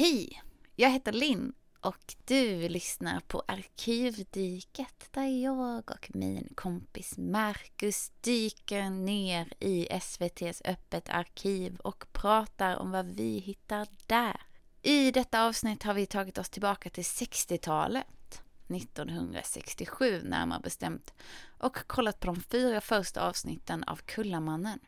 [0.00, 0.42] Hej!
[0.76, 8.90] Jag heter Linn och du lyssnar på Arkivdyket där jag och min kompis Marcus dyker
[8.90, 14.40] ner i SVTs Öppet arkiv och pratar om vad vi hittar där.
[14.82, 21.14] I detta avsnitt har vi tagit oss tillbaka till 60-talet, 1967 närmare bestämt,
[21.58, 24.78] och kollat på de fyra första avsnitten av Kullamannen.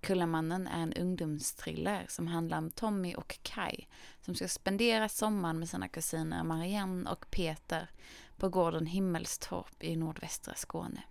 [0.00, 3.86] Kullamannen är en ungdomsthriller som handlar om Tommy och Kai
[4.20, 7.90] som ska spendera sommaren med sina kusiner Marianne och Peter
[8.36, 11.02] på gården Himmelstorp i nordvästra Skåne.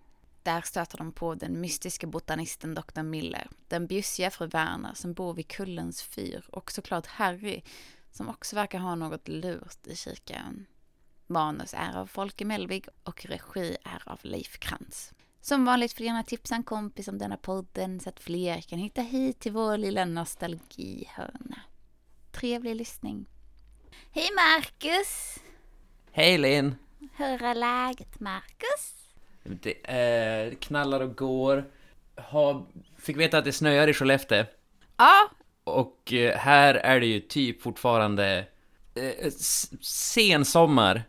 [0.42, 3.02] Där stöter de på den mystiska botanisten Dr.
[3.02, 7.62] Miller, den bjussiga fru Werner som bor vid Kullens fyr och såklart Harry
[8.10, 10.66] som också verkar ha något lurt i kikaren.
[11.26, 15.12] Manus är av Folke Melvig och regi är av Leif Krantz.
[15.40, 18.78] Som vanligt får du gärna tipsa en kompis om denna podden så att fler kan
[18.78, 21.60] hitta hit till vår lilla nostalgihörna.
[22.32, 23.26] Trevlig lyssning.
[24.12, 25.38] Hej Marcus!
[26.12, 26.74] Hej Linn!
[27.16, 28.94] Hur är läget Marcus?
[29.42, 31.70] Det eh, knallar och går.
[32.16, 32.66] Ha,
[32.98, 34.44] fick veta att det snöar i Skellefteå.
[34.96, 35.30] Ja,
[35.64, 38.46] Och eh, här är det ju typ fortfarande
[38.94, 41.02] eh, s- sen sommar.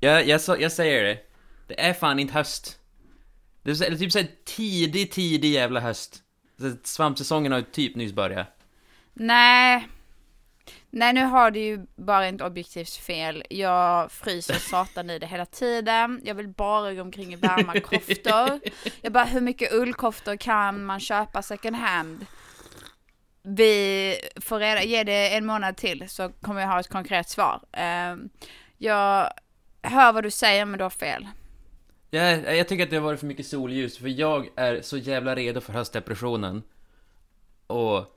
[0.00, 1.18] Jag, jag, jag säger det.
[1.66, 2.78] Det är fan inte höst.
[3.66, 6.22] Det är så- eller typ såhär tidig, tidig jävla höst.
[6.84, 8.46] Svampsäsongen har ju typ nyss börjat.
[9.14, 9.88] nej.
[10.90, 13.44] Nej, nu har du ju bara inte objektivt fel.
[13.50, 16.20] Jag fryser satan i det hela tiden.
[16.24, 18.60] Jag vill bara gå omkring i varma koftor.
[19.02, 22.26] Jag bara, hur mycket ullkoftor kan man köpa second hand?
[23.42, 27.60] Vi får reda, ge det en månad till så kommer jag ha ett konkret svar.
[27.72, 28.28] Ehm,
[28.78, 29.30] jag
[29.82, 31.28] hör vad du säger men du har fel.
[32.10, 35.34] Jag, jag tycker att det har varit för mycket solljus, för jag är så jävla
[35.34, 36.62] redo för höstdepressionen.
[37.66, 38.12] Och...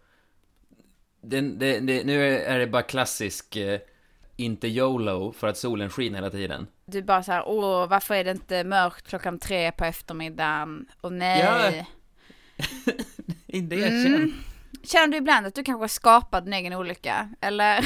[1.22, 3.80] Den, det, det, nu är det bara klassisk, eh,
[4.36, 6.68] inte YOLO, för att solen skiner hela tiden.
[6.86, 10.86] Du bara så här, åh varför är det inte mörkt klockan tre på eftermiddagen?
[11.02, 11.40] Och nej.
[11.40, 11.86] Ja.
[13.48, 14.04] Inte det jag Mm.
[14.04, 14.32] känner.
[14.84, 17.30] Känner du ibland att du kanske har skapat din egen olycka?
[17.42, 17.86] Eller?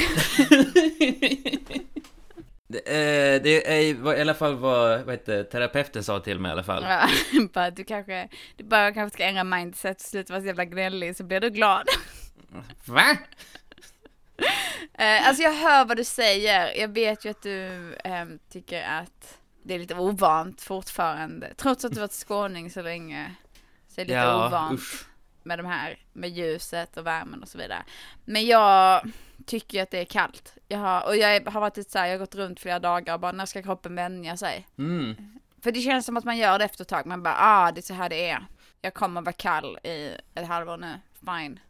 [2.74, 6.52] det, eh, det är i alla fall vad, vad heter, terapeuten sa till mig i
[6.52, 6.82] alla fall.
[6.88, 7.08] Ja,
[7.52, 11.16] bara du kanske, du bara kanske ska ändra mindset och sluta vara så jävla gnällig
[11.16, 11.88] så blir du glad.
[12.84, 13.16] Va?
[14.98, 16.80] Eh, alltså jag hör vad du säger.
[16.80, 21.54] Jag vet ju att du ehm, tycker att det är lite ovant fortfarande.
[21.56, 23.34] Trots att du varit skåning så länge.
[23.88, 25.04] Så är det lite Ja, ovant usch.
[25.42, 27.82] med de här, med ljuset och värmen och så vidare.
[28.24, 29.10] Men jag
[29.46, 30.54] tycker att det är kallt.
[30.68, 33.14] Jag har, och jag har varit lite så här, jag har gått runt flera dagar
[33.14, 34.66] och bara när ska kroppen vänja sig?
[34.78, 35.14] Mm.
[35.62, 37.06] För det känns som att man gör det efter ett tag.
[37.06, 38.46] Man bara, ah det är så här det är.
[38.80, 40.92] Jag kommer vara kall i ett halvår nu.
[41.26, 41.60] Fine.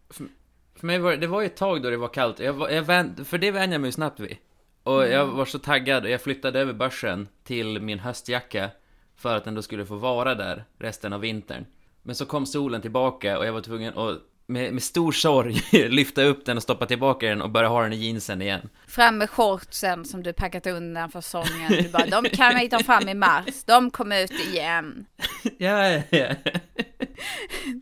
[0.76, 2.68] För mig var det, det var ju ett tag då det var kallt, jag, var-
[2.68, 4.36] jag vän, för det vände jag mig snabbt vid.
[4.82, 8.70] Och jag var så taggad och jag flyttade över börsen till min höstjacka
[9.16, 11.66] för att den då skulle få vara där resten av vintern.
[12.02, 16.22] Men så kom solen tillbaka och jag var tvungen att med, med stor sorg lyfta
[16.22, 18.68] upp den och stoppa tillbaka den och börja ha den i jeansen igen.
[18.86, 21.68] Fram med shortsen som du packat undan för säsongen.
[21.72, 23.64] Du bara, de kan vi ta fram i mars.
[23.66, 25.06] De kom ut igen.
[25.58, 26.26] Ja, ja, ja.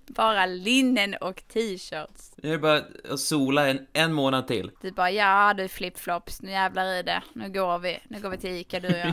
[0.06, 2.32] Bara linnen och t-shirts.
[2.42, 4.70] Jag är bara att sola en, en månad till.
[4.80, 7.22] Du bara, ja du flipflops, nu jävlar i det.
[7.32, 7.98] Nu går vi.
[8.08, 9.12] Nu går vi till Ica du och jag.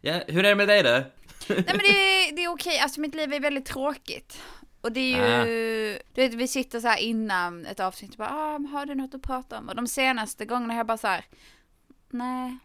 [0.00, 0.90] ja, hur är det med dig då?
[0.90, 4.40] Nej men det, är- det är okej, alltså mitt liv är väldigt tråkigt.
[4.82, 8.30] Och det är ju, du vet vi sitter så här innan ett avsnitt och bara,
[8.30, 9.68] ah, har du något att prata om?
[9.68, 11.24] Och de senaste gångerna har jag bara så här,
[12.10, 12.58] nej,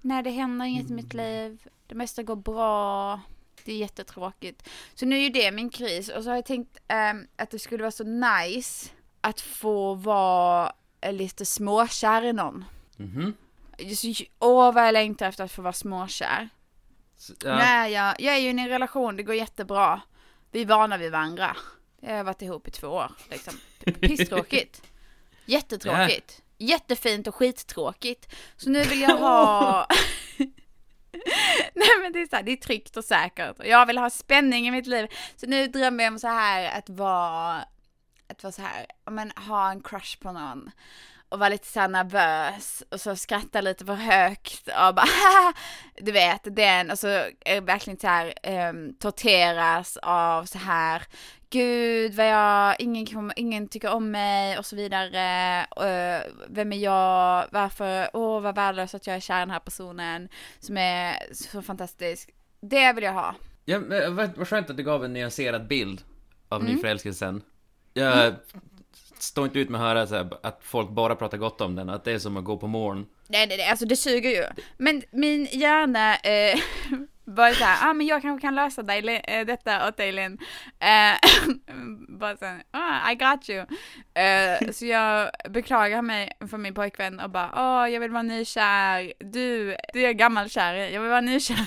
[0.00, 3.20] nej det händer inget i mitt liv, det mesta går bra,
[3.64, 4.68] det är jättetråkigt.
[4.94, 7.58] Så nu är ju det min kris och så har jag tänkt ehm, att det
[7.58, 8.90] skulle vara så nice
[9.20, 10.72] att få vara
[11.10, 12.64] lite småkär i någon.
[12.96, 13.34] Mhm.
[13.78, 16.48] Just- Åh vad jag längtar efter att få vara småkär.
[17.44, 17.50] Ja.
[17.50, 20.00] är jag, jag är ju i en relation, det går jättebra.
[20.52, 21.56] Vi är vana vid varandra.
[22.00, 23.54] Jag har varit ihop i två år liksom.
[24.00, 24.82] Pisstråkigt.
[25.44, 26.42] Jättetråkigt.
[26.58, 28.34] Jättefint och skittråkigt.
[28.56, 29.86] Så nu vill jag ha...
[31.74, 33.58] Nej men det är så här, det är tryggt och säkert.
[33.58, 35.06] Och jag vill ha spänning i mitt liv.
[35.36, 37.64] Så nu drömmer jag om så här att vara,
[38.28, 40.70] att vara så här, men ha en crush på någon.
[41.32, 45.52] Och vara lite så nervös och så skratta lite för högt och bara
[45.96, 47.06] du vet den och så
[47.44, 48.32] det verkligen så här
[48.70, 51.02] um, torteras av så här
[51.50, 55.60] gud vad jag, ingen, kommer- ingen tycker om mig och så vidare.
[55.60, 57.46] Uh, vem är jag?
[57.52, 58.10] Varför?
[58.12, 60.28] Åh vad värdelöst att jag är kär i den här personen
[60.58, 62.30] som är så fantastisk.
[62.60, 63.34] Det vill jag ha.
[63.64, 66.02] Ja, men vad, skönt att du gav en nyanserad bild
[66.48, 66.72] av Mm.
[66.74, 67.42] nyförälskelsen.
[67.94, 68.34] Jag
[69.22, 71.90] Stå inte ut med att höra så här, att folk bara pratar gott om den,
[71.90, 73.06] att det är som att gå på moln.
[73.28, 74.44] Nej, nej, nej, alltså det suger ju.
[74.76, 76.58] Men min hjärna eh,
[77.24, 80.38] bara såhär, ah men jag kanske kan lösa dig, eh, detta åt dig Linn.
[80.80, 81.14] Eh,
[82.18, 83.66] bara såhär, ah I got you.
[84.14, 89.12] Eh, så jag beklagar mig för min pojkvän och bara, åh jag vill vara nykär,
[89.18, 91.66] du, du är gammal kär, jag vill vara nykär.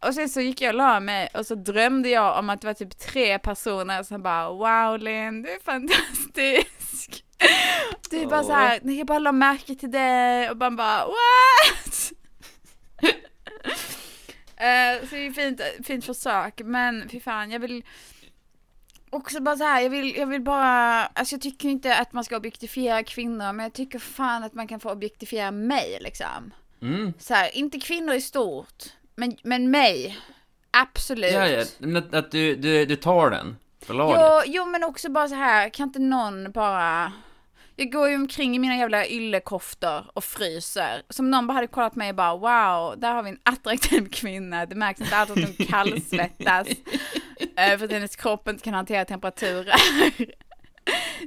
[0.06, 2.66] och sen så gick jag och la mig och så drömde jag om att det
[2.66, 7.22] var typ tre personer som bara, wow Linn, du är fantastisk.
[8.10, 8.46] Det är bara Åh.
[8.46, 12.12] så här, när jag bara la märke till det och man bara what?
[14.58, 17.84] Eh, så det är fint, fint försök men fy fan jag vill
[19.10, 22.24] också bara så här, jag vill, jag vill bara, alltså jag tycker inte att man
[22.24, 26.52] ska objektifiera kvinnor men jag tycker fan att man kan få objektifiera mig liksom.
[26.82, 27.12] Mm.
[27.18, 30.18] Så här, inte kvinnor i stort, men, men mig.
[30.70, 31.32] Absolut.
[31.32, 31.60] Ja, ja,
[31.98, 33.56] att, att du, du, du tar den.
[33.88, 37.12] Jo, jo men också bara så här, kan inte någon bara...
[37.78, 41.02] Jag går ju omkring i mina jävla yllekoftor och fryser.
[41.10, 44.66] Som någon bara hade kollat mig och bara wow, där har vi en attraktiv kvinna.
[44.66, 46.68] Det märks inte alls att hon kallsvettas.
[47.56, 49.74] eh, för att hennes kropp inte kan hantera temperaturer.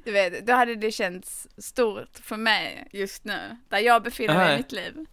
[0.05, 3.57] Du vet, då hade det känts stort för mig just nu.
[3.69, 5.05] Där jag befinner mig i mitt liv.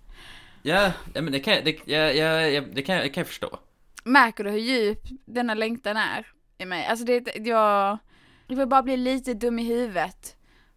[0.63, 2.17] Ja, ja men det kan, jag- det, jag,
[2.53, 3.59] jag, det kan, det kan jag förstå.
[4.05, 6.27] Märker du hur djup denna längtan är
[6.59, 6.87] i mig?
[6.87, 7.99] Alltså det, jag,
[8.47, 10.37] jag vill bara bli lite dum i huvudet.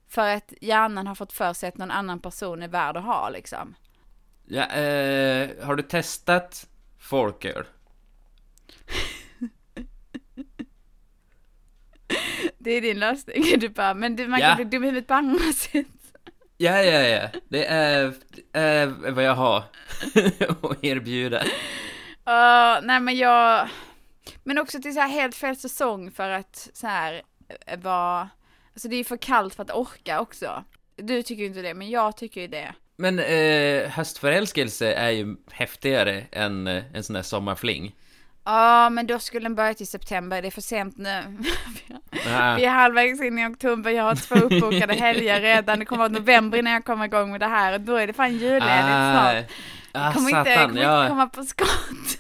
[0.10, 3.30] För att hjärnan har fått för sig att någon annan person är värd att ha
[3.30, 3.76] liksom.
[4.46, 6.68] Ja, eh, har du testat
[7.00, 7.66] folköl?
[12.58, 13.44] Det är din lösning.
[13.60, 14.48] Du bara, men du, man Ja.
[14.48, 15.88] kan bli dum i huvudet på andra sätt.
[16.58, 17.30] Ja, ja, ja.
[17.50, 18.14] Det är,
[18.54, 19.58] är vad jag har
[20.62, 21.38] att erbjuda.
[21.40, 23.70] Uh, nej men jag,
[24.44, 27.22] men också till så här helt fel säsong för att så här
[27.66, 28.30] eh, vara,
[28.74, 30.64] alltså det är för kallt för att orka också.
[30.96, 32.74] Du tycker ju inte det, men jag tycker ju det.
[32.98, 37.96] Men eh, höstförälskelse är ju häftigare än eh, en sån där sommarfling.
[38.44, 41.24] Ja, men då skulle den börja till september, det är för sent nu.
[42.28, 45.98] Ah, Vi är halvvägs in i oktober, jag har två uppbokade helger redan, det kommer
[46.00, 48.64] vara november innan jag kommer igång med det här och då är det fan julledigt
[48.88, 49.46] snart.
[49.92, 51.02] ah, Jag kommer, inte, jag kommer ja.
[51.02, 52.18] inte komma på skott.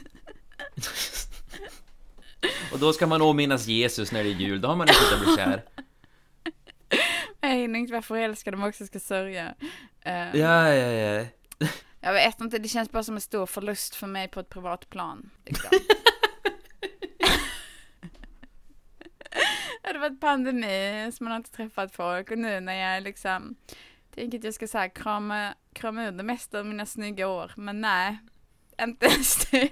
[2.73, 5.25] Och då ska man åminnas Jesus när det är jul, då har man inte slutat
[5.25, 5.63] bli kär.
[7.41, 9.53] Jag hinner inte vara förälskad om jag också ska sörja.
[10.01, 11.25] Eh, Ja, ja, ja.
[12.01, 14.89] Jag vet inte, det känns bara som en stor förlust för mig på ett privat
[14.89, 15.29] plan.
[15.45, 15.69] Liksom.
[19.81, 23.55] det hade varit pandemi, så man har inte träffat folk och nu när jag liksom
[24.15, 27.51] tänker att jag ska så här krama, krama ur det mesta av mina snygga år,
[27.57, 28.17] men nej,
[28.81, 29.69] inte ens det.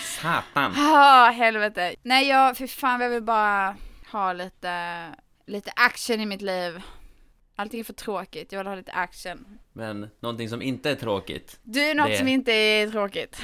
[0.00, 0.74] Satan.
[0.76, 1.94] Ah, helvete.
[2.02, 3.76] Nej, jag, för fan, jag vill bara
[4.12, 5.04] ha lite,
[5.46, 6.82] lite action i mitt liv.
[7.56, 9.58] Allting är för tråkigt, jag vill ha lite action.
[9.72, 13.42] Men någonting som inte är tråkigt, Du, något Det- som inte är tråkigt.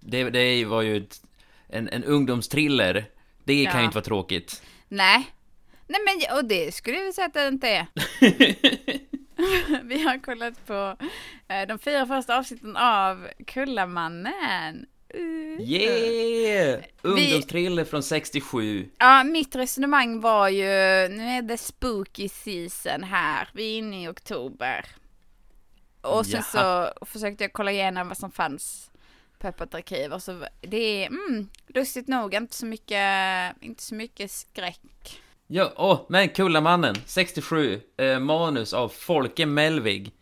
[0.00, 1.22] det, det var ju ett,
[1.68, 3.04] en, en ungdomstriller.
[3.44, 3.78] Det kan Ja.
[3.80, 4.62] ju inte vara tråkigt.
[4.88, 5.30] Nej.
[5.86, 7.86] Nej men, och det skulle jag vilja säga att det inte är.
[9.82, 10.96] Vi har kollat på
[11.48, 14.86] eh, de fyra första avsnitten av Kullamannen.
[15.14, 15.60] Uh.
[15.60, 16.84] Yeah!
[17.02, 18.90] Ungdomstriller från 67.
[18.98, 20.64] Ja, mitt resonemang var ju,
[21.08, 24.86] nu är det spooky season här, vi är inne i oktober.
[26.00, 28.90] Och sen så försökte jag kolla igenom vad som fanns
[29.38, 33.94] på Öppet arkiv och så, det är, mm, lustigt nog, inte så mycket, inte så
[33.94, 35.20] mycket skräck.
[35.46, 37.80] Ja, åh, men Kullamannen, 67.
[37.96, 40.12] Eh, manus av Folke Melvig.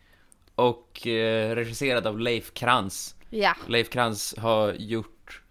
[0.55, 3.15] Och eh, regisserad av Leif Krantz.
[3.35, 3.55] Ja.
[3.67, 5.41] Leif Krantz har gjort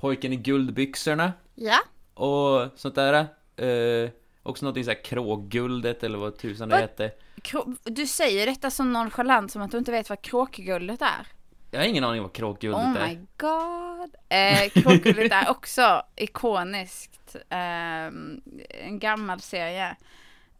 [0.00, 1.78] Pojken i guldbyxorna Ja.
[2.14, 3.14] och sånt där.
[3.56, 4.10] Eh,
[4.42, 6.80] också någonting såhär Kråkguldet eller vad tusan det Vad?
[6.82, 7.10] hette.
[7.42, 11.26] Krå- Du säger detta så nonchalant som att du inte vet vad kråkguldet är.
[11.70, 13.08] Jag har ingen aning vad Kråkguldet Oh är.
[13.08, 14.14] my god.
[14.28, 17.36] Eh, kråkguldet är också ikoniskt.
[17.48, 19.96] Ehm, en gammal serie.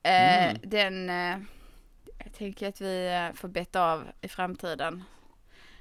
[0.03, 0.57] Eh, Mm.
[0.63, 1.39] Den, eh,
[2.25, 5.05] jag tänker att vi eh, får beta av i framtiden.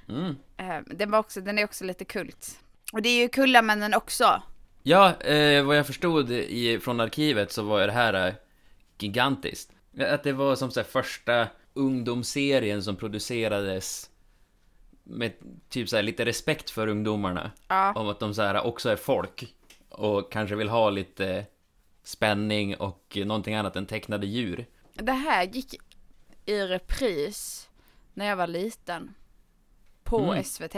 [0.08, 0.36] Mm.
[0.56, 2.60] Eh, den, var också, den är också lite kult.
[2.92, 4.42] Och det är ju Kullamännen också.
[4.82, 8.34] Ja, eh, vad jag förstod i, från arkivet så var det här eh,
[8.98, 9.72] gigantiskt.
[10.00, 14.10] Att det var som så första ungdomsserien som producerades
[15.02, 15.32] med
[15.68, 17.50] typ så lite respekt för ungdomarna.
[17.68, 17.92] Ja.
[17.92, 19.54] Om att de så här, också är folk.
[19.88, 21.46] Och kanske vill ha lite
[22.02, 24.66] spänning och någonting annat än tecknade djur.
[24.92, 25.74] Det här gick
[26.46, 27.68] i repris
[28.14, 29.14] när jag var liten.
[30.04, 30.44] På Mm.
[30.44, 30.74] SVT.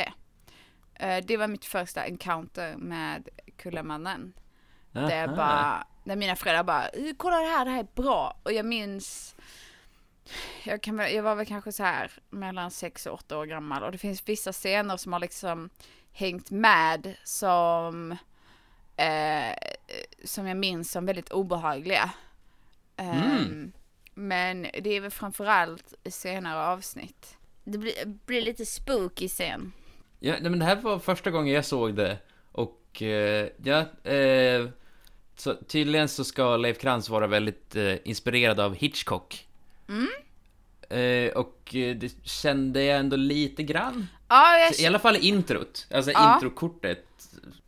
[0.95, 4.33] Eh, Det var mitt första encounter med Kullamannen.
[4.93, 5.37] Det Aha.
[5.37, 8.37] bara, när mina föräldrar bara, kolla det här, det här är bra.
[8.43, 9.37] Och jag minns,
[10.65, 13.93] jag, kan, jag var väl kanske så här mellan sex och åtta år gammal och
[13.93, 15.71] det finns vissa scener som har liksom
[16.13, 18.13] hängt med som,
[18.97, 19.57] eh,
[20.25, 22.11] som jag minns som väldigt obehagliga.
[22.97, 23.73] Mm.
[24.15, 27.37] Men det är väl framförallt i senare avsnitt.
[27.67, 27.95] Det blir,
[28.27, 29.73] blir lite spooky sen.
[30.21, 32.19] Ja, nej, men det här var första gången jag såg det.
[32.53, 33.79] Och eh, ja,
[34.11, 34.69] eh,
[35.37, 39.49] så tydligen så ska Leif Krantz vara väldigt eh, inspirerad av Hitchcock.
[39.89, 40.09] Mm.
[40.91, 44.07] Eh, och eh, det kände jag ändå lite grann.
[44.29, 45.87] Ja, jag, I alla fall introt.
[45.95, 46.35] Alltså Ja.
[46.35, 47.07] introkortet.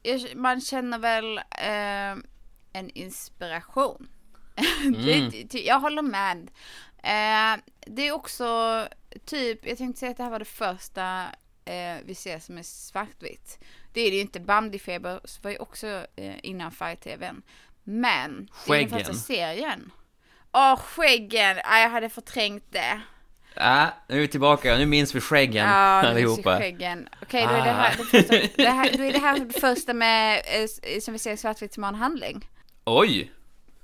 [0.03, 2.23] jag, man känner väl eh,
[2.73, 4.09] en inspiration.
[4.85, 5.31] Mm.
[5.51, 6.51] jag håller med.
[7.87, 8.45] Det är också
[9.25, 11.25] typ, jag tänkte säga att det här var det första
[11.65, 13.59] eh, vi ser som är svartvitt.
[13.93, 14.41] Det är det ju inte.
[14.41, 15.87] Bandyfeber var ju också
[16.17, 17.43] eh, innan färg-tvn.
[17.85, 18.99] Men, det är den Skäggen.
[18.99, 19.91] första serien.
[20.53, 21.57] Åh, skäggen!
[21.65, 23.01] Ah, jag hade förträngt det.
[23.57, 25.75] Ah, nu är vi tillbaka, nu minns vi skäggen Ja,
[26.09, 26.59] allihopa.
[26.59, 27.09] skäggen.
[27.23, 27.97] Okej, då är det här Ah.
[27.99, 31.19] det första, det här, då är det här det första med, eh, s- som vi
[31.19, 32.49] ser i svartvitt som har en handling.
[32.85, 33.33] Oj!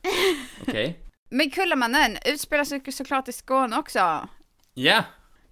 [0.63, 0.99] Okej.
[1.29, 4.29] Men Kullamannen utspelar sig såklart i Skåne också.
[4.75, 5.05] Ja.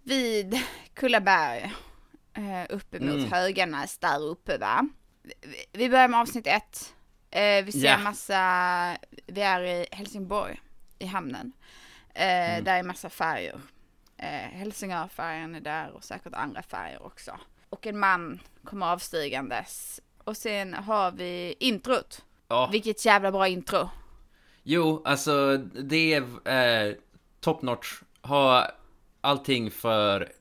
[0.02, 0.60] Vid
[0.94, 1.72] Kullaberg.
[2.34, 3.32] Eh, uppe mot Mm.
[3.32, 4.88] Höganäs där uppe va.
[5.72, 6.94] Vi- börjar med avsnitt ett.
[7.30, 7.98] Eh, vi ser Ja.
[7.98, 10.60] massa, vi är i Helsingborg,
[10.98, 11.52] i hamnen.
[12.14, 12.64] Eh, Mm.
[12.64, 13.60] Där är massa färger.
[14.52, 17.38] Helsingörfärgen är där och säkert andra färger också.
[17.68, 20.00] Och en man kommer avstigandes.
[20.24, 22.24] Och sen har vi introt.
[22.48, 22.68] Ja.
[22.72, 23.90] Vilket jävla bra intro.
[24.62, 26.48] Jo, alltså det är
[26.88, 26.94] eh,
[27.40, 28.02] top notch.
[28.22, 28.68] Ha
[29.22, 30.32] allting för...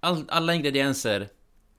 [0.00, 1.28] All, alla ingredienser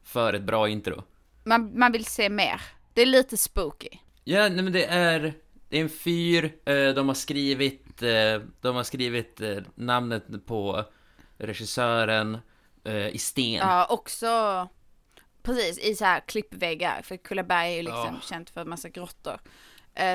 [0.03, 1.03] för ett bra intro.
[1.43, 2.61] Man, man vill se mer.
[2.93, 3.89] Det är lite spooky.
[4.23, 5.33] Ja, nej men det är...
[5.69, 8.01] Det är en fyr, eh, de har skrivit...
[8.01, 10.85] Eh, de har skrivit eh, namnet på
[11.37, 12.37] regissören
[13.11, 13.53] i sten.
[13.53, 14.67] Ja, också
[15.43, 17.01] precis i så här klippväggar.
[17.01, 18.27] För Kullaberg är ju liksom Ja.
[18.29, 19.39] känt för en massa grottor.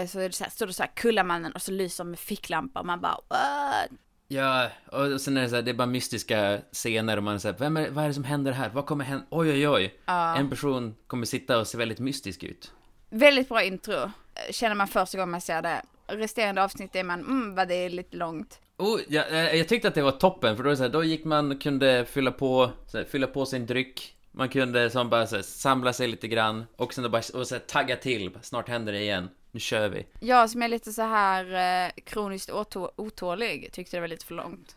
[0.08, 2.80] Så är det så här, står det så här Kullamannen och så lyser med ficklampa
[2.80, 3.90] och man bara what?
[4.28, 7.58] Ja, och sen är det så här, det är bara mystiska scener och man säger,
[7.58, 8.70] vem är, vad är det som händer här?
[8.74, 9.26] Vad kommer hända?
[9.30, 9.94] Oj, oj, oj.
[10.06, 10.36] Ja.
[10.36, 12.72] En person kommer sitta och se väldigt mystisk ut.
[13.10, 14.10] Väldigt bra intro.
[14.50, 15.82] Känner man första gången man ser det.
[16.06, 18.60] Resterande avsnitt är man, mm vad det är lite långt.
[18.78, 21.24] Oh, ja, eh, jag tyckte att det var toppen, för då, så här, då gick
[21.24, 24.16] man och kunde fylla på, här, fylla på sin dryck.
[24.32, 27.46] Man kunde som bara så här, samla sig lite grann och sen då bara och
[27.46, 28.30] så här, tagga till.
[28.42, 29.28] Snart händer det igen.
[29.54, 30.06] Nu kör vi.
[30.20, 31.44] Jag som är lite så här
[31.86, 34.76] eh, kroniskt otå- otålig tyckte det var lite för långt.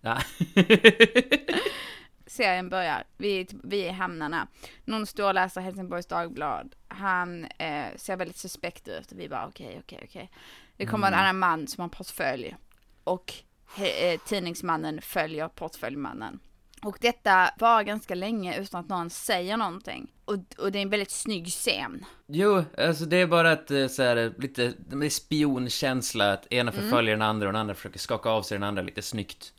[0.00, 0.18] Ja.
[2.26, 4.48] serien börjar, vi, är- vi är i hamnarna.
[4.84, 6.74] Någon står och läser Helsingborgs Dagblad.
[6.88, 9.12] Han eh, ser väldigt suspekt ut.
[9.12, 10.30] Vi bara okej, okej, okej.
[10.76, 12.56] Det kommer en annan man som har portfölj.
[13.04, 13.32] Och
[13.76, 16.40] he, eh, tidningsmannen följer portföljmannen.
[16.82, 20.12] Och detta var ganska länge utan att någon säger någonting.
[20.24, 22.04] Och, och det är en väldigt snygg scen.
[22.26, 27.14] Jo, alltså det är bara att eh, så här, lite, det spionkänsla, att ena förföljer
[27.14, 29.52] den andra och den andra försöker skaka av sig den andra lite snyggt.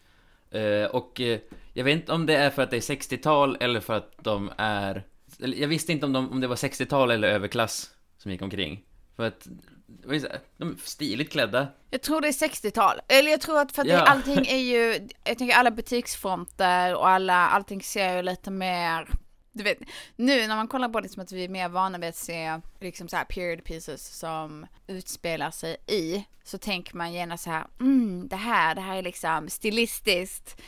[0.52, 1.40] Eh, och eh,
[1.74, 4.52] jag vet inte om det är för att det är 60-tal eller för att de
[4.58, 5.04] är...
[5.38, 8.84] Jag visste inte om, de, om det var 60-tal eller överklass som gick omkring.
[9.16, 9.48] För att,
[9.88, 11.68] det var ju så här, de är stiligt klädda.
[11.90, 13.00] Jag tror det är 60-tal.
[13.08, 14.00] Eller jag tror att för att Ja.
[14.00, 19.10] allting är ju, jag tänker alla butiksfronter och alla, allting ser ju lite mer,
[19.52, 19.78] du vet,
[20.16, 22.60] nu när man kollar på det som att vi är mer vana vid att se
[22.80, 27.66] liksom så här period pieces som utspelar sig i, så tänker man gärna så här,
[27.80, 30.62] mm, det här, det här är liksom stilistiskt.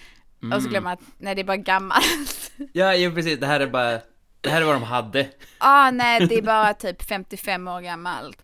[0.55, 2.51] Och så glömmer man att, nej det är bara gammalt.
[2.73, 3.99] Ja, jo precis, det här är bara...
[4.41, 5.29] Det här är vad de hade.
[5.57, 8.38] ah, nej det är bara typ 55 år gammalt.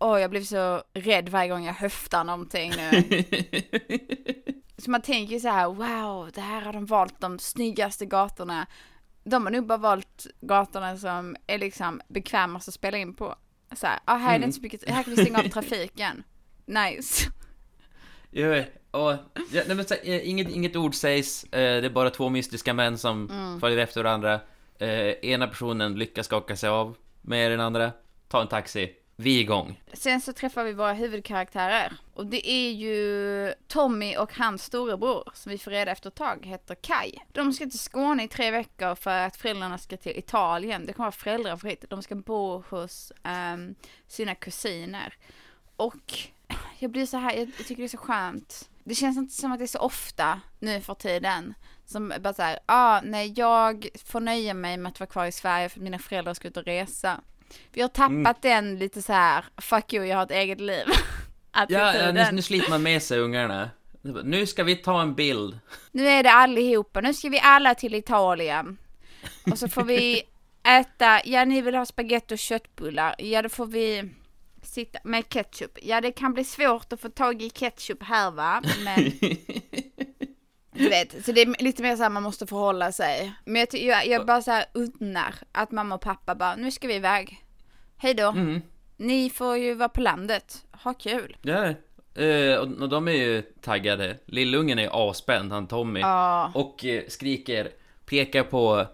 [0.00, 3.04] Åh, jag blev så rädd varje gång jag höftar någonting nu.
[4.78, 8.66] Så man tänker ju så här, wow, det här har de valt de snyggaste gatorna.
[9.24, 13.34] De har nog bara valt gatorna som är liksom bekvämast att spela in på.
[13.72, 16.22] Så här, ah, här är det inte så mycket, här kan vi stänga av trafiken.
[16.66, 17.30] Nice.
[18.30, 22.10] Jo, och, ja, nej, men, så, eh, inget, inget ord sägs, eh, det är bara
[22.10, 23.28] två mystiska män som
[23.60, 24.40] följer efter varandra.
[24.78, 27.92] Eh, ena personen lyckas skaka sig av med den andra,
[28.28, 29.82] ta en taxi, vi är igång.
[29.92, 31.92] Sen så träffar vi våra huvudkaraktärer.
[32.14, 36.46] Och det är ju Tommy och hans storebror, som vi får reda efter ett tag,
[36.46, 37.18] heter Kai.
[37.32, 40.86] De ska till Skåne i tre veckor för att föräldrarna ska till Italien.
[40.86, 41.84] Det kommer vara föräldrafritt.
[41.88, 43.12] De ska bo hos
[43.54, 43.74] um,
[44.08, 45.14] sina kusiner.
[45.76, 46.18] Och
[46.78, 48.70] jag blir så här, jag, jag tycker det är så skönt.
[48.84, 51.54] Det känns inte som att det är så ofta nu för tiden.
[51.86, 55.68] Som bara såhär, ah, nej jag får nöja mig med att vara kvar i Sverige
[55.68, 57.20] för att mina föräldrar ska ut och resa.
[57.72, 60.84] Vi har tappat den lite så här, fuck you, jag har ett eget liv.
[61.52, 63.70] Ja, ja nu, nu sliter man med sig ungarna.
[64.24, 65.58] Nu ska vi ta en bild.
[65.92, 68.78] Nu är det allihopa, nu ska vi alla till Italien.
[69.50, 70.22] Och så får vi
[70.68, 74.10] äta, ja ni vill ha spaghetti och köttbullar, ja då får vi
[74.62, 75.78] sitta med ketchup.
[75.82, 79.12] Ja det kan bli svårt att få tag i ketchup här va, men
[80.80, 83.32] du vet, så det är lite mer så här man måste förhålla sig.
[83.44, 86.88] Men jag, jag, jag bara så här unnar att mamma och pappa bara, nu ska
[86.88, 87.44] vi iväg.
[87.96, 88.28] Hej då.
[88.28, 88.62] Mm.
[88.96, 91.36] Ni får ju vara på landet, ha kul.
[91.42, 91.64] Ja,
[92.22, 94.16] eh, och, och de är ju taggade.
[94.26, 96.00] Lillungen är ju asspänd, han Tommy.
[96.00, 96.50] Ja.
[96.54, 97.68] Och eh, skriker,
[98.06, 98.86] pekar på,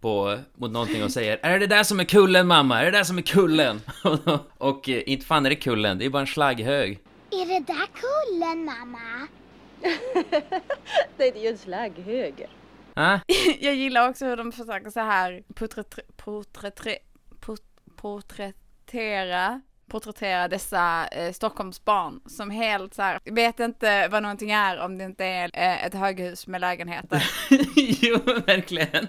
[0.00, 2.80] på, mot någonting och säger Är det där som är kullen mamma?
[2.80, 3.80] Är det där som är kullen?
[4.58, 7.00] och eh, inte fan är det kullen, det är bara en slagghög.
[7.30, 9.28] Är det där kullen, mamma?
[9.82, 12.48] Nej, det är ju en slagghög.
[12.94, 13.18] Ah?
[13.60, 15.42] Jag gillar också hur de försöker så här
[17.96, 24.98] porträttera porträttera dessa eh, Stockholmsbarn som helt så här, vet inte vad någonting är om
[24.98, 27.30] det inte är eh, ett höghus med lägenheter.
[27.76, 29.06] jo, verkligen.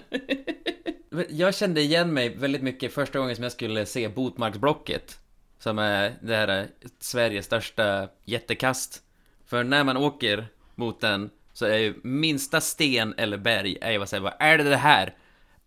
[1.28, 5.20] jag kände igen mig väldigt mycket första gången som jag skulle se Botmarksblocket.
[5.58, 6.66] Som är det här eh,
[6.98, 9.02] Sveriges största jättekast.
[9.46, 10.46] För när man åker
[10.78, 14.58] mot den så är ju minsta sten eller berg är ju vad säger vad är
[14.58, 15.14] det det här?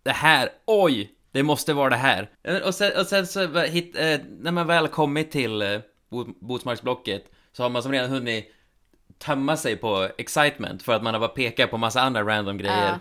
[0.02, 1.12] Det här, oj!
[1.32, 2.30] Det måste vara det här.
[2.42, 6.40] Eh, Och sen, och sen så hit, eh, när man väl kommit till eh, Bot-
[6.40, 8.54] Botsmarksblocket så har man som redan hunnit
[9.18, 12.98] tömma sig på excitement för att man har bara pekat på massa andra random grejer.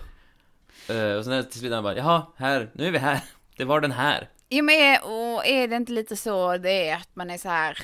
[0.90, 3.20] Eh, och sen till slut bara, jaha, här, nu är vi här.
[3.58, 4.30] Det var den här.
[4.50, 7.50] Jo men är, och är det inte lite så det är att man är så
[7.50, 7.78] här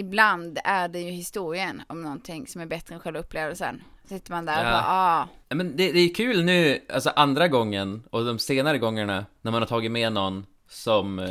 [0.00, 3.82] Ibland är det ju historien om någonting som är bättre än själva upplevelsen.
[4.04, 4.72] Sitter man där och Ja.
[4.72, 8.78] bara ah, Ja, men det, det är kul nu, alltså andra gången och de senare
[8.78, 11.30] gångerna när man har tagit med någon som eh,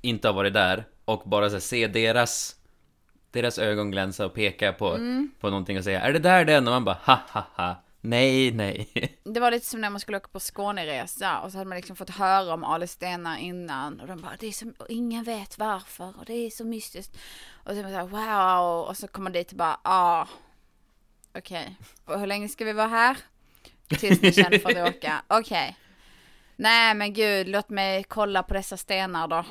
[0.00, 2.56] inte har varit där och bara så här, se deras
[3.30, 4.98] deras ögon glänsa och peka på,
[5.40, 6.66] på någonting och säga Är det där den?
[6.68, 8.88] Och man bara ha ha ha Nej, nej.
[9.24, 11.96] Det var lite som när man skulle åka på Skåneresa och så hade man liksom
[11.96, 16.14] fått höra om Ale Stenar innan och de bara det är som, ingen vet varför
[16.18, 17.18] och det är så mystiskt.
[17.64, 20.26] Och så man såhär wow och så kommer man dit och bara ah
[21.38, 21.76] okej.
[22.04, 23.16] Och hur länge ska vi vara här?
[23.88, 25.22] Tills ni känner för att åka.
[25.28, 25.76] Okej.
[26.56, 29.44] Nej men gud låt mig kolla på dessa stenar då.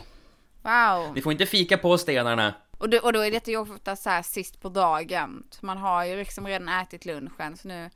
[0.62, 1.13] Wow.
[1.13, 2.54] Vi får inte fika på stenarna.
[2.78, 5.43] Och, då, och då är detta ju ofta så här sist på dagen.
[5.50, 7.89] Så man har ju liksom redan ätit lunchen så nu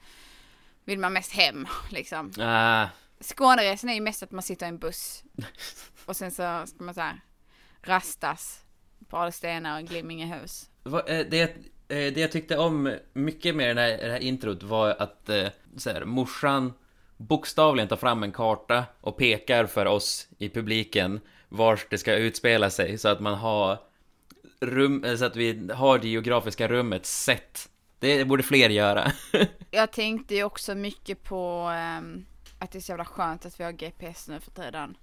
[0.86, 2.32] vill man mest hem liksom.
[2.40, 2.88] Ah,
[3.20, 5.24] Skåneresan är ju mest att man sitter i en buss.
[6.06, 7.20] Och sen så ska man så här
[7.82, 8.60] rastas
[9.10, 10.70] på Alstenar och Glimmingehus.
[10.86, 11.50] eh, det, eh,
[11.88, 15.90] det jag tyckte om mycket med den här, det här introt var att eh, så
[15.90, 16.74] här, morsan
[17.18, 21.20] bokstavligen tar fram en karta och pekar för oss i publiken
[21.50, 23.78] vart det ska utspela sig så att man har
[24.60, 27.70] rum, så att vi har det geografiska rummet sett.
[28.04, 29.12] Det borde fler göra.
[29.72, 32.26] Jag tänkte ju också mycket på ehm,
[32.60, 34.98] att det är så jävla skönt att vi har GPS nu för tiden.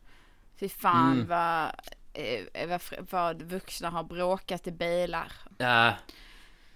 [0.61, 1.27] Fy fan Mm.
[1.29, 1.65] vad,
[2.13, 5.33] eh, vad, vad vuxna har bråkat i bilar.
[5.59, 5.95] ja.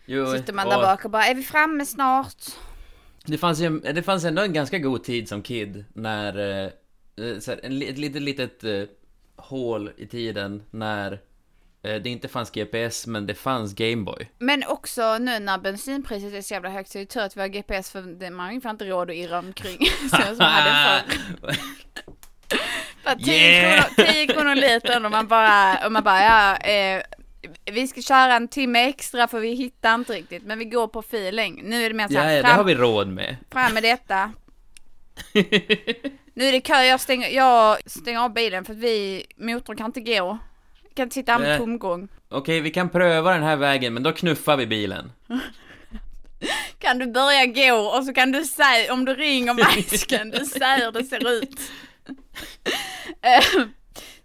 [0.06, 2.44] Jo, Sitter man och där bak och bara, är vi framme snart?
[3.26, 7.50] det fanns ju, det fanns ändå en ganska god tid som kid när, eh, så
[7.50, 8.82] här, ett litet, litet eh,
[9.36, 11.20] hål i tiden när
[11.88, 14.30] det inte fanns GPS men det fanns Gameboy.
[14.38, 17.40] Men också nu när bensinpriset är så jävla högt så är det tur att vi
[17.40, 19.78] har GPS för det, man har ungefär inte råd att irra omkring.
[20.10, 21.02] så som hade
[21.40, 21.56] förr.
[23.04, 23.84] Bara 10 Yeah!
[23.94, 27.02] kronor, 10 kronor litern och man bara, och man bara ja, eh,
[27.72, 30.98] vi ska köra en timme extra för vi hittar inte riktigt men vi går på
[30.98, 31.60] feeling.
[31.64, 33.36] Nu är det mer Ja, såhär, ja, det fram, har vi råd med.
[33.50, 34.32] fram med detta.
[36.36, 39.86] Nu är det kö, jag stänger, jag stänger av bilen för att vi, motorn kan
[39.86, 40.38] inte gå.
[40.94, 41.58] Kan sitta här med Nej.
[41.58, 42.08] tomgång.
[42.28, 45.12] Okej, vi kan pröva den här vägen, men då knuffar vi bilen.
[46.78, 50.30] Kan du börja gå och så kan du säga, om du ringer mig så kan
[50.30, 51.60] du säga hur det ser ut.
[53.22, 53.64] Eh,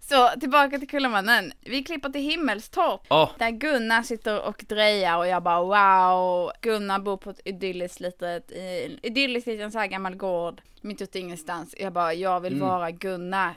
[0.00, 1.52] så tillbaka till Kullamannen.
[1.60, 3.00] Vi klipper till Himmelstorp.
[3.10, 6.50] Åh, Där Gunnar sitter och drejar och jag bara wow.
[6.60, 10.60] Gunnar bor på ett idylliskt litet, i en idyllisk liten så här gammal gård.
[10.80, 11.74] Mitt ute i ingenstans.
[11.78, 12.68] Jag bara, jag vill Mm.
[12.68, 13.54] vara Gunnar.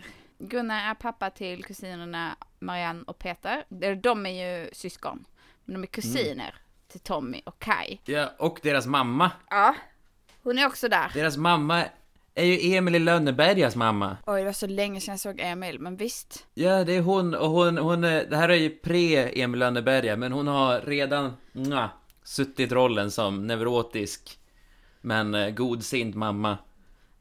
[0.49, 3.65] Gunnar är pappa till kusinerna Marianne och Peter.
[3.95, 5.25] De- är ju syskon.
[5.65, 6.55] Men de är kusiner
[6.87, 7.99] till Tommy och Kai.
[8.05, 9.31] ja, och deras mamma.
[9.49, 9.75] Ja.
[10.43, 11.11] Hon är också där.
[11.13, 11.85] Deras mamma
[12.35, 14.17] är ju Emil i Lönnebergas mamma.
[14.25, 16.45] Oj, det var så länge sedan jag såg Emil, men visst.
[16.53, 20.31] Ja, det är hon, och hon, hon är, det här är ju pre-Emil Lönneberga, men
[20.31, 21.89] hon har redan, mwah,
[22.23, 24.39] suttit rollen som neurotisk,
[25.01, 26.57] men eh, godsint mamma.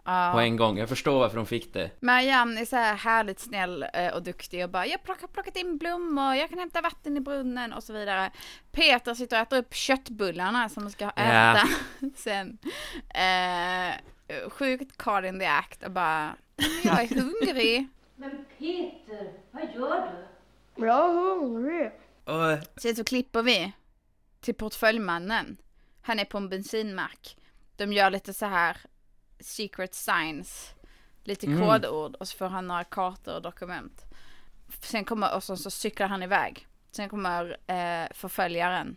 [0.05, 0.31] Ja.
[0.35, 0.79] på en gång.
[0.79, 1.91] Jag förstår varför de fick det.
[2.01, 5.79] Marianne är så här härligt snäll eh, och duktig och bara jag har plockat in
[5.79, 8.31] blommor, jag kan hämta vatten i brunnen och så vidare.
[8.71, 11.23] Peter sitter och äter upp köttbullarna som de ska Ja.
[11.23, 11.69] äta
[12.17, 12.59] sen.
[13.09, 13.95] Eh,
[14.51, 17.89] sjukt caught in the act och bara "Men jag är hungrig.
[18.17, 20.11] Men Peter, vad gör
[20.77, 20.87] du?
[20.87, 21.91] Jag är hungrig.
[22.25, 23.73] Och, Sen så klipper vi
[24.41, 25.57] till portföljmannen.
[26.03, 27.37] Han är på en bensinmack.
[27.77, 28.77] De gör lite så här
[29.43, 30.75] secret signs.
[31.25, 31.61] Lite Mm.
[31.69, 34.03] kodord och så får han några kartor och dokument.
[34.81, 36.67] Sen kommer, och så, så cyklar han iväg.
[36.91, 38.97] Sen kommer eh, förföljaren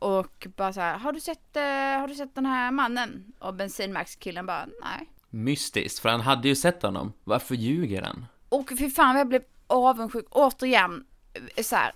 [0.00, 1.62] och, bara så här, har du sett, eh,
[2.00, 3.32] har du sett den här mannen?
[3.38, 5.10] Och bensinmackskillen bara, nej.
[5.30, 7.12] mystiskt, för han hade ju sett honom.
[7.24, 8.26] Varför ljuger han?
[8.48, 11.06] Och fy fan jag blev avundsjuk återigen.
[11.56, 11.92] eh, Så här,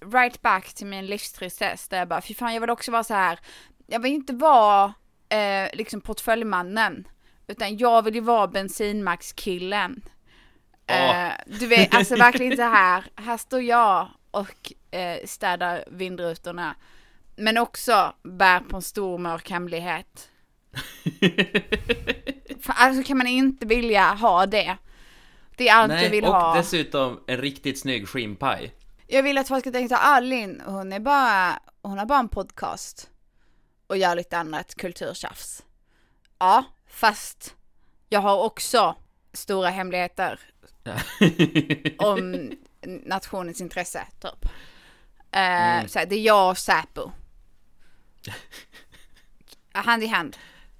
[0.00, 3.14] right back till min livstristess där jag bara, fy fan jag vill också vara så
[3.14, 3.38] här.
[3.86, 4.94] Jag vill inte vara
[5.28, 7.08] eh, liksom portföljmannen.
[7.50, 10.02] Utan jag vill ju vara bensinmackskillen.
[10.88, 11.26] Åh.
[11.26, 13.04] Eh, du vet, alltså verkligen så här.
[13.16, 16.74] Här står jag och eh, städar vindrutorna.
[17.36, 20.28] Men också bär på en stor mörk hemlighet.
[22.60, 24.76] För, alltså kan man inte vilja ha det.
[25.56, 26.54] Det är allt jag vill och ha.
[26.54, 28.74] dessutom en riktigt snygg skinnpaj.
[29.06, 32.28] Jag vill att folk ska tänka att Alin, hon är bara, hon har bara en
[32.28, 33.10] podcast.
[33.86, 35.62] Och gör lite annat kulturtjafs.
[36.38, 37.56] Ja, fast
[38.08, 38.96] jag har också
[39.32, 40.40] stora hemligheter
[41.98, 42.52] om
[43.06, 44.44] nationens intresse, typ.
[45.30, 47.10] Eh, så här, det är jag och Säpo.
[49.72, 50.36] Hand i hand.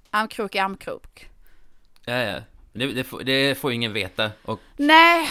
[0.09, 1.29] Armkrok i armkrok.
[2.05, 2.41] ja, ja.
[2.73, 4.31] Det, det, får, det får ingen veta.
[4.43, 5.29] Och Nej,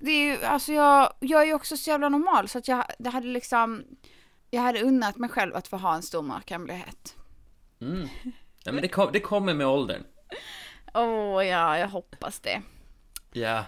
[0.00, 2.84] det är ju, alltså jag, jag är ju också så jävla normal så att jag,
[2.98, 3.84] det hade liksom,
[4.50, 7.16] jag hade unnat mig själv att få ha en stor mörk hemlighet.
[7.80, 8.08] Mm.
[8.64, 10.02] Ja, men det, kom, det kommer med åldern.
[10.94, 12.62] Åh ja, jag hoppas det.
[13.32, 13.64] Ja.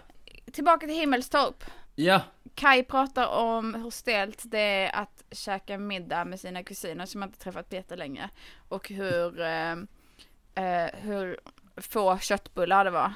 [0.52, 1.64] Tillbaka till Himmelstorp.
[1.94, 2.20] Ja.
[2.54, 7.38] Kai pratar om hur stelt det är att käka middag med sina kusiner som inte
[7.38, 8.30] träffat Peter länge.
[8.68, 9.72] Och hur, eh,
[10.54, 11.40] eh, hur
[11.76, 13.12] få köttbullar det var.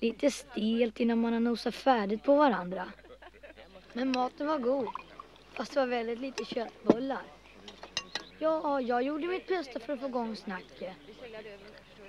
[0.00, 2.88] Lite stelt innan man har nosat färdigt på varandra.
[3.92, 4.88] Men maten var god.
[5.52, 7.22] Fast det var väldigt lite köttbullar.
[8.38, 10.96] Ja, jag gjorde mitt bästa för att få igång snacket.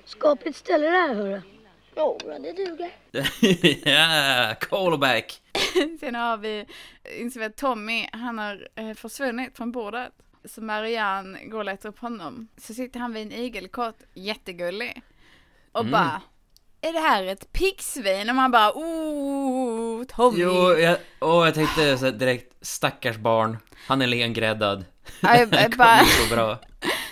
[0.06, 1.42] Skapligt ställe det här, hörru.
[1.96, 2.92] Jo, det duger.
[3.90, 5.42] ja, callback.
[6.00, 6.66] Sen har vi,
[7.18, 10.10] inser vi att Tommy, han har eh, försvunnit från bordet.
[10.46, 12.48] Så Marianne går och letar upp honom.
[12.58, 15.02] Så sitter han vid en igelkott, jättegullig.
[15.72, 15.92] Och Mm.
[15.92, 16.22] bara,
[16.82, 18.30] är det här ett piggsvin?
[18.30, 20.40] Och man bara, oh, Tommy.
[20.42, 23.58] Jo, jag, åh, jag tänkte så direkt, stackars barn.
[23.88, 24.86] Han är lengräddad.
[25.22, 26.58] Jag- Det jag kommer bara- så bra.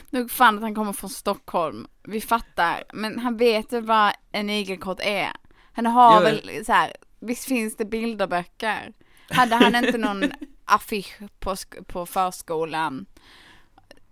[0.09, 1.87] Nog fan att han kommer från Stockholm.
[2.03, 2.83] Vi fattar.
[2.93, 5.31] Men han vet ju vad en igelkott är.
[5.73, 6.23] Han har Jo.
[6.23, 8.93] väl så här, visst finns det bilderböcker?
[9.29, 10.23] Hade han inte någon
[10.65, 11.55] affisch på,
[11.87, 13.05] på förskolan?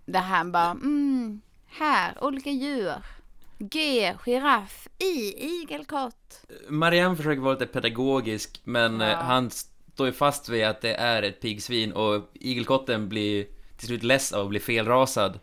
[0.06, 2.92] Där han bara, mm, här, olika djur.
[3.58, 6.44] G, giraff, I, igelkott.
[6.68, 9.16] Marianne försöker vara lite pedagogisk, men eh, Ja.
[9.16, 14.02] han står ju fast vid att det är ett piggsvin och igelkotten blir till slut
[14.02, 15.38] less av att bli felrasad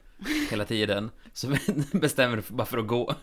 [0.50, 1.12] hela tiden.
[1.34, 1.48] Så
[1.92, 3.16] bestämmer sig bara för att gå.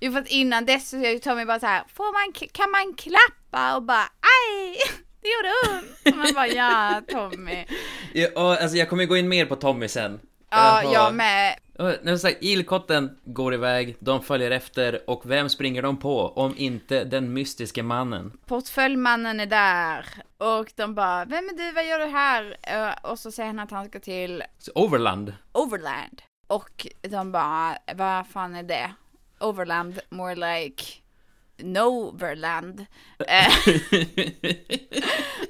[0.00, 3.76] Jo för att innan dess så Tommy bara så här, får man, kan man klappa?
[3.76, 4.76] Och bara, aj,
[5.22, 6.14] det gjorde ont.
[6.14, 7.64] Och man bara, ja Tommy.
[8.12, 10.20] Ja, och, alltså jag kommer gå in mer på Tommy sen.
[10.50, 11.58] Ja, jag med.
[11.78, 16.28] Och, när jag sagt, ilkotten går iväg, de följer efter och vem springer de på
[16.28, 18.32] om inte den mystiske mannen?
[18.46, 20.06] Portföljmannen är där
[20.38, 22.56] och de bara, vem är du, vad gör du här?
[22.62, 25.34] Eh, Och så säger han att han ska till Så Overland.
[25.52, 26.22] Overland.
[26.46, 28.92] Och de bara, vad fan är det?
[29.40, 30.84] Overland, more like
[31.58, 32.86] Noverland.
[33.28, 33.52] Eh,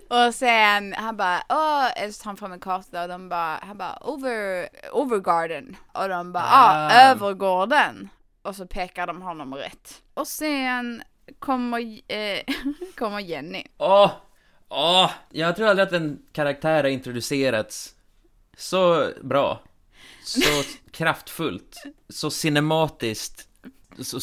[0.27, 3.79] och sen han bara, åh, så tar han fram en karta och de bara, han
[3.79, 5.77] bara, over, Overgarden.
[5.93, 7.11] Och de bara, ah, Ah.
[7.11, 8.09] Övergården.
[8.43, 10.03] Och så pekar de honom rätt.
[10.15, 11.03] Och sen
[11.39, 12.41] kommer, eh,
[12.97, 13.65] kommer Jenny.
[13.79, 14.11] Åh!
[14.69, 15.11] Åh!
[15.31, 17.95] Jag tror aldrig att en karaktär har introducerats
[18.57, 19.61] så bra.
[20.25, 21.83] Så kraftfullt.
[22.09, 23.49] Så cinematiskt.
[24.03, 24.21] Så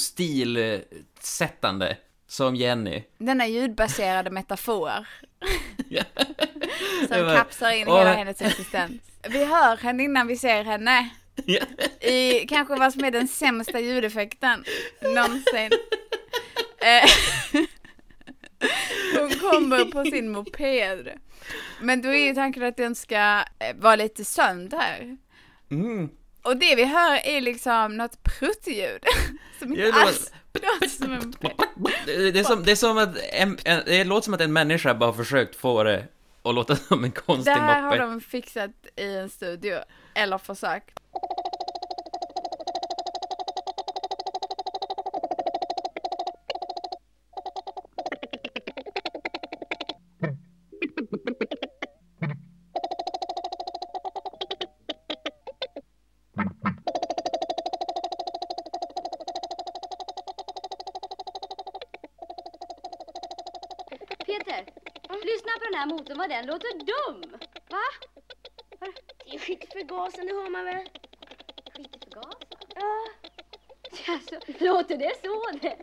[1.26, 1.98] stilsättande.
[2.28, 3.04] Som Jenny.
[3.18, 5.08] Denna ljudbaserade metafor.
[7.08, 9.02] Som var- kapslar in hela hennes existens.
[9.30, 11.10] Vi hör henne innan vi ser henne.
[12.02, 14.64] I kanske vad som är den sämsta ljudeffekten
[15.02, 15.72] någonsin.
[16.80, 17.10] Eh,
[19.20, 21.10] Hon kommer på sin moped.
[21.82, 23.16] Men då är ju tanken att den ska
[23.60, 25.18] eh, vara lite sönder.
[25.72, 26.10] Mm.
[26.42, 29.04] Och det vi hör är liksom något pruttljud.
[29.60, 30.32] Som inte Ja, alls
[30.90, 31.34] som en
[32.06, 34.54] Det det är som, det är som att en, en, det låter som att en
[34.54, 36.08] människa bara har försökt få det
[36.44, 38.02] att låta som en Det konstig här har moppe.
[38.02, 39.78] de fixat i en studio,
[40.14, 40.84] eller försök.
[65.76, 67.32] Den här motorn vad den låter dum.
[67.70, 67.86] Va?
[69.26, 70.86] Det är skiktförgasande hör man väl?
[71.76, 72.36] Skitförgas?
[72.76, 73.06] Ja.
[74.14, 75.78] Alltså, låter det så det?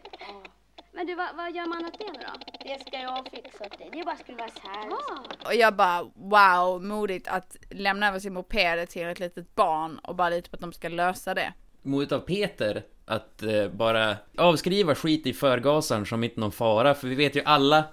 [0.93, 2.55] Men du, vad, vad gör man åt det nu då?
[2.65, 3.89] Det ska jag fixa åt dig.
[3.93, 4.93] Det är bara skruva isär.
[4.93, 9.99] Ah, Och jag bara wow, modigt att lämna över sin moped till ett litet barn
[9.99, 11.53] och bara lita på att de ska lösa det.
[11.83, 17.09] Modigt av Peter att eh, bara avskriva skit i förgasaren som inte någon fara, för
[17.09, 17.85] vi vet ju alla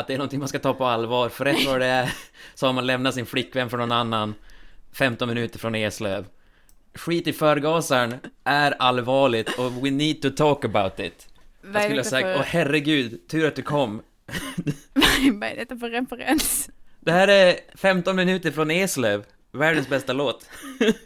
[0.00, 2.14] att det är någonting man ska ta på allvar, för rätt vad det är
[2.54, 4.34] så har man lämnat sin flickvän för någon annan
[4.92, 6.26] 15 minuter från Eslöv.
[6.94, 11.28] Skit i förgasaren är allvarligt och we need to talk about it.
[11.62, 14.02] Vad Jag skulle ha sagt, för- åh herregud, tur att du kom.
[15.32, 16.70] Vad är detta för referens?
[17.00, 20.46] Det här är 15 minuter från Eslöv, världens bästa låt.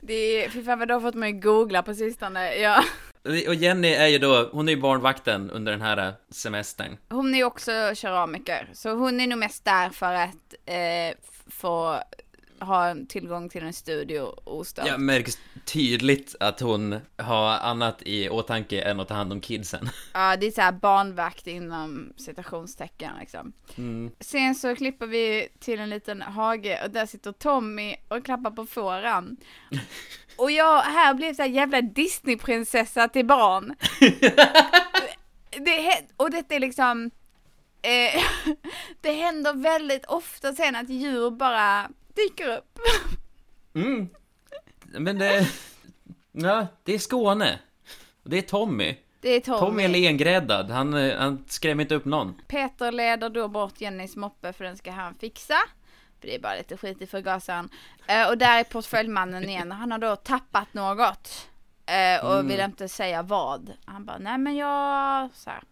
[0.01, 2.55] Det är, fy fan vad du har fått mig att googla på sistone.
[2.55, 2.85] Ja.
[3.25, 6.97] Och Jenny är ju då, hon är ju barnvakten under den här eh, semestern.
[7.09, 11.17] Hon är ju också keramiker, så hon är nog mest där för att eh,
[11.51, 12.01] få
[12.65, 14.87] ha tillgång till en studio ostört.
[14.87, 19.89] Ja, märks tydligt att hon har annat i åtanke än att ta hand om kidsen.
[20.13, 23.53] Ja, det är så här barnvakt inom citationstecken liksom.
[23.77, 24.11] Mm.
[24.21, 28.67] Sen så klipper vi till en liten hage och där sitter Tommy och klappar på
[28.67, 29.37] fåran.
[30.37, 33.75] Och jag här blev så här jävla Disneyprinsessa till barn.
[35.51, 37.11] det, och detta är liksom,
[37.83, 38.23] eh,
[39.01, 42.79] det händer väldigt ofta sen att djur bara dyker upp.
[43.75, 44.09] Mm.
[44.87, 45.49] Men det...
[46.33, 47.59] Ja, det är Skåne.
[48.23, 48.97] Det är Tommy.
[49.21, 49.59] Det är Tommy.
[49.59, 52.41] Tommy är lengräddad, han, eh, han skrämmer inte upp någon.
[52.49, 55.55] Peter leder då bort Jennys moppe för den ska han fixa.
[56.21, 57.69] För det är bara lite skit i förgasaren.
[58.07, 59.73] Eh, och där är portföljmannen igen.
[59.73, 61.49] Han har då tappat något.
[61.87, 62.49] Eh, och Mm.
[62.49, 63.73] vill inte säga vad.
[63.85, 65.63] Han bara, nej men jag, så här.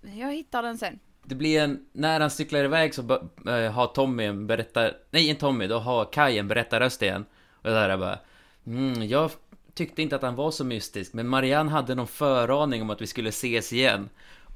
[0.00, 0.98] Jag hittar den sen.
[1.32, 3.02] Det blir en, när han cyklar iväg så
[3.46, 7.24] eh, har Tommy en berättar, nej inte Tommy, då har Kai en berättarröst igen.
[7.62, 8.18] Och där är bara,
[8.66, 9.30] mm, jag
[9.74, 13.06] tyckte inte att han var så mystisk, men Marianne hade någon föraning om att vi
[13.06, 14.08] skulle ses igen.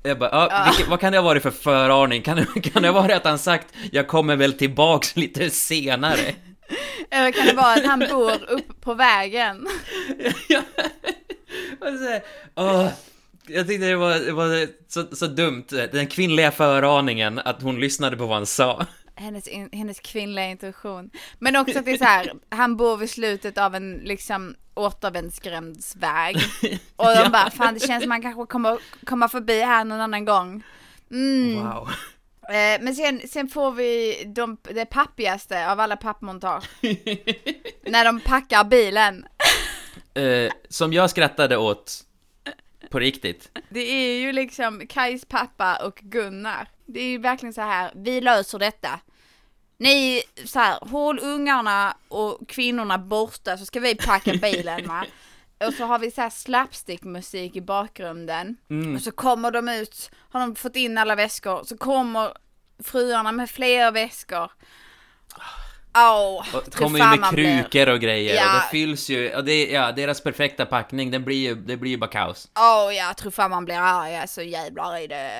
[0.02, 2.22] Och jag bara, ja, vilket, vad kan det ha varit för föraning?
[2.22, 6.34] Kan det, kan det ha varit att han sagt, jag kommer väl tillbaks lite senare?
[7.10, 9.66] Eller kan det vara att han bor upp på vägen?
[10.48, 10.62] Ja.
[11.80, 12.20] Och så
[12.54, 12.88] åh,
[13.46, 18.16] jag tyckte det var, det var så, så dumt, den kvinnliga föraningen, att hon lyssnade
[18.16, 18.86] på vad han sa.
[19.14, 21.10] Hennes, in, hennes kvinnliga intuition.
[21.38, 26.36] Men också att det är så här, han bor vid slutet av en liksom återvändsgrändsväg.
[26.96, 27.28] Och de Ja.
[27.32, 30.62] bara, fan det känns som man kanske kommer komma förbi här någon annan gång.
[31.10, 31.54] Mm.
[31.54, 31.88] Wow.
[32.48, 36.64] Eh, men sen, sen får vi de, det pappigaste av alla pappmontage.
[37.86, 39.26] när de packar bilen.
[40.14, 42.05] Eh, som jag skrattade åt
[42.90, 43.58] på riktigt.
[43.68, 46.68] Det är ju liksom Kajs pappa och Gunnar.
[46.86, 49.00] Det är ju verkligen så här, vi löser detta.
[49.78, 55.06] Ni, så här, håll ungarna och kvinnorna borta så ska vi packa bilen va.
[55.66, 58.56] Och så har vi så här slapstick-musik i bakgrunden.
[58.70, 58.94] Mm.
[58.94, 62.32] Och så kommer de ut, har de fått in alla väskor, så kommer
[62.84, 64.50] fruarna med fler väskor.
[66.50, 68.42] Tror kommer ju med krukor och grejer Ja.
[68.46, 71.90] och det fylls ju, och det, ja, deras perfekta packning, den blir ju, det blir
[71.90, 72.48] ju bara kaos.
[72.58, 75.30] Åh, jag tror fan man blir arg, alltså jävlar i det.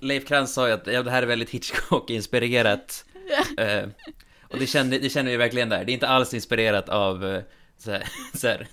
[0.00, 3.04] Leif Krantz sa ju att ja, det här är väldigt Hitchcock-inspirerat.
[3.58, 3.82] Eh,
[4.48, 5.84] och det känner, det känner vi verkligen där.
[5.84, 7.40] Det är inte alls inspirerat av uh,
[7.78, 8.66] så här, så här,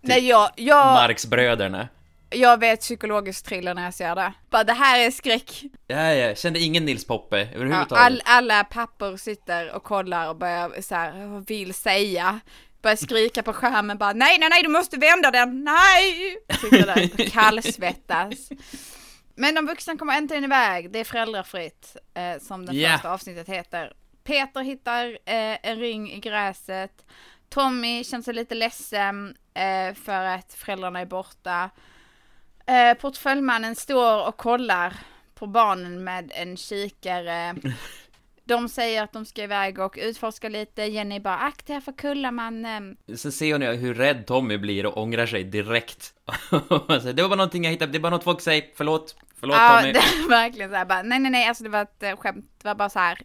[0.00, 1.88] Nej, jag, jag, Marxbröderna.
[2.34, 4.32] Jag vet psykologisk thriller när jag ser det.
[4.50, 5.62] Bara det här är skräck.
[5.86, 7.92] Ja, ja, kände ingen Nils Poppe Ja, överhuvudtaget.
[8.04, 12.40] all, alla pappor sitter och kollar och börjar så här, vill säga.
[12.82, 16.36] Börjar skrika på skärmen bara nej, nej, nej, du måste vända den, nej!
[16.60, 18.48] Sitter där och kallsvettas.
[19.36, 22.92] Men de vuxna kommer äntligen iväg, det är föräldrafritt, eh, som det Ja.
[22.92, 23.92] första avsnittet heter.
[24.24, 27.04] Peter hittar eh, en ring i gräset.
[27.48, 31.70] Tommy känner sig lite ledsen eh, för att föräldrarna är borta.
[32.66, 34.96] Eh, portföljmannen står och kollar
[35.34, 37.54] på barnen med en kikare.
[38.46, 40.82] De säger att de ska iväg och utforska lite.
[40.82, 42.96] Jenny bara akta er för kullamannen.
[43.16, 46.12] Så ser hon ju hur rädd Tommy blir och ångrar sig direkt.
[47.14, 49.80] Det var bara någonting jag hittade, det är bara något folk säger, förlåt, förlåt Ja,
[49.80, 49.92] Tommy.
[49.92, 52.68] det verkligen så här bara, nej nej nej, alltså det var ett eh, skämt, det
[52.68, 53.18] var bara så här.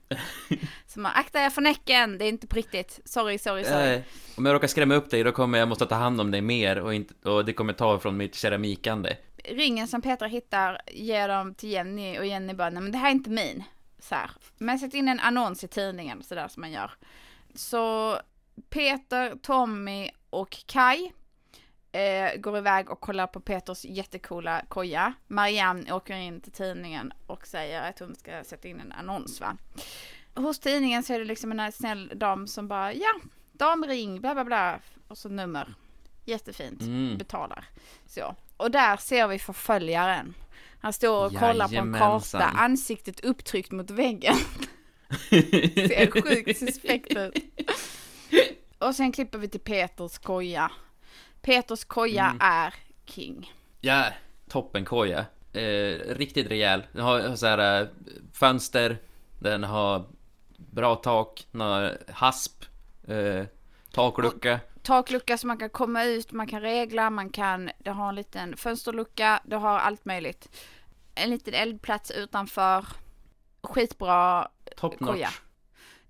[0.88, 3.00] Så man, akta er för näcken, det är inte på riktigt.
[3.06, 3.94] Sorry, sorry, sorry.
[3.94, 4.02] Eh,
[4.36, 6.80] om jag råkar skrämma upp dig, då kommer jag måste ta hand om dig mer
[6.80, 9.18] och, inte, och det kommer ta från mitt keramikande.
[9.44, 13.08] Ringen som Petra hittar ger dem till Jenny och Jenny bara, nej men det här
[13.08, 13.64] är inte min.
[14.00, 14.32] Så här.
[14.58, 16.92] Men sätt in en annons i tidningen, sådär som man gör.
[17.56, 18.18] Så
[18.70, 21.12] Peter, Tommy och Kai
[21.92, 25.14] eh, går iväg och kollar på Peters jättecoola koja.
[25.28, 29.58] Marianne åker in till tidningen och säger att hon ska sätta in en annons va.
[30.36, 33.14] Hos tidningen så är det liksom en snäll dam som bara, ja,
[33.52, 35.74] damring, bla bla bla, och så nummer.
[36.26, 37.18] Jättefint, Mm.
[37.18, 37.66] betalar.
[38.06, 38.36] Så.
[38.58, 40.34] Och där ser vi förföljaren.
[40.82, 42.42] Han står och kollar på en Jajamensan.
[42.42, 44.36] karta, ansiktet upptryckt mot väggen.
[45.30, 47.34] Ser sjukt suspekt ut.
[48.78, 50.72] Och sen klipper vi till Peters koja.
[51.42, 52.38] Peters koja Mm.
[52.42, 52.74] är
[53.06, 53.54] king.
[53.82, 54.06] Ja,
[54.50, 55.26] toppenkoja.
[55.54, 56.84] Eh, riktigt rejäl.
[56.92, 57.88] Den har så här eh,
[58.34, 58.98] fönster,
[59.40, 60.06] den har
[60.58, 62.64] bra tak, den har hasp,
[63.08, 63.46] eh,
[63.94, 64.60] taklucka.
[64.84, 68.58] Taklucka så man kan komma ut, man kan regla, man kan, det har en liten
[68.58, 70.50] fönsterlucka, det har allt möjligt.
[71.16, 72.86] En liten eldplats utanför.
[73.64, 74.48] Skitbra
[74.78, 75.12] Top koja.
[75.28, 75.40] notch.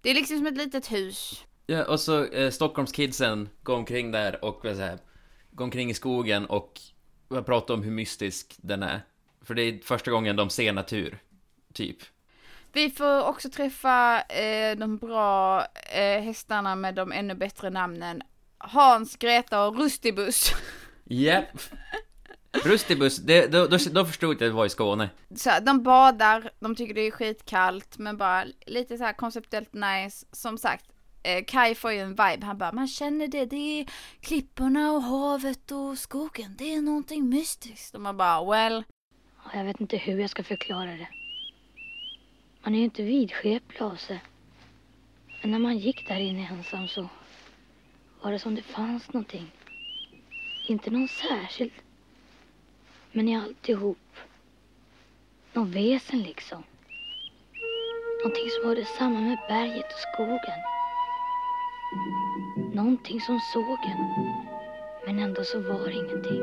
[0.01, 1.43] Det är liksom som ett litet hus.
[1.65, 4.99] Ja, och så eh, Stockholmskidsen går omkring där och vad säger,
[5.59, 6.79] går omkring i skogen och
[7.45, 9.01] pratar om hur mystisk den är.
[9.41, 11.19] För det är första gången de ser natur,
[11.73, 11.97] typ.
[12.73, 18.21] Vi får också träffa eh, de bra eh, hästarna med de ännu bättre namnen.
[18.57, 20.51] Hans, Greta och Rustibus.
[21.03, 21.61] Japp.
[22.51, 25.09] Rustibus, det, då, då, då förstod jag att det var i Skåne.
[25.35, 29.73] Så här, de badar, de tycker det är skitkallt, men bara lite så här konceptuellt
[29.73, 30.25] nice.
[30.31, 30.85] Som sagt,
[31.23, 35.03] eh, Kai får ju en vibe, han bara, man känner det, det är klipporna och
[35.03, 37.95] havet och skogen, det är någonting mystiskt.
[37.95, 38.83] Och man bara, well,
[39.53, 41.07] Jag vet inte hur jag ska förklara det.
[42.63, 44.23] Man är ju inte vidskeplig av sig.
[45.41, 47.09] Men när man gick där inne ensam så
[48.21, 49.51] var det som det fanns någonting.
[50.67, 51.71] Inte någon särskild.
[53.11, 53.97] Men i alltihop.
[55.53, 56.63] Någon väsen liksom.
[58.23, 60.78] Någonting som hörde samman med berget och skogen.
[62.73, 64.33] Någonting som såg en.
[65.05, 66.41] Men ändå så var det ingenting.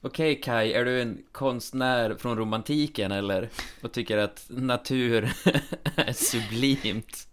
[0.00, 3.48] Okej Kai, är du en konstnär från romantiken eller?
[3.82, 5.22] Och tycker att natur
[5.96, 7.28] är sublimt?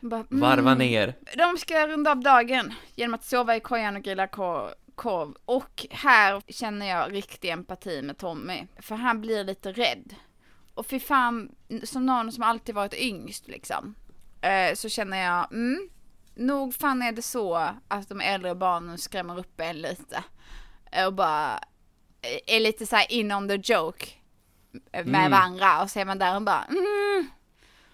[0.00, 0.78] bara Varva mm.
[0.78, 1.14] ner.
[1.36, 5.34] De ska runda av dagen genom att sova i kojan och grilla ko- korv.
[5.44, 8.66] Och här känner jag riktig empati med Tommy.
[8.78, 10.14] För han blir lite rädd.
[10.74, 13.94] Och fy fan, som någon som alltid varit yngst liksom.
[14.44, 15.88] Eh, så känner jag, mm,
[16.34, 17.54] nog fan är det så
[17.88, 20.24] att de äldre barnen skrämmer upp en lite.
[20.92, 21.54] Eh, Och bara
[22.22, 24.06] eh, är lite så här in on the joke
[24.92, 25.30] med Mm.
[25.30, 25.82] varandra.
[25.82, 27.28] Och så är man där och bara, mm,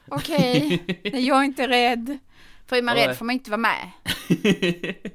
[0.09, 0.83] okej,
[1.13, 2.19] nej, jag är inte rädd.
[2.67, 3.91] För är man rädd får man inte vara med.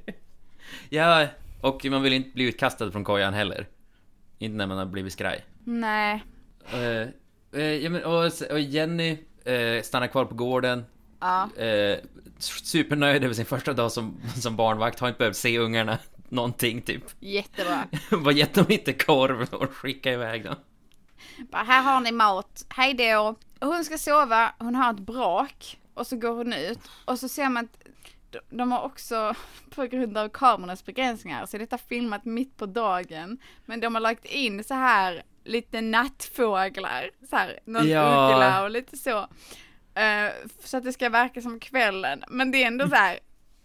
[0.90, 1.28] ja,
[1.62, 3.68] och man vill inte bli utkastad från kojan heller.
[4.40, 5.46] Inte när man har blivit skraj.
[5.64, 6.24] Nej.
[6.74, 7.08] Eh,
[7.62, 10.86] eh, ja, men, och, och Jenny eh, stannar kvar på gården.
[11.26, 11.64] Ja.
[11.64, 11.98] Eh,
[12.40, 15.00] supernöjd över sin första dag som, som barnvakt.
[15.00, 15.98] Har inte behövt se ungarna
[16.30, 17.04] någonting typ.
[17.20, 17.84] Jättebra.
[18.24, 20.56] Bara gett dem lite korv och skicka iväg dem.
[21.52, 22.66] Bara, här har ni mat.
[22.70, 23.36] Hej då.
[23.60, 25.80] Hon ska sova, hon har ett brak.
[25.94, 26.80] Och så går hon ut.
[27.06, 27.88] Och så ser man att
[28.32, 29.34] de- de har också,
[29.76, 33.38] på grund av kamerornas begränsningar, så är detta filmat mitt på dagen.
[33.66, 37.10] Men de har lagt in så här lite nattfåglar.
[37.30, 38.30] Så här, någon Ja.
[38.34, 39.28] uggla och lite så.
[39.96, 40.32] Eh,
[40.64, 42.24] så att det ska verka som kvällen.
[42.28, 43.20] Men det är ändå så här,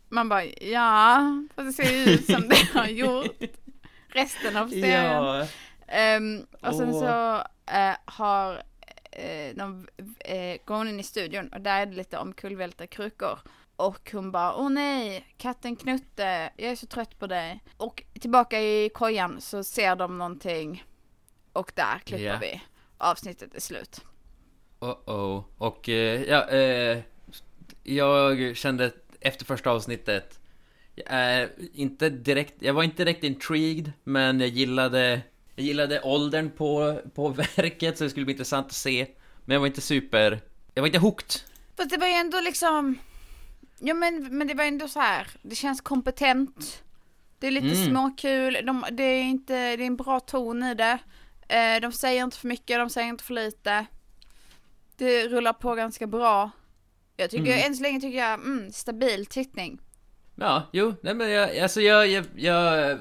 [0.08, 1.22] man bara, ja,
[1.54, 3.40] fast det ser ju ut som det har gjort
[4.08, 5.14] resten av serien.
[5.14, 5.46] Ja.
[5.86, 7.00] Ehm, och sen Åh.
[7.00, 7.36] så
[7.72, 8.62] eh, har
[9.12, 9.88] eh, de,
[10.18, 13.38] eh, går hon in i studion och där är det lite omkullvälta krukor.
[13.76, 17.60] Och hon bara, åh nej, katten Knutte, jag är så trött på dig.
[17.76, 20.84] Och tillbaka i kojan så ser de någonting
[21.52, 22.38] och där klipper Ja.
[22.40, 22.60] vi.
[22.98, 24.00] Avsnittet är slut.
[24.80, 25.44] Oh-oh.
[25.58, 26.98] Och eh, ja, eh,
[27.82, 30.40] jag kände efter första avsnittet,
[30.94, 35.20] jag inte direkt, jag var inte direkt intrigued, men jag gillade,
[35.56, 39.06] jag gillade åldern på, på verket, så det skulle bli intressant att se.
[39.44, 40.40] Men jag var inte super,
[40.74, 41.40] jag var inte hooked.
[41.76, 42.98] Fast det var ju ändå liksom,
[43.78, 45.26] ja men, men det var ändå så här.
[45.42, 46.82] det känns kompetent.
[47.38, 47.88] Det är lite Mm.
[47.90, 50.98] småkul, de, det är inte, det är en bra ton i det.
[51.48, 53.86] Eh, de säger inte för mycket, de säger inte för lite.
[55.00, 56.50] Det rullar på ganska bra.
[57.16, 57.66] Jag tycker, Mm.
[57.66, 59.80] än så länge tycker jag, mm, stabil tittning.
[60.34, 62.98] Ja, jo, nej men jag, alltså jag, jag, jag,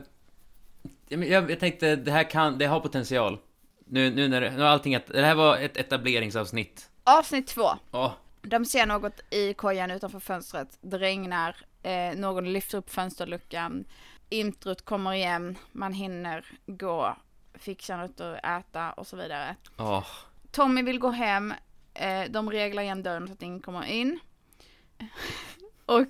[1.07, 3.37] jag, jag, tänkte det här kan, det har potential.
[3.85, 6.89] Nu, nu när det, nu allting, det här var ett etableringsavsnitt.
[7.03, 7.69] Avsnitt två.
[7.91, 10.77] Åh, De ser något i kojan utanför fönstret.
[10.81, 11.55] Det regnar.
[11.83, 13.85] Eh, någon lyfter upp fönsterluckan.
[14.29, 15.57] Introt kommer igen.
[15.71, 17.15] Man hinner gå,
[17.53, 19.55] fixa något att äta och så vidare.
[19.77, 20.05] åh.
[20.51, 21.53] Tommy vill gå hem.
[21.99, 24.19] Eh, de reglar igen dörren så att ingen kommer in.
[25.85, 26.07] och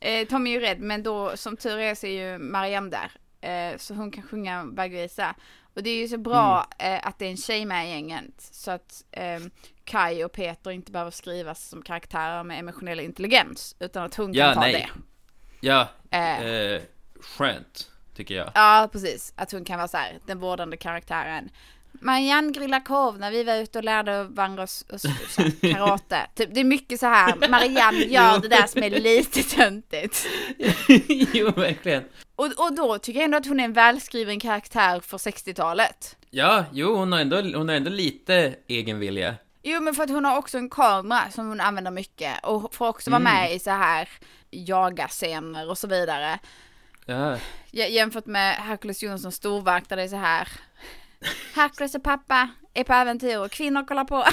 [0.00, 3.12] eh, Tommy är ju rädd, men då som tur är så är ju Mariam där.
[3.40, 5.34] Eh, så hon kan sjunga Bagvisa.
[5.74, 8.34] Och det är ju så bra eh, att det är en tjej med i gänget.
[8.40, 9.40] Så att eh,
[9.84, 13.76] Kai och Peter inte behöver skrivas som karaktärer med emotionell intelligens.
[13.80, 14.72] Utan att hon kan Ja, ta nej.
[14.72, 14.88] det.
[15.60, 16.82] Ja, Eh, eh,
[17.20, 18.50] skönt, tycker jag.
[18.54, 19.32] Ja, precis.
[19.36, 21.50] Att hon kan vara så här, den vårdande karaktären.
[22.00, 25.02] Marianne grillar korv när vi var ute och lärde varandra oss, oss,
[25.60, 26.26] karate.
[26.34, 30.26] Typ, det är mycket så här, Marianne gör det där som är lite töntigt.
[31.34, 32.04] jo, verkligen.
[32.36, 36.16] Och, och då tycker jag ändå att hon är en välskriven karaktär för 60-talet.
[36.30, 39.34] Ja, jo, hon har ändå, hon har ändå lite egen vilja.
[39.62, 42.88] Jo, men för att hon har också en kamera som hon använder mycket och får
[42.88, 43.34] också vara Mm.
[43.34, 44.08] med i så här
[44.50, 46.38] jaga-scener och så vidare.
[47.06, 47.36] Ja,
[47.72, 50.48] Jämfört med Hercules Jonssons storverk där det är så här.
[51.54, 54.24] Hercules och pappa är på äventyr och kvinnor kollar på.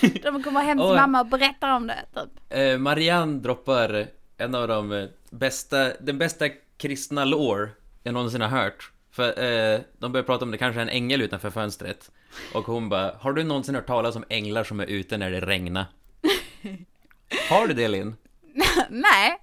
[0.22, 2.04] De kommer hem till mamma och berättar om det.
[2.14, 2.30] Typ.
[2.50, 4.06] eh, Marianne droppar
[4.36, 7.70] en av de eh, bästa, den bästa kristna lore
[8.02, 8.90] jag någonsin har hört.
[9.10, 12.10] För eh, de börjar prata om det kanske är en ängel utanför fönstret.
[12.54, 15.40] Och hon bara, har du någonsin hört talas om änglar som är ute när det
[15.40, 15.84] regnar?
[17.50, 18.16] Har du det Linn?
[18.90, 19.38] nej,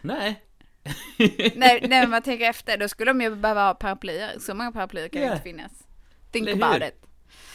[0.00, 0.42] Nej.
[1.56, 4.38] nej, när man tänker efter då skulle de ju behöva ha paraplyer.
[4.40, 5.32] Så många paraplyer kan ju Ja.
[5.32, 5.72] inte finnas.
[6.32, 6.88] Think Eller about hur?
[6.88, 7.06] it.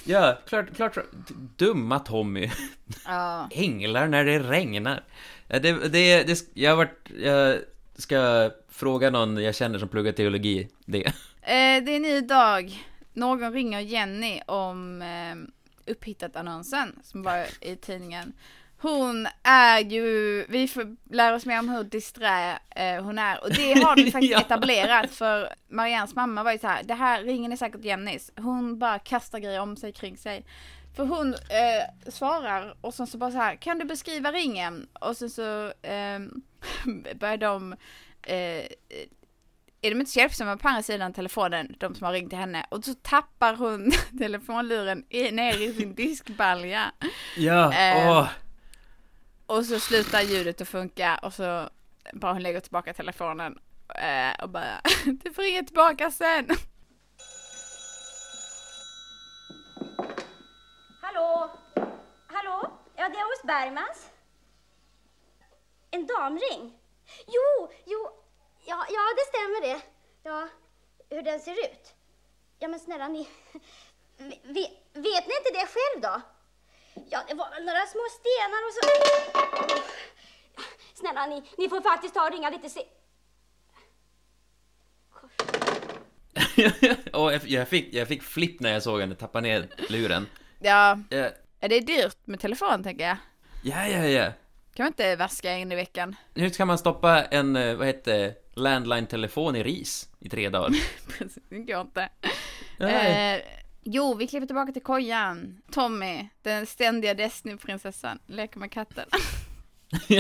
[0.04, 0.98] Ja, klart, klart.
[1.58, 2.52] Dumma Tommy.
[3.06, 3.50] Ja.
[3.52, 5.04] Änglar när det regnar.
[5.48, 7.58] Det, det, det, jag har varit, jag
[7.98, 11.06] ska fråga någon jag känner som pluggar teologi det.
[11.06, 11.14] Eh,
[11.84, 12.86] det är en ny dag.
[13.14, 15.36] Någon ringer Jenny om eh,
[15.92, 18.34] upphittat-annonsen som var i tidningen.
[18.82, 23.50] Hon är ju, vi får lära oss mer om hur disträ eh, hon är och
[23.54, 24.40] det har de faktiskt Ja.
[24.40, 28.32] etablerat för Mariannes mamma var ju så här, det här ringen är säkert Jennys.
[28.36, 30.46] Hon bara kastar grejer om sig kring sig.
[30.96, 34.88] För hon eh, svarar och sen så bara så här, kan du beskriva ringen?
[35.00, 36.20] Och sen så eh,
[37.16, 37.74] börjar de
[38.24, 38.66] eh,
[39.82, 42.84] är de inte hjälpsamma på andra sidan telefonen, de som har ringt till henne, och
[42.86, 46.92] så tappar hon telefonluren i, ner i sin diskbalja.
[47.38, 48.10] Ja, Eh.
[48.10, 48.28] åh.
[49.48, 51.70] Och så slutar ljudet att funka och så
[52.14, 53.60] bara hon lägger tillbaka telefonen
[53.96, 56.48] eh, och bara, du får ringa tillbaka sen.
[61.02, 61.50] Hallå?
[62.28, 62.72] Hallå?
[62.96, 64.10] Ja, det är hos Bergmans.
[65.92, 66.74] En damring?
[67.28, 68.10] Jo, jo.
[68.66, 69.82] Ja, ja, det stämmer det.
[70.24, 70.48] Ja,
[71.10, 71.94] hur den ser ut?
[72.60, 73.30] Ja, men snälla ni.
[74.44, 76.22] Vet, vet ni inte det själv då?
[77.10, 78.82] Ja, det var väl några små stenar och så.
[80.94, 82.82] Snälla ni, ni får faktiskt ta och ringa lite se...
[87.14, 90.28] Åh, jag, fick, jag fick flipp när jag såg henne tappa ner luren.
[90.60, 91.30] Ja, Ja,
[91.60, 93.18] är det dyrt med telefon tänker jag.
[93.64, 94.06] ja, ja.
[94.06, 94.32] ja.
[94.74, 96.16] Kan man inte vaska in i veckan?
[96.34, 100.70] Hur ska man stoppa en, eh, vad heter landline-telefon i ris i tre dagar?
[101.18, 102.10] Precis, det går inte.
[102.78, 103.36] Nej.
[103.36, 103.42] Eh,
[103.90, 105.58] jo, vi klipper tillbaka till kojan.
[105.72, 109.06] Tommy, den ständiga Destiny-prinsessan, leker med katten.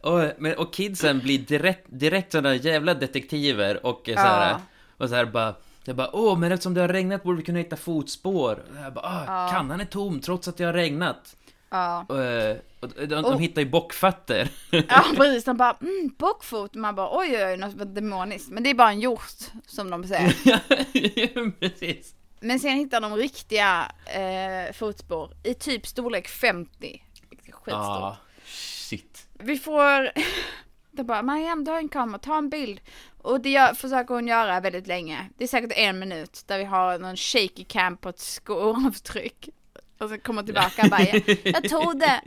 [0.00, 4.60] och, men, och kidsen blir direkt, direkt sådana jävla detektiver och eh, så här, Ja.
[4.96, 5.54] och så här bara
[5.84, 8.62] jag bara, åh, men eftersom det har regnat borde vi kunna hitta fotspår.
[8.82, 9.52] Jag bara, ah, Ja.
[9.52, 11.36] kannan är tom trots att det har regnat.
[11.70, 12.06] Ja.
[12.08, 14.48] Och, eh, och de, de, Och- hittar ju bockfötter.
[14.70, 18.50] Ja precis, de bara mm, bockfot, man bara oj oj oj något demoniskt.
[18.50, 20.36] Men det är bara en hjort som de säger.
[20.44, 20.58] Ja,
[21.60, 22.14] Precis.
[22.40, 27.02] Men sen hittar de riktiga eh, fotspår i typ storlek 50.
[27.52, 27.72] Skitstort.
[27.72, 28.16] Ja,
[28.46, 29.26] shit.
[29.32, 30.10] Vi får,
[30.90, 32.80] de bara Mariam du har en kamera, ta en bild.
[33.22, 35.28] Och det gör, försöker hon göra väldigt länge.
[35.38, 39.48] Det är säkert en minut där vi har någon shaky cam på ett skoavtryck.
[40.00, 41.02] Och så kommer tillbaka och bara
[41.44, 42.20] jag tog det.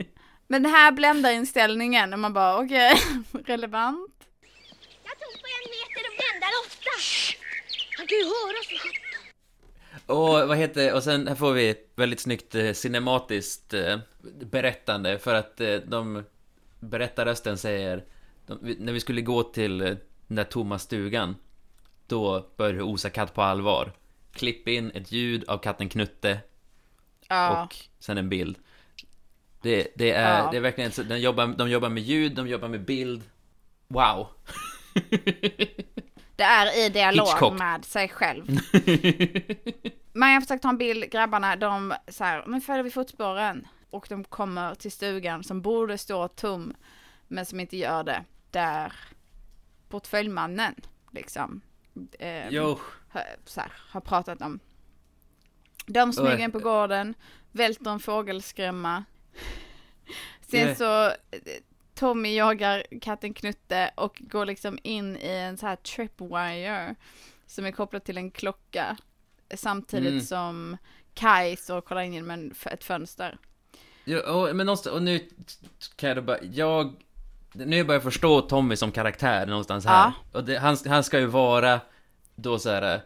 [0.46, 2.92] Men det här bländar inställningen och man bara okej,
[3.32, 4.14] relevant.
[5.04, 6.90] Jag tog på en meter och bländar åtta.
[7.98, 8.94] Han kan ju höra så.
[10.06, 13.98] Och vad heter, och sen här får vi ett väldigt snyggt eh, cinematiskt eh,
[14.40, 16.24] berättande för att eh, de
[16.80, 18.04] berättarrösten säger
[18.46, 21.36] de, när vi skulle gå till den där tomma stugan
[22.06, 23.92] då började det osa katt på allvar.
[24.32, 26.40] Klipp in ett ljud av katten Knutte
[27.28, 27.64] Ja.
[27.64, 28.58] och sen en bild.
[29.62, 30.50] Det, det, är, Ja.
[30.50, 33.22] det är verkligen de jobbar, de jobbar med ljud, de jobbar med bild.
[33.88, 34.28] Wow.
[36.36, 37.58] Det är i dialog Hitchcock.
[37.58, 38.46] med sig själv.
[40.12, 43.66] Man har försökt ta en bild, grabbarna, de så här, men följer vi fotspåren?
[43.90, 46.74] Och de kommer till stugan som borde stå tom,
[47.28, 48.24] men som inte gör det.
[48.50, 48.92] Där
[49.88, 50.74] portföljmannen,
[51.10, 51.60] liksom,
[52.18, 54.60] eh, jo, har, så här, har pratat om.
[55.86, 56.42] De smyger Oj.
[56.42, 57.14] in på gården,
[57.52, 59.04] välter en fågelskrämma.
[60.40, 61.12] Sen så, eh,
[61.94, 66.94] Tommy jagar katten Knutte och går liksom in i en så här tripwire
[67.46, 68.96] som är kopplad till en klocka.
[69.54, 70.20] Samtidigt Mm.
[70.24, 70.76] som
[71.14, 73.38] Kai står och kollar in genom en, ett fönster.
[74.04, 75.28] jo och, men någonstans, och nu
[75.96, 76.94] kan jag då bara, jag,
[77.52, 80.12] nu börjar jag förstå Tommy som karaktär någonstans här.
[80.32, 81.80] Och det, han, han ska ju vara
[82.34, 83.00] då så här eh,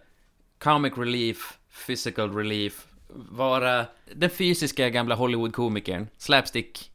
[0.58, 2.86] comic relief, physical relief,
[3.30, 6.90] vara den fysiska gamla Hollywood-komikern, slapstick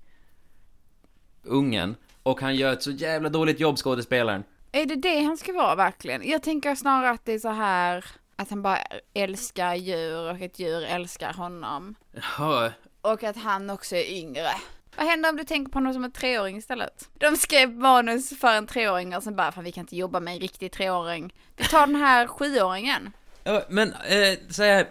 [1.44, 4.44] ungen och han gör ett så jävla dåligt jobb, skådespelaren.
[4.72, 6.30] Är det det han ska vara verkligen?
[6.30, 8.06] Jag tänker snarare att det är så här
[8.36, 8.80] att han bara
[9.14, 11.96] älskar djur och ett djur älskar honom.
[12.38, 12.72] Ja,
[13.02, 14.50] Och att han också är yngre.
[14.98, 17.10] Vad händer om du tänker på honom som en treåring istället?
[17.14, 20.34] De skrev manus för en treåring och sen bara, fan vi kan inte jobba med
[20.34, 21.34] en riktig treåring.
[21.58, 23.12] Vi tar den här sjuåringen.
[23.70, 24.88] Men eh, så här,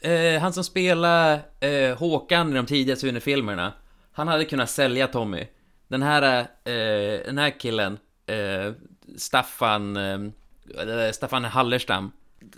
[0.00, 3.72] eh, han som spelar eh, Håkan i de tidiga Sune-filmerna,
[4.12, 5.46] han hade kunnat sälja Tommy.
[5.88, 8.72] Den här, eh, den här killen, eh,
[9.16, 12.12] Staffan, eh, Staffan Hallerstam,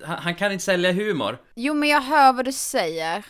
[0.04, 1.38] han, han kan inte sälja humor.
[1.54, 3.24] Jo men jag hör vad du säger.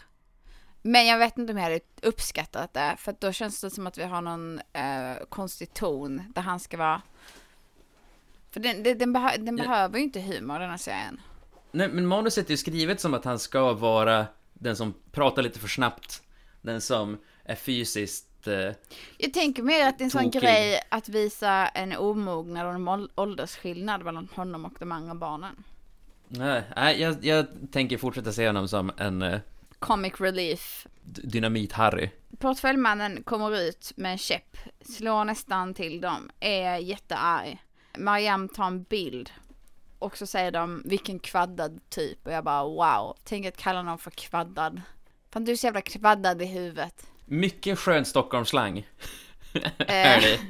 [0.82, 3.98] Men jag vet inte om jag hade uppskattat det, för då känns det som att
[3.98, 7.02] vi har någon eh, konstig ton där han ska vara...
[8.50, 11.20] För den, den, den, behö, den behöver ju inte humor den här serien.
[11.74, 15.58] Nej, men manuset är ju skrivet som att han ska vara den som pratar lite
[15.58, 16.22] för snabbt,
[16.62, 18.70] den som är fysiskt eh,
[19.18, 20.40] Jag tänker mer att det är en sån Tokig.
[20.42, 25.64] grej att visa en omognad och en ål- åldersskillnad mellan honom och de andra barnen.
[26.28, 29.40] Nej, nej, jag, jag tänker fortsätta se honom som en eh,
[29.78, 30.86] Comic relief.
[31.02, 32.08] d- dynamit-Harry.
[32.38, 37.62] Portföljmannen kommer ut med en käpp, slår nästan till dem, är jättearg.
[37.98, 39.30] Mariam tar en bild
[40.04, 43.98] och så säger de vilken kvaddad typ och jag bara wow, tänk att kalla någon
[43.98, 44.80] för kvaddad.
[45.32, 47.06] Fan du är så jävla kvaddad i huvudet.
[47.24, 48.86] Mycket skön Stockholmsslang.
[49.78, 50.40] Eh, är det?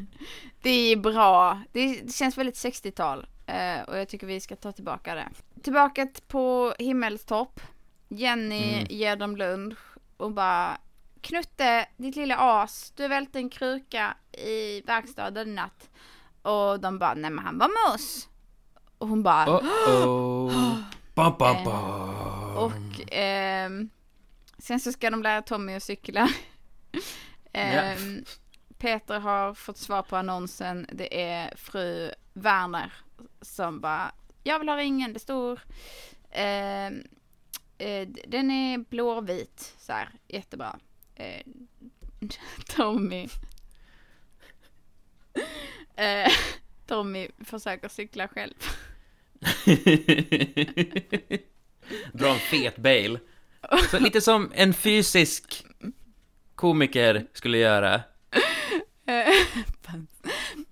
[0.63, 1.63] Det är bra.
[1.73, 3.27] Det, känns väldigt 60-tal.
[3.47, 5.29] Eh, och jag tycker vi ska ta tillbaka det.
[5.63, 7.61] Tillbaka på Himmelstopp.
[8.09, 8.87] Jenny Mm.
[8.91, 9.79] ger dem lunch
[10.17, 10.79] och bara
[11.21, 15.91] Knutte, ditt lilla as, du har vält en kruka i verkstaden i natt.
[16.43, 18.29] Och de bara, nej men han var med oss.
[18.99, 20.77] Och hon bara, Oh-oh.
[21.15, 22.57] Bam, bam, Eh, bam.
[22.57, 23.89] och ehm,
[24.59, 26.29] sen så ska de lära Tommy att cykla.
[27.53, 28.25] Ehm,
[28.79, 30.87] Peter har fått svar på annonsen.
[30.93, 32.93] Det är fru Werner
[33.41, 35.61] som bara, jag vill ha ringen, det står,
[36.31, 37.03] ehm,
[37.79, 40.79] eh, den är blåvit, så här, jättebra.
[41.17, 41.43] Eh,
[42.69, 43.29] Tommy.
[46.87, 48.55] Tommy försöker cykla själv.
[52.13, 53.19] Dra en fet bail.
[53.91, 55.67] Så lite som en fysisk
[56.55, 58.01] komiker skulle göra.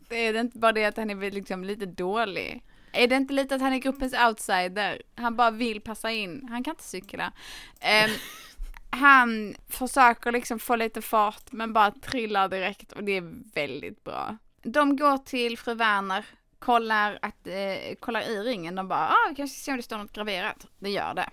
[0.09, 2.63] Det är det inte bara det att han är liksom lite dålig?
[2.93, 5.03] Är det inte lite att han är gruppens outsider?
[5.15, 6.47] Han bara vill passa in.
[6.51, 7.33] Han kan inte cykla.
[7.81, 8.11] Ehm,
[8.91, 14.37] han försöker liksom få lite fart men bara trillar direkt och det är väldigt bra.
[14.63, 16.25] De går till fru Werner,
[16.59, 18.75] kollar, att, eh, kollar i ringen.
[18.75, 20.67] De bara, ah, vi kanske ska se om det står något graverat.
[20.79, 21.29] Det gör det.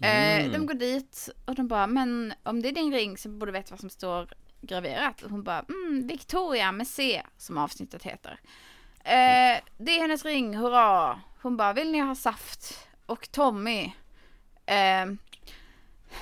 [0.00, 0.52] Eh, Mm.
[0.52, 3.58] de går dit och de bara, men om det är din ring så borde du
[3.58, 4.28] veta vad som står
[4.60, 5.22] graverat.
[5.22, 8.40] Och hon bara, mm, Victoria med C, som avsnittet heter.
[9.04, 11.20] Eh, det är hennes ring, hurra!
[11.42, 12.86] Hon bara, vill ni ha saft?
[13.06, 13.92] Och Tommy,
[14.66, 15.06] eh,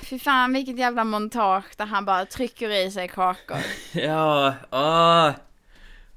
[0.03, 3.57] fy fan vilket jävla montage där han bara trycker i sig kakor.
[3.93, 5.31] Ja, ah.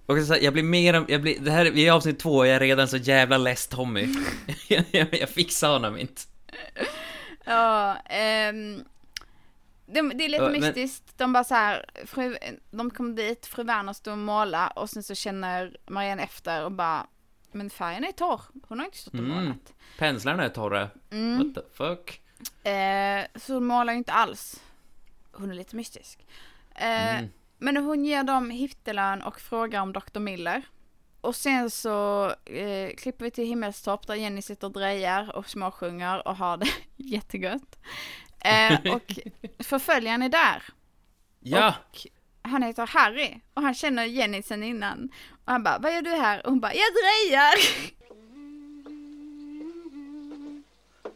[0.06, 2.46] Och så, här, jag blir mer, jag blir, det här, vi är avsnitt två och
[2.46, 4.08] jag är redan så jävla less Tommy.
[4.68, 6.22] jag, jag fixar honom inte.
[7.44, 8.84] Ja, ehm,
[9.86, 11.18] det, det är lite Ja, men- mystiskt.
[11.18, 12.36] De bara så här, fru,
[12.70, 16.72] de kom dit, fru Werner stod och målade och sen så känner Marianne efter och
[16.72, 17.06] bara,
[17.52, 18.40] men färgen är torr.
[18.68, 19.44] Hon har inte stått och Mm.
[19.44, 19.72] målat.
[19.98, 20.90] Penslarna är torra.
[21.10, 21.38] Mm.
[21.38, 22.20] What the fuck?
[22.66, 24.60] Eh, så hon målar ju inte alls.
[25.32, 26.26] Hon är lite mystisk.
[26.74, 27.28] Eh, Mm.
[27.58, 30.18] Men hon ger dem hiftelön och frågar om Dr.
[30.20, 30.62] Miller.
[31.20, 36.28] Och sen så eh, klipper vi till Himmelstopp där Jenny sitter och drejar och småsjunger
[36.28, 37.78] och har det jättegött.
[38.40, 39.18] Eh, och
[39.64, 40.62] förföljaren är där.
[41.40, 42.06] Ja, Och
[42.42, 45.08] han heter Harry och han känner Jenny sen innan.
[45.44, 46.46] Och han bara, vad gör du här?
[46.46, 47.54] Och hon bara, jag drejar!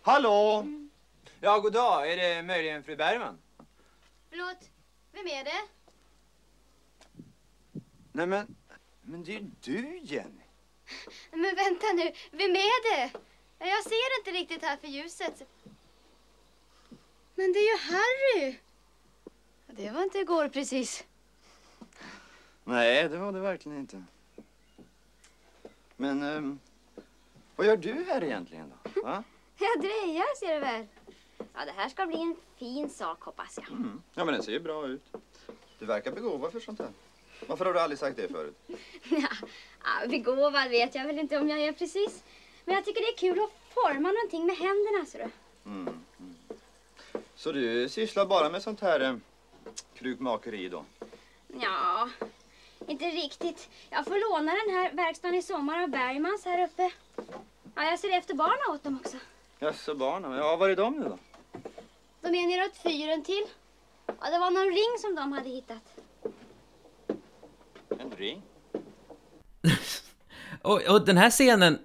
[0.02, 0.66] Hallå!
[1.40, 2.12] Ja, god dag.
[2.12, 3.38] Är det möjligen fru Bergman?
[4.30, 4.70] Förlåt,
[5.12, 5.60] vem är det?
[8.12, 8.56] Nej, men...
[9.02, 10.42] Men det är ju du, Jenny.
[11.30, 13.10] Men vänta nu, vem är det?
[13.58, 15.42] Ja, Jag ser inte riktigt här för ljuset.
[17.34, 18.56] Men det är ju Harry.
[19.66, 21.04] Det var inte igår precis.
[22.64, 24.04] Nej, det var det verkligen inte.
[25.96, 26.22] Men...
[26.22, 26.58] ehm,
[27.56, 29.02] vad gör du här egentligen då?
[29.02, 29.24] Va?
[29.58, 30.86] Jag drejar ser du väl.
[31.38, 33.70] Ja, det här ska bli en fin sak hoppas jag.
[33.70, 34.02] Mm.
[34.14, 35.04] Ja, men den ser ju bra ut.
[35.78, 36.90] Du verkar begåvad för sånt här.
[37.46, 38.56] Varför har du aldrig sagt det förut?
[39.84, 42.22] Ja, begåvad vet jag väl inte om jag är precis.
[42.64, 45.30] Men jag tycker det är kul att forma någonting med händerna ser du.
[45.70, 46.04] Mm.
[46.18, 46.36] Mm.
[47.34, 49.14] Så du sysslar bara med sånt här eh,
[49.94, 50.84] krukmakeri då?
[51.60, 52.08] Ja,
[52.86, 53.68] inte riktigt.
[53.90, 56.90] Jag får låna den här verkstaden i sommar av Bergmans här uppe.
[57.74, 59.16] Ja, jag ser efter barnen åt dem också.
[59.58, 60.32] Jaså, barnen.
[60.32, 61.18] Ja, var är de nu då?
[62.20, 63.46] De är neråt fyren till.
[64.06, 66.00] Ja, det var någon ring som de hade hittat.
[68.00, 68.42] En ring?
[70.62, 71.78] och, och den här scenen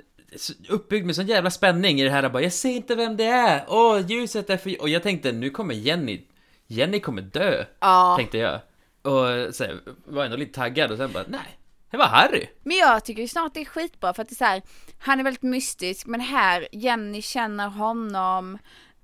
[0.70, 3.66] uppbyggd med sån jävla spänning i det här bara, jag ser inte vem det är,
[3.68, 4.82] åh, ljuset är för...
[4.82, 6.22] Och jag tänkte, nu kommer Jenny,
[6.68, 8.16] Jenny kommer dö, Ja.
[8.18, 8.60] tänkte jag.
[9.02, 11.58] Och så här, var ändå lite taggad och sen bara, nej,
[11.92, 12.48] det var Harry.
[12.64, 14.62] Men jag tycker ju snart det är skitbra för att det är så här,
[15.00, 18.58] han är väldigt mystisk men här, Jenny känner honom.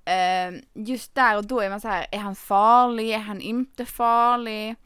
[0.04, 3.86] Eh, just där och då är man så här, är han farlig, är han inte
[3.86, 4.76] farlig?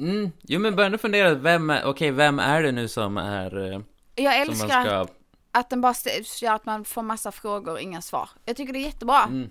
[0.00, 3.72] Mm, jo men börja ändå fundera, vem är, okej, vem är det nu som är...
[3.72, 3.80] eh,
[4.14, 5.14] Jag Som älskar man ska...
[5.52, 5.94] att den bara
[6.42, 8.28] gör att man får massa frågor och inga svar.
[8.44, 9.22] Jag tycker det är jättebra.
[9.24, 9.50] Mm.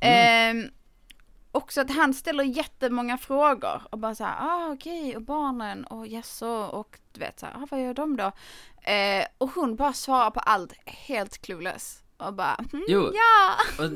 [0.00, 0.70] Ehm,
[1.52, 6.06] också att han ställer jättemånga frågor och bara så här, ah okej, och barnen och
[6.06, 8.32] jaså och du vet så här, ah, vad gör de då?
[8.90, 13.12] Eh, och hon bara svarar på allt helt clueless och bara, mm, Jo.
[13.14, 13.54] ja.
[13.84, 13.90] Och,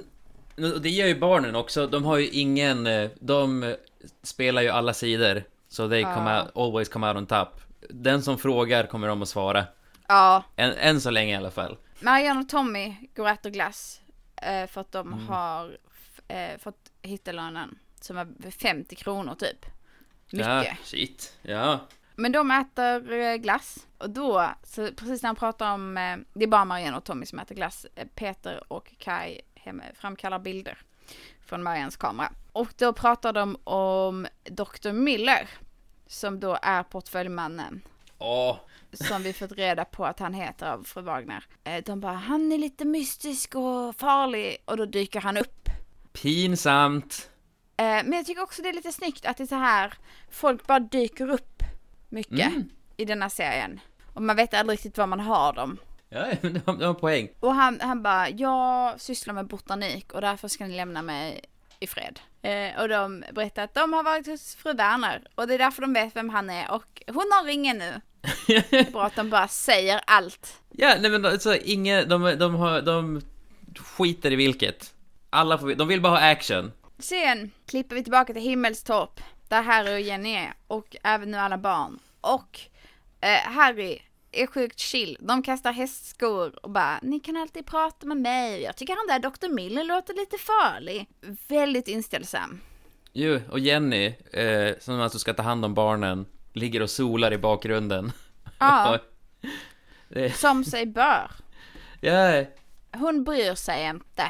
[0.75, 3.75] och det gör ju barnen också, de har ju ingen, eh, de eh,
[4.23, 5.45] spelar ju alla sidor.
[5.75, 6.43] Så they come Ja.
[6.43, 7.61] out, always come out on top.
[7.91, 9.65] Den som frågar kommer de att svara.
[10.09, 11.77] Ja, Än, än så länge i alla fall.
[12.01, 14.01] Marianne och Tommy går och äter glass
[14.37, 15.29] eh, för att de Mm.
[15.29, 15.77] har
[16.29, 19.67] eh, fått hittelönen som är 50 kronor typ.
[20.31, 20.79] Ja, Mycket.
[20.85, 21.37] shit.
[21.43, 21.79] Ja.
[22.15, 26.45] Men de äter eh, glass och då, så precis när han pratar om, eh, det
[26.45, 30.79] är bara Marianne och Tommy som äter glass, Eh, Peter och Kai hemma framkallar bilder
[31.47, 32.33] från Mariannes kamera.
[32.53, 34.93] Och då pratar de om Dr.
[34.93, 35.49] Miller,
[36.07, 37.81] som då är portföljmannen,
[38.19, 38.57] Åh.
[38.93, 41.45] som vi fått reda på att han heter av fru Wagner.
[41.65, 45.69] Eh, De bara, han är lite mystisk och farlig, och då dyker han upp.
[46.13, 47.31] Pinsamt.
[47.77, 49.95] Eh, Men jag tycker också det är lite snyggt att det är så här,
[50.31, 51.63] folk bara dyker upp
[52.09, 52.69] mycket Mm.
[52.97, 53.81] i denna serien.
[54.15, 55.79] Och man vet aldrig riktigt var man har dem.
[56.09, 57.29] Ja, de har, har poäng.
[57.41, 61.41] Och han, han bara, jag sysslar med botanik och därför ska ni lämna mig
[61.81, 62.21] i fred.
[62.43, 65.83] Eh, och de berättar att de har varit hos fru Werner och det är därför
[65.83, 68.01] de vet vem han är och hon har ringen nu.
[68.93, 70.63] Bra att de bara säger allt.
[70.71, 73.23] Ja, nej men alltså, inga, de, de, har, de
[73.79, 74.95] skiter i vilket.
[75.31, 76.73] Alla får, de vill bara ha action.
[76.99, 81.59] Sen klipper vi tillbaka till Himmelstorp där Harry och Jenny är och även nu alla
[81.59, 81.99] barn.
[82.21, 82.61] Och
[83.21, 83.99] eh, Harry
[84.43, 85.17] är sjukt chill.
[85.21, 88.63] De kastar hästskor och bara ni kan alltid prata med mig.
[88.63, 89.55] Jag tycker han där Dr.
[89.55, 91.09] Miller låter lite farlig.
[91.49, 92.61] Väldigt inställsam.
[93.13, 97.39] Jo, och Jenny, eh, som alltså ska ta hand om barnen, ligger och solar i
[97.39, 98.13] bakgrunden.
[98.59, 98.99] Ja,
[100.35, 101.31] som sig bör.
[102.01, 102.45] ja,
[102.93, 104.27] Hon bryr sig inte.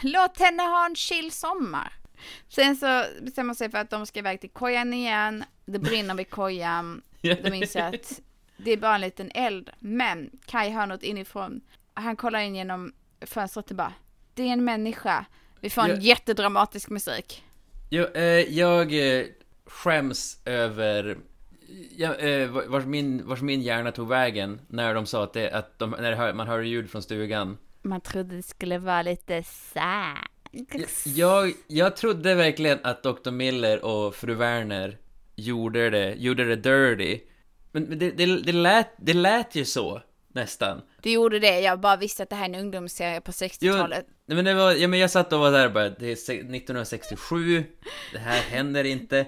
[0.00, 1.92] Låt henne ha en chill sommar.
[2.48, 5.44] Sen så bestämmer sig för att de ska iväg till kojan igen.
[5.64, 7.02] Det brinner vid kojan.
[7.20, 8.20] De inser att
[8.56, 9.70] det är bara en liten eld.
[9.78, 11.60] Men Kai hör något inifrån.
[11.94, 13.92] Han kollar in genom fönstret och bara,
[14.34, 15.24] det är en människa.
[15.60, 15.96] Vi får en Ja.
[15.96, 17.44] jättedramatisk musik.
[18.14, 18.22] Eh,
[18.58, 19.24] jag eh,
[19.66, 21.16] skäms över
[21.96, 25.78] ja, eh, vars, min, vars min hjärna tog vägen när de sa att, det, att
[25.78, 27.58] de, när det hör, man hör ljud från stugan.
[27.82, 30.16] Man trodde det skulle vara lite sad.
[31.04, 33.30] Jag, jag trodde verkligen att Dr.
[33.30, 34.98] Miller och fru Werner
[35.34, 37.20] gjorde det, gjorde det dirty.
[37.80, 40.02] Men, det, det, det, lät, det lät ju så,
[40.34, 40.82] nästan.
[41.02, 44.06] Det gjorde det, jag bara visste att det här är en ungdomsserie på 60-talet.
[44.26, 46.16] Nej men det var, ja men jag satt och var där och bara, det är
[46.16, 47.64] se- 1967,
[48.12, 49.26] det här händer inte,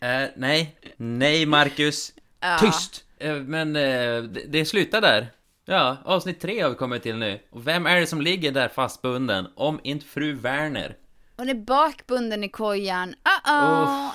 [0.00, 2.58] är, nej, nej Marcus, Ja.
[2.60, 3.04] tyst!
[3.18, 5.26] Eh, Men eh, det, det slutar där.
[5.66, 7.40] Ja, avsnitt tre har vi kommit till nu.
[7.50, 10.96] Och vem är det som ligger där fastbunden, om inte fru Werner?
[11.36, 13.14] Hon är bakbunden i kojan.
[13.46, 14.04] Uh-oh.
[14.06, 14.12] Eh,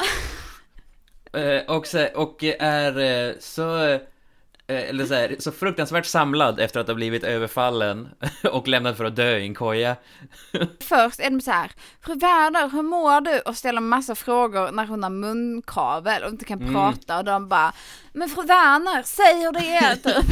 [1.68, 4.00] och, så, och är eh, så, eh,
[4.68, 8.10] eller så, här, så fruktansvärt samlad efter att ha blivit överfallen
[8.52, 9.96] och lämnad för att dö i en koja.
[10.82, 11.72] Först är de så här,
[12.02, 13.40] fru Werner, hur mår du?
[13.40, 16.74] Och ställer massa frågor när hon har munkavel och inte kan Mm.
[16.74, 17.74] prata och de bara,
[18.14, 20.26] men fru Werner, säg hur det är typ.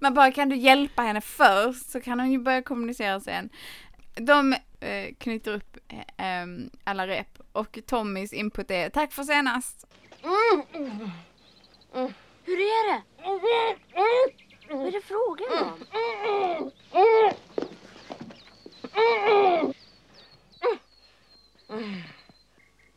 [0.00, 3.48] Man bara, kan du hjälpa henne först så kan hon ju börja kommunicera sen.
[4.14, 5.76] De eh, knyter upp
[6.16, 6.24] eh,
[6.84, 9.86] alla rep och Tommys input är, tack för senast.
[12.44, 13.02] Hur är det?
[14.70, 15.84] Vad är det frågan om?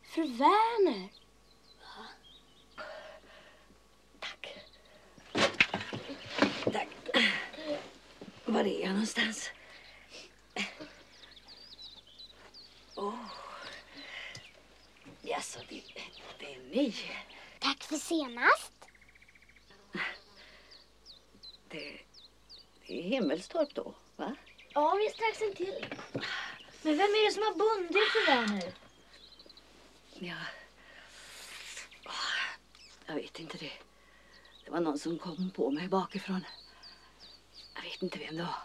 [0.02, 1.08] Fru Werner.
[6.72, 6.96] Tack.
[8.44, 9.50] Var är jag någonstans?
[12.94, 13.14] Åh.
[15.22, 15.82] Jaså, det,
[16.38, 16.94] det är ni.
[17.58, 18.72] Tack för senast.
[21.68, 21.98] Det,
[22.86, 24.36] det är Himmelstorp då, va?
[24.74, 25.86] Ja, vi är strax en till.
[26.82, 28.72] Men vem är det som har bundit fru Werner?
[30.14, 30.36] Ja.
[32.06, 32.12] Åh,
[33.06, 33.72] Jag vet inte det.
[34.64, 36.44] Det var någon som kom på mig bakifrån.
[37.74, 38.62] Jag vet inte vem det var.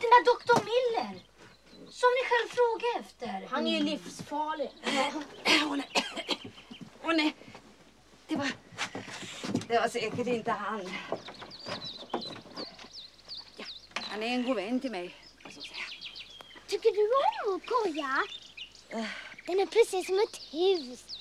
[0.00, 1.22] Den där doktor Miller!
[1.90, 3.48] Som ni själv frågade efter.
[3.54, 4.70] Han är ju livsfarlig.
[4.84, 5.92] Åh nej.
[7.04, 7.34] Åh nej.
[9.68, 10.80] Det var, säkert inte han.
[13.56, 13.64] Ja,
[13.94, 15.14] han är en god vän till mig.
[15.42, 15.84] Så att säga.
[16.66, 18.22] Tycker du om vår koja?
[19.46, 21.16] Den är precis som ett hus.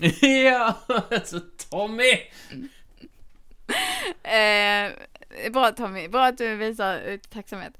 [0.44, 0.74] ja,
[1.10, 2.12] alltså Tommy!
[4.22, 4.92] Eh,
[5.52, 7.72] bra Tommy, bra att du visar eh, tacksamhet.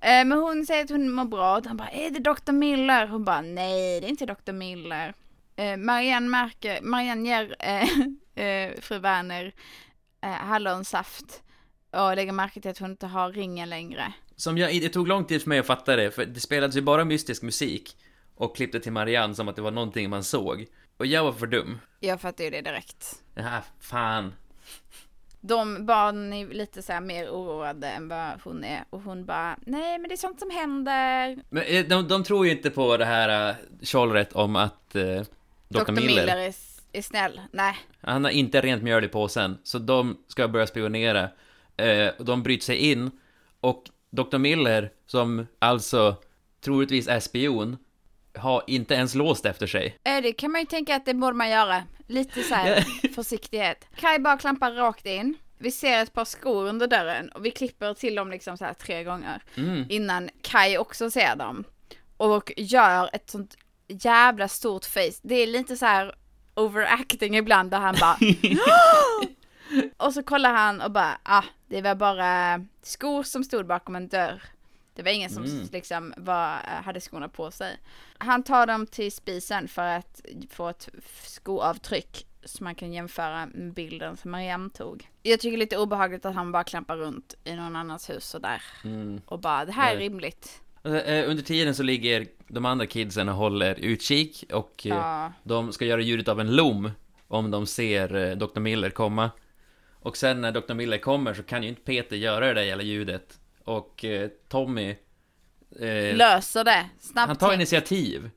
[0.00, 2.52] Eh, men hon säger att hon mår bra och han bara, är det Dr.
[2.52, 3.06] Miller?
[3.06, 4.52] Hon bara, nej det är inte Dr.
[4.52, 5.14] Miller.
[5.56, 7.56] Eh, Marianne märker, Marianne ger
[8.44, 9.52] eh, fru Werner
[10.22, 11.42] eh, hallonsaft
[11.90, 14.12] och lägger märke till att hon inte har ringen längre.
[14.36, 16.80] Som jag, det tog lång tid för mig att fatta det, för det spelades ju
[16.80, 17.96] bara mystisk musik
[18.34, 20.66] och klippte till Marianne som att det var någonting man såg.
[20.96, 21.78] Och jag var för dum.
[22.00, 23.22] Jag fattar ju det direkt.
[23.34, 24.34] Ja, fan.
[25.40, 29.98] De barnen är lite så mer oroade än vad hon är och hon bara, nej
[29.98, 31.38] men det är sånt som händer.
[31.50, 35.22] Men eh, de, de tror ju inte på det här uh, tjollret om att uh,
[35.68, 35.84] Dr.
[35.84, 35.92] Dr.
[35.92, 36.54] Miller, Miller är,
[36.92, 37.40] är snäll.
[37.52, 37.76] Nej.
[38.00, 41.28] han har inte rent mjöl i påsen, så de ska börja spionera.
[41.76, 43.10] Eh, och de bryter sig in,
[43.60, 44.38] och Dr.
[44.38, 46.16] Miller, som alltså
[46.64, 47.76] troligtvis är spion,
[48.34, 49.96] har inte ens låst efter sig.
[50.04, 51.82] Eh, Det kan man ju tänka att det borde man göra.
[52.06, 53.86] Lite så här försiktighet.
[53.96, 55.34] Kai bara klampar rakt in.
[55.58, 58.74] Vi ser ett par skor under dörren och vi klipper till dem liksom så här
[58.74, 59.42] tre gånger.
[59.56, 59.86] Mm.
[59.88, 61.64] Innan Kai också ser dem.
[62.16, 63.56] Och gör ett sånt
[63.88, 65.20] jävla stort face.
[65.22, 66.14] Det är lite så här
[66.54, 68.16] overacting ibland där han bara
[69.96, 74.08] Och så kollar han och bara, ah, det var bara skor som stod bakom en
[74.08, 74.42] dörr.
[74.94, 75.68] Det var ingen som Mm.
[75.72, 77.76] liksom var, hade skorna på sig.
[78.18, 80.20] Han tar dem till spisen för att
[80.50, 80.88] få ett
[81.24, 85.08] skoavtryck som man kan jämföra med bilden som Mariam tog.
[85.22, 88.34] Jag tycker det är lite obehagligt att han bara klampar runt i någon annans hus
[88.34, 89.20] och där Mm.
[89.26, 90.62] och bara, det här är rimligt.
[90.84, 95.32] Eh, Under tiden så ligger de andra kidsen och håller utkik och eh, Ja.
[95.42, 96.90] de ska göra ljudet av en lom
[97.28, 98.60] om de ser eh, Dr.
[98.60, 99.30] Miller komma.
[100.02, 100.74] Och sen när Dr.
[100.74, 103.38] Miller kommer så kan ju inte Peter göra det där jävla ljudet.
[103.70, 104.96] Och eh, Tommy...
[105.80, 108.30] Eh, Löser det, snabbt han tar initiativ.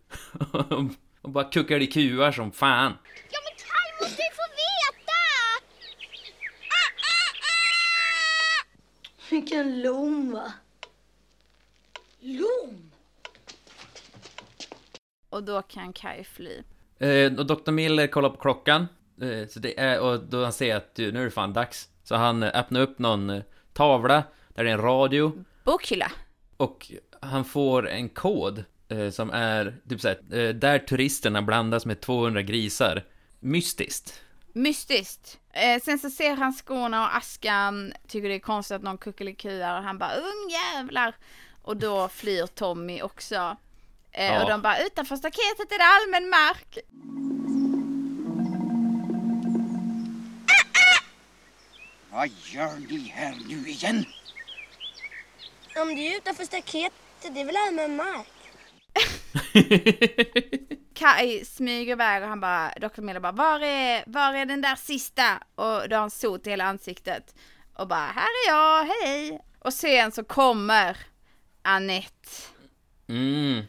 [1.21, 2.97] och bara kuckar i kuar som fan.
[3.31, 5.21] Ja, men Kaj måste ju få veta!
[9.29, 10.53] Vilken lom va?
[12.19, 12.91] Lom?
[15.29, 16.63] Och då kan Kai fly.
[16.99, 17.71] Eh, och Dr.
[17.71, 18.87] Miller kollar på klockan.
[19.21, 21.89] Eh, så det är, och då han ser att du, nu är det fan dags.
[22.03, 24.23] Så han eh, öppnar upp någon eh, tavla
[24.53, 25.43] där det är en radio.
[25.63, 26.11] Bokhylla.
[26.57, 26.91] Och
[27.21, 32.41] han får en kod eh, som är typ såhär, eh, där turisterna blandas med 200
[32.41, 33.03] grisar.
[33.39, 34.21] Mystiskt.
[34.53, 35.39] Mystiskt.
[35.53, 39.77] Eh, sen så ser han skorna och askan, tycker det är konstigt att någon kuckelikuar
[39.77, 41.15] och han bara ungjävlar.
[41.61, 43.57] Och då flyr Tommy också.
[44.11, 44.43] Eh, Ja.
[44.43, 46.77] Och de bara utanför staketet är det allmän mark.
[52.11, 54.05] Vad gör ni här nu igen?
[55.75, 58.27] Om du är utanför staketet, det är väl allmän mark?
[60.93, 63.01] Kai smyger iväg och han bara, Dr.
[63.01, 65.37] Miller bara, var är, var är den där sista?
[65.55, 67.35] Och då har han sot i hela ansiktet.
[67.73, 69.39] Och bara, här är jag, hej!
[69.59, 70.97] Och sen så kommer
[71.61, 72.29] Annette.
[73.07, 73.63] Mm.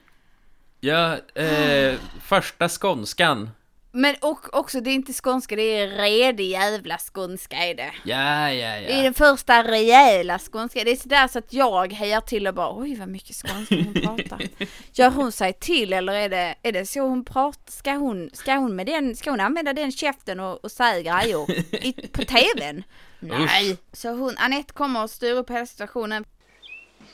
[0.81, 3.51] Ja, eh, första skånskan.
[3.97, 7.93] Men och, också, det är inte skånska, det är redig jävla skånska är det.
[8.05, 9.03] Ja, ja, Det är ja.
[9.03, 10.85] den första rejäla skånska.
[10.85, 13.95] Det är sådär så att jag hejar till och bara oj vad mycket skånska hon
[13.95, 14.43] pratar.
[14.93, 17.73] Gör hon sig till eller är det, är det så hon pratar?
[17.73, 21.51] Ska hon, ska hon med den, ska hon använda den käften och, och säga grejer
[21.87, 22.85] i, på tvn?
[23.21, 23.77] Nej.
[23.93, 26.25] Så hon, Anette kommer och styr upp hela situationen.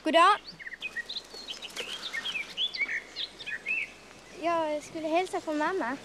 [0.03, 0.37] God dag.
[4.43, 5.97] Jag skulle hälsa från mamma.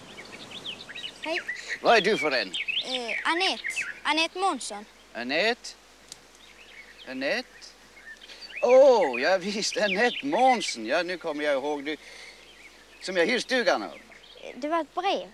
[1.27, 1.41] Hej.
[1.81, 2.47] Vad är du för en?
[2.47, 3.63] Eh, Annette.
[4.03, 4.85] Annette Månsson.
[5.13, 5.69] Annette?
[7.09, 7.47] Annette?
[8.61, 10.85] Åh, oh, ja visst, Annette Månsson.
[10.85, 11.83] Ja, nu kommer jag ihåg.
[11.85, 11.97] Du,
[13.01, 13.97] som jag hyr stugan av.
[14.55, 15.31] Det var ett brev.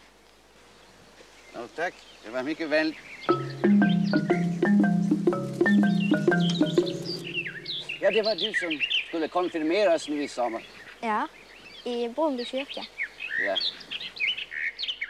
[1.54, 1.94] Ja, tack.
[2.24, 2.98] Det var mycket vänligt.
[8.02, 10.64] Ja, det var du som skulle konfirmeras nu i sommar.
[11.02, 11.28] Ja,
[11.84, 12.86] i Bromby kyrka.
[13.48, 13.56] Ja.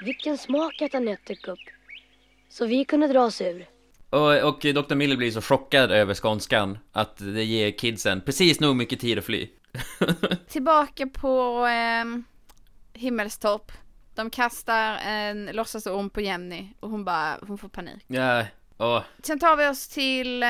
[0.04, 1.60] Vilken smak att Anette upp.
[2.50, 3.68] Så vi kunde dra oss ur.
[4.10, 4.96] Och, och Dr.
[4.96, 9.26] Miller blir så chockad över skånskan att det ger kidsen precis nog mycket tid att
[9.26, 9.50] fly.
[10.48, 12.06] Tillbaka på eh,
[12.94, 13.72] Himmelstorp.
[14.16, 18.04] De kastar en låtsasorm på Jenny och hon bara, hon får panik.
[18.08, 18.46] Ja,
[18.78, 20.50] och Sen tar vi oss till, eh,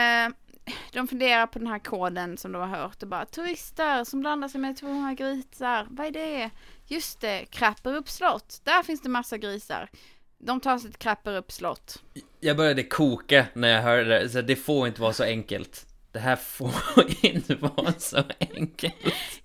[0.91, 4.47] de funderar på den här koden som de har hört och bara turister som blandar
[4.47, 6.49] sig med 200 grisar, vad är det?
[6.88, 9.89] Just det, Krapperup slott, där finns det massa grisar.
[10.38, 12.03] De tar sig till Krapperup slott.
[12.39, 15.88] jag började koka när jag hörde det, så det får inte vara så enkelt.
[16.14, 16.72] Det här får
[17.22, 18.95] inte vara så enkelt.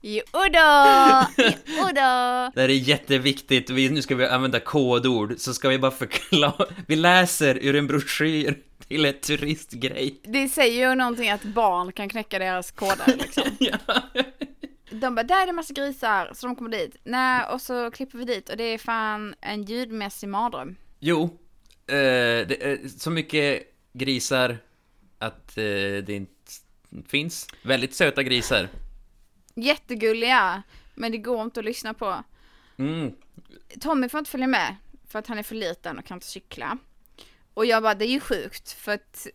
[0.01, 1.27] Jo då,
[1.67, 2.51] jo då.
[2.55, 6.67] Det här är jätteviktigt, vi, nu ska vi använda kodord, så ska vi bara förklara.
[6.87, 8.59] Vi läser ur en broschyr
[8.89, 10.21] till ett turistgrej.
[10.25, 13.45] Det säger ju någonting att barn kan knäcka deras koder liksom.
[13.59, 13.79] Ja.
[14.91, 16.97] De bara, där är det massa grisar, så de kommer dit.
[17.05, 20.77] Nej, och så klipper vi dit och det är fan en ljudmässig mardröm.
[21.01, 21.23] Jo,
[21.87, 23.63] eh, det är så mycket
[23.93, 24.59] grisar
[25.19, 25.63] att eh,
[26.07, 26.38] det inte
[27.07, 27.49] finns.
[27.63, 28.69] Väldigt söta grisar.
[29.55, 30.63] Jättegulliga,
[30.95, 32.25] men det går inte att lyssna på.
[32.77, 33.13] Mm.
[33.81, 34.77] Tommy får inte följa med
[35.09, 36.79] för att han är för liten och kan inte cykla.
[37.55, 39.27] Och jag bara, det är ju sjukt för att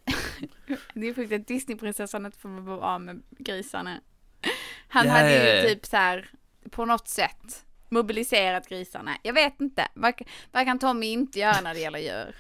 [0.93, 4.01] det är sjukt att Disneyprinsessan inte får vara av med grisarna.
[4.88, 6.30] Han Ja, hade ju typ så här
[6.72, 9.18] på något sätt mobiliserat grisarna.
[9.24, 12.36] Jag vet inte, vad, vad kan Tommy inte göra när det gäller djur?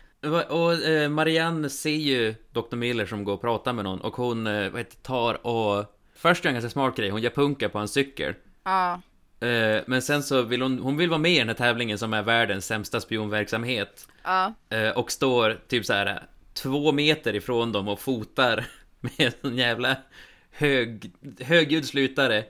[0.49, 2.75] Och eh, Marianne ser ju Dr.
[2.75, 6.45] Miller som går och pratar med någon och hon eh, vad heter, tar och Först
[6.45, 8.33] gör en ganska smart grej, hon gör punka på en cykel.
[8.63, 9.01] Ja,
[9.43, 12.13] Eh, men sen så vill hon, hon vill vara med i den här tävlingen som
[12.13, 14.07] är världens sämsta spionverksamhet.
[14.23, 14.53] ja.
[14.95, 18.65] Och står typ så här två meter ifrån dem och fotar
[18.99, 19.97] med en jävla
[20.51, 22.45] hög, högljuddslutare.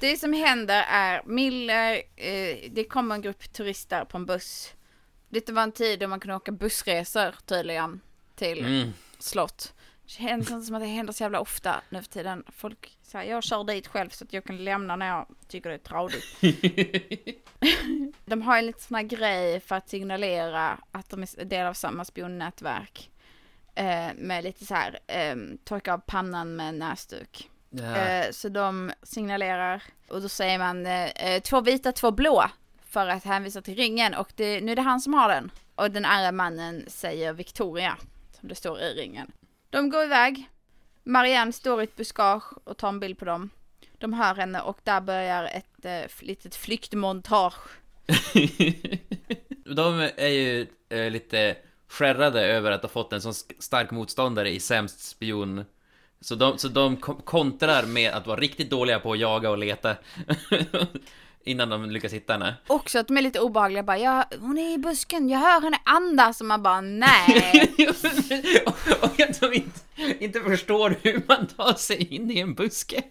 [0.00, 4.72] Det som händer är Miller, eh, det kommer en grupp turister på en buss.
[5.30, 8.00] Det var en tid då man kunde åka bussresor tydligen
[8.34, 8.92] till Mm.
[9.18, 9.74] slott.
[10.04, 12.44] Det känns inte som att det händer så jävla ofta nu för tiden.
[12.56, 15.74] Folk säger jag kör dit själv så att jag kan lämna när jag tycker det
[15.74, 16.24] är tradigt.
[18.24, 21.74] De har ju lite sån här grej för att signalera att de är del av
[21.74, 23.10] samma spionnätverk.
[23.74, 27.50] Eh, med lite så här, eh, torka av pannan med näsduk.
[27.70, 27.96] Ja.
[27.96, 32.44] Eh, så de signalerar och då säger man eh, eh, två vita, två blå
[32.90, 35.50] för att hänvisa till ringen och det, nu är det han som har den.
[35.74, 37.96] Och den andra mannen säger Victoria,
[38.40, 39.32] som det står i ringen.
[39.70, 40.48] De går iväg.
[41.02, 43.50] Marianne står i ett buskage och tar en bild på dem.
[43.98, 47.54] De hör henne och där börjar ett eh, litet flyktmontage.
[49.64, 51.56] De är ju eh, lite
[51.88, 55.64] skärrade över att ha fått en så stark motståndare i sämst spion.
[56.20, 59.96] Så de, så de kontrar med att vara riktigt dåliga på att jaga och leta.
[61.44, 62.54] Innan de lyckas hitta henne.
[62.66, 65.78] Också att de är lite obehagliga bara, ja, hon är i busken, jag hör henne
[65.84, 67.74] andas och man bara nej.
[68.66, 69.80] och, och att de inte,
[70.24, 73.02] inte förstår hur man tar sig in i en buske.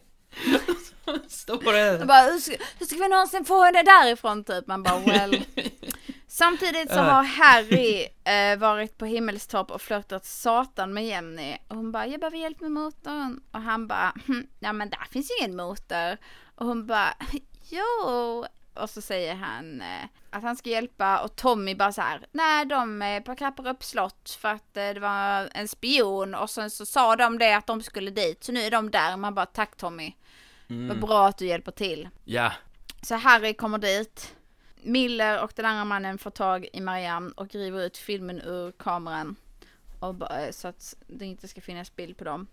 [1.27, 1.55] Står.
[2.01, 4.67] Och bara, hur ska, hur ska vi någonsin få henne därifrån typ?
[4.67, 5.45] Man bara well.
[6.27, 11.57] Samtidigt så har Harry eh, varit på himmelstopp och flörtat satan med Jenny.
[11.67, 13.41] Och hon bara, jag behöver hjälp med motorn.
[13.51, 16.17] Och han bara, hm, ja men där finns ju ingen motor.
[16.55, 17.13] Och hon bara,
[17.69, 18.45] jo.
[18.73, 22.65] Och så säger han eh, att han ska hjälpa och Tommy bara så här, nej
[22.65, 26.85] de är på Krapperup slott för att eh, det var en spion och sen så
[26.85, 29.17] sa de det att de skulle dit så nu är de där.
[29.17, 30.13] Man bara, tack Tommy.
[30.87, 32.09] Vad bra att du hjälper till.
[32.25, 32.51] Ja.
[33.01, 34.35] Så Harry kommer dit.
[34.81, 39.35] Miller och den andra mannen får tag i Marianne och river ut filmen ur kameran.
[39.99, 42.47] Och, bara- så att det inte ska finnas bild på dem.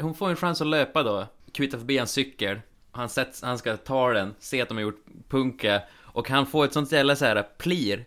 [0.00, 2.60] Hon får en chans att löpa då, kvittar förbi hans cykel.
[2.94, 5.82] Han, sätts, han ska ta den, se att de har gjort punka.
[6.02, 8.04] Och han får ett sånt jävla så här plir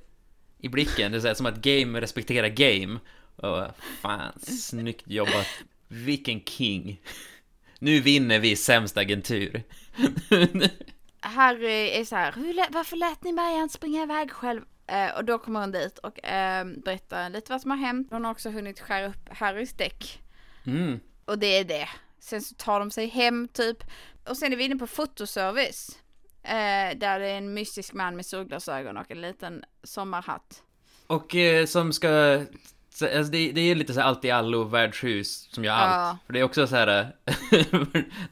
[0.59, 1.11] i blicken.
[1.11, 2.99] Det är så här, som att game respekterar game.
[3.35, 3.63] Och
[4.01, 5.47] fan, snyggt jobbat.
[5.87, 7.01] Vilken king.
[7.79, 9.63] Nu vinner vi sämst agentur.
[11.19, 14.61] Harry är så här, Hur lä- varför lät ni Marianne springa iväg själv?
[14.87, 18.07] Eh, och då kommer hon dit och eh, berättar lite vad som har hänt.
[18.11, 20.21] Hon har också hunnit skära upp Harrys däck.
[20.65, 20.99] Mm.
[21.25, 21.89] Och det är det.
[22.27, 23.77] Sen så tar de sig hem typ.
[24.29, 25.97] Och sen är vi inne på fotoservice.
[26.43, 30.63] Eh, där det är en mystisk man med solglasögon och en liten sommarhatt.
[31.07, 32.07] Och eh, som ska...
[32.89, 35.93] så- Alltså det, det är lite så här allt i allo värdshus som gör allt.
[35.93, 36.17] Ja.
[36.25, 37.15] För det är också så här...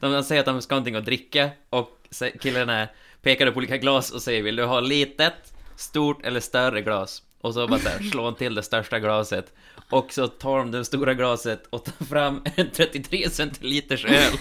[0.00, 1.90] de säger att de ska ha någonting att dricka och
[2.40, 2.88] killarna
[3.22, 7.22] pekar på olika glas och säger vill du ha litet, stort eller större glas?
[7.40, 9.52] Och så bara så här, slår han till det största glaset.
[9.90, 14.32] Och så tar de det stora glaset och tar fram en 33 centiliters öl.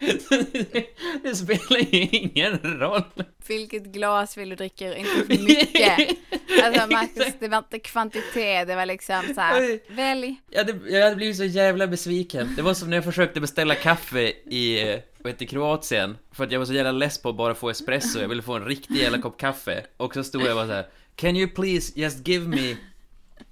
[0.00, 0.86] Det, så det,
[1.22, 3.02] det spelar ju ingen roll.
[3.48, 4.96] Vilket glas vill du dricka?
[4.96, 6.18] Inte för mycket.
[6.64, 9.80] Alltså Marcus, det var inte kvantitet, det var liksom så här.
[9.94, 10.36] Välj.
[10.50, 12.54] Jag hade, jag hade blivit så jävla besviken.
[12.56, 14.84] Det var som när jag försökte beställa kaffe i,
[15.18, 16.18] vad heter Kroatien.
[16.32, 18.20] För att jag var så jävla less på att bara få espresso.
[18.20, 19.84] Jag ville få en riktig jävla kopp kaffe.
[19.96, 20.86] Och så stod jag bara så här.
[21.18, 22.76] Can you please just give me,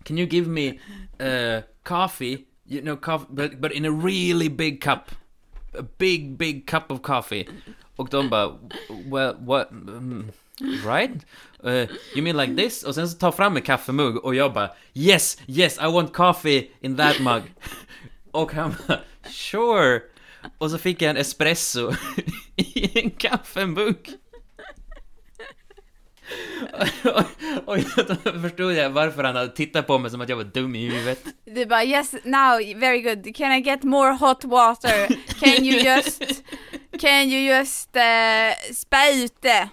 [0.05, 0.79] can you give me
[1.19, 2.47] uh, coffee?
[2.65, 5.11] You know, coffee, but, but in a really big cup.
[5.75, 7.49] A big, big cup of coffee.
[7.97, 8.57] Och de bara,
[9.09, 10.31] well, what, um,
[10.85, 11.25] right?
[11.65, 12.85] Uh, you mean like this?
[12.85, 16.71] Och sen så tar fram en kaffemugg och jag bara, yes, yes, I want coffee
[16.81, 17.43] in that mug.
[18.31, 19.01] Och han bara,
[19.31, 20.01] sure.
[20.59, 21.93] Och så fick jag en espresso
[22.57, 24.17] i en kaffemugg
[27.05, 27.25] och,
[27.65, 27.79] och
[28.25, 30.89] då förstod jag varför han hade tittat på mig som att jag var dum i
[30.89, 31.25] huvudet.
[31.45, 33.37] Du bara yes, now, very good.
[33.37, 35.07] Can I get more hot water?
[35.41, 36.43] Can you just,
[36.99, 39.69] can you just uh, spä ut det?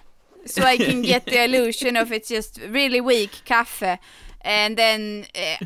[0.46, 3.98] So I can get the illusion of it's just really weak kaffe.
[4.44, 5.56] And then uh,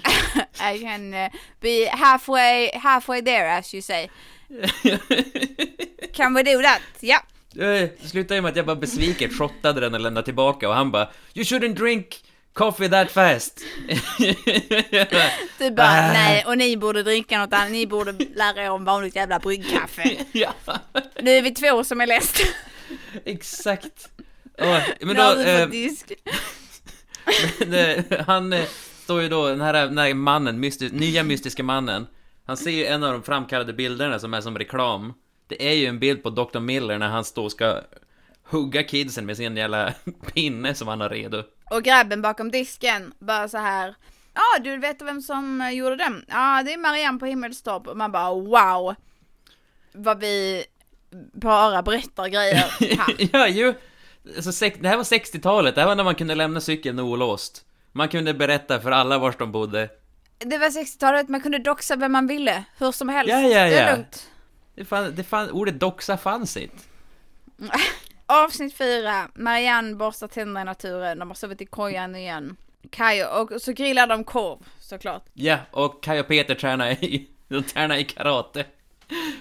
[0.61, 1.29] I can uh,
[1.61, 4.09] be halfway, halfway there as you say.
[6.13, 6.81] Can we do that?
[7.01, 7.19] Ja.
[7.55, 10.91] Det slutade ju med att jag bara besviket shottade den och lämnade tillbaka och han
[10.91, 13.61] bara You shouldn't drink coffee that fast.
[15.59, 16.13] Du bara Ah.
[16.13, 17.71] nej, och ni borde dricka något annat.
[17.71, 20.17] Ni borde lära er om vanligt jävla bryggkaffe.
[20.33, 20.53] ja,
[21.23, 22.47] Nu är vi två som är ledsna.
[23.25, 24.09] exakt.
[24.59, 26.13] Och, men då, eh, disk.
[27.67, 28.65] det, han eh,
[29.05, 32.07] står ju då, den här, den här mannen, mystis, nya mystiska mannen.
[32.47, 35.13] Han ser ju en av de framkallade bilderna som är som reklam.
[35.49, 36.61] Det är ju en bild på Dr.
[36.61, 37.81] Miller när han står och ska
[38.43, 39.95] hugga kidsen med sin jävla
[40.35, 41.43] pinne som han har redo.
[41.71, 43.95] Och grabben bakom disken bara så här.
[44.35, 46.25] Ja, ah, du vet vem som gjorde den?
[46.29, 47.87] Ja, det är Marianne på Himmelstorp.
[47.87, 48.95] Och man bara wow.
[49.93, 50.65] Vad vi
[51.33, 53.15] bara berättar grejer här.
[53.33, 53.75] ja, ju.
[54.37, 57.65] Alltså, det här var 60-talet, det här var när man kunde lämna cykeln olåst.
[57.93, 59.89] Man kunde berätta för alla var de bodde.
[60.39, 62.65] Det var 60-talet, man kunde doxa vem man ville.
[62.79, 63.33] Hur som helst.
[63.33, 63.97] Ja, ja, Det är ja.
[63.97, 64.29] lugnt.
[64.79, 66.77] Det fan, det fan, ordet doxa fanns inte.
[68.27, 69.29] Avsnitt fyra.
[69.35, 71.19] Marianne borstar tänderna i naturen.
[71.19, 72.57] De har sovit i kojan igen.
[72.91, 75.25] Kajo, och så grillar de korv såklart.
[75.33, 78.61] Ja, och Kaj och Peter tränar i, de tränar i karate.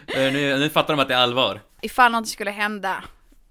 [0.08, 1.62] Eh, nu, nu fattar de att det är allvar.
[1.82, 3.04] Ifall något skulle hända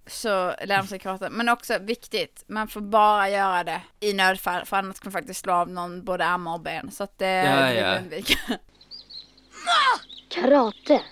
[0.07, 1.31] så lär de sig karate.
[1.31, 5.41] Men också viktigt, man får bara göra det i nödfall för annars kan man faktiskt
[5.41, 6.91] slå av någon både armar och ben.
[6.91, 7.99] Så att det Ja, vill vi ja.
[7.99, 8.39] undvika.
[10.29, 11.03] Karate.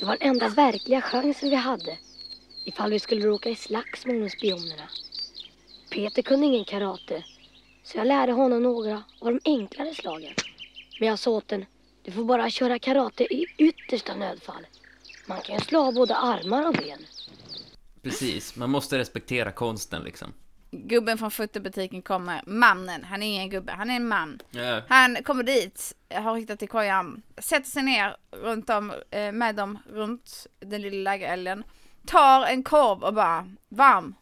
[0.00, 1.98] Det var den enda verkliga chansen vi hade.
[2.64, 4.88] Ifall vi skulle råka i slagsmål med spionerna.
[5.90, 7.24] Peter kunde ingen karate.
[7.82, 10.34] Så jag lärde honom några av de enklare slagen.
[11.00, 11.64] Men jag sa åt den,
[12.02, 14.66] du får bara köra karate i yttersta nödfall.
[15.26, 16.98] Man kan ju slå av både armar och ben.
[18.02, 20.32] Precis, man måste respektera konsten liksom.
[20.72, 24.40] Gubben från fotobutiken kommer, mannen, han är ingen gubbe, han är en man.
[24.50, 24.82] Ja.
[24.88, 29.78] Han kommer dit, har hittat till kojan, sätter sig ner runt om, eh, med dem
[29.92, 31.64] runt den lilla lägerelden,
[32.06, 34.14] tar en korv och bara varm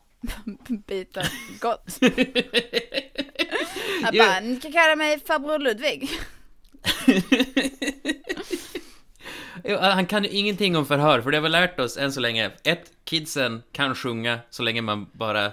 [0.86, 1.98] biter gott.
[4.02, 6.10] Han bara, ni kan kalla mig farbror Ludvig.
[9.80, 12.50] Han kan ju ingenting om förhör, för det har vi lärt oss än så länge.
[12.64, 15.52] Ett, kidsen kan sjunga så länge man bara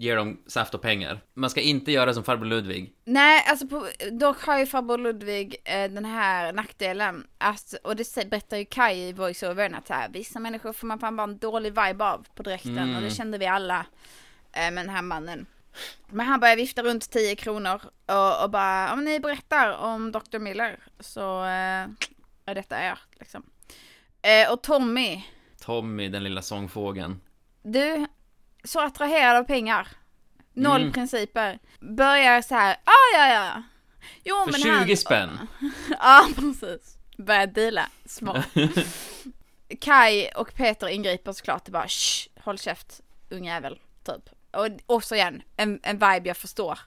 [0.00, 1.20] ger dem saft och pengar.
[1.34, 2.92] Man ska inte göra som farbror Ludvig.
[3.04, 8.30] Nej, alltså på, dock har ju farbror Ludvig eh, den här nackdelen att, och det
[8.30, 11.38] berättar ju Kai i voiceovern att så här, vissa människor får man fan bara en
[11.38, 12.96] dålig vibe av på direkten Mm.
[12.96, 13.86] och det kände vi alla.
[14.52, 15.46] eh, med den här mannen.
[16.08, 20.38] Men han börjar vifta runt 10 kronor och, och bara, om ni berättar om Dr.
[20.38, 21.86] Miller så eh,
[22.46, 23.42] är detta er liksom.
[24.22, 25.22] Eh, och Tommy,
[25.60, 27.20] Tommy, den lilla sångfågeln.
[27.62, 28.06] du,
[28.64, 29.88] så attraherad av pengar.
[30.52, 30.92] Noll Mm.
[30.92, 31.58] principer.
[31.80, 33.62] Börjar så här, ah, ja ja.
[34.24, 34.96] Jo För men 20 han...
[34.96, 35.38] spänn.
[36.00, 36.96] Ja precis.
[37.18, 38.46] Börjar deala, smart.
[39.80, 43.00] Kai och Peter ingriper såklart och bara Shh, håll käft
[43.30, 44.28] ungjävel, typ.
[44.52, 46.78] Och också igen, en, en vibe jag förstår.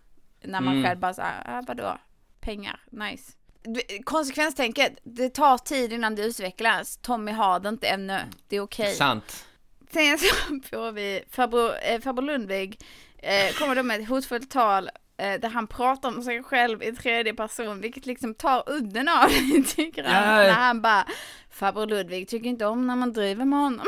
[0.42, 0.84] När man Mm.
[0.86, 1.98] själv bara såhär, ah, vadå,
[2.40, 3.32] pengar, nice.
[3.64, 6.98] Du- Konsekvenstänket, det tar tid innan det utvecklas.
[6.98, 8.96] Tommy har det inte ännu, det är okej.
[8.96, 9.46] Sant.
[9.94, 10.26] Sen så
[10.70, 12.80] får vi farbror, eh, farbror Lundvig
[13.18, 16.92] eh, kommer då med ett hotfullt tal eh, där han pratar om sig själv i
[16.92, 20.14] tredje person vilket liksom tar udden av det, tycker han.
[20.14, 20.48] Ja.
[20.48, 21.08] När han bara
[21.50, 23.86] farbror Ludvig tycker inte om när man driver med honom.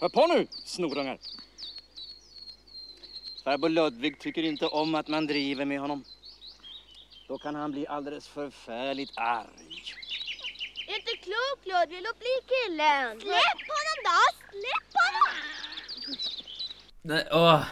[0.00, 1.18] Hör på nu, snorungar!
[3.44, 6.04] Farbror Ludvig tycker inte om att man driver med honom.
[7.28, 9.94] Då kan han bli alldeles förfärligt arg.
[10.86, 13.20] Inte klok Ludvig, låt bli killen.
[13.20, 14.20] Släpp honom då,
[14.50, 15.30] släpp honom.
[17.02, 17.62] Nej, Åh.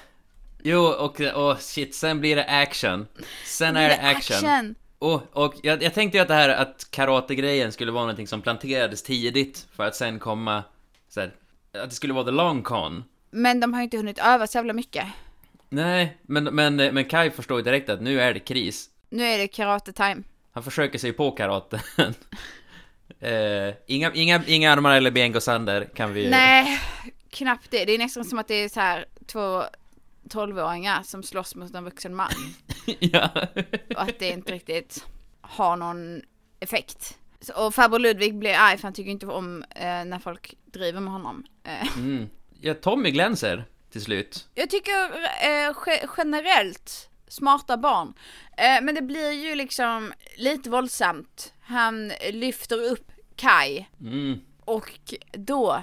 [0.65, 3.07] Jo, och åh, shit, sen blir det action.
[3.45, 4.75] Sen är det action.
[4.99, 8.43] Och, och jag, jag tänkte ju att det här att karate-grejen skulle vara någonting som
[8.43, 10.65] planterades tidigt för att sen komma
[11.09, 11.35] så här,
[11.73, 13.05] att det skulle vara the long con.
[13.31, 15.07] Men de har ju inte hunnit öva så jävla mycket.
[15.69, 18.91] Nej, men, men, men Kai förstår ju direkt att nu är det kris.
[19.09, 20.23] Nu är det karate time.
[20.53, 21.81] Han försöker sig på karaten.
[23.23, 26.81] eh, inga, inga, inga armar eller ben går sönder, kan vi Nej,
[27.31, 27.85] knappt det.
[27.85, 29.63] Det är nästan som att det är så här två
[30.31, 32.31] tolvåringar som slåss mot en vuxen man.
[33.01, 33.29] ja.
[33.97, 35.07] och att det inte riktigt
[35.41, 36.23] har någon
[36.61, 37.19] effekt.
[37.57, 41.13] Och farbror Ludvig blir arg för han tycker inte om eh, när folk driver med
[41.13, 41.45] honom.
[41.65, 42.29] Eh, Mm.
[42.61, 44.49] Ja, Tommy glänser till slut.
[44.55, 45.05] jag tycker
[45.43, 48.15] eh, ge- generellt smarta barn.
[48.57, 51.53] Eh, men det blir ju liksom lite våldsamt.
[51.63, 54.41] Han lyfter upp Kai Mm.
[54.65, 55.83] och då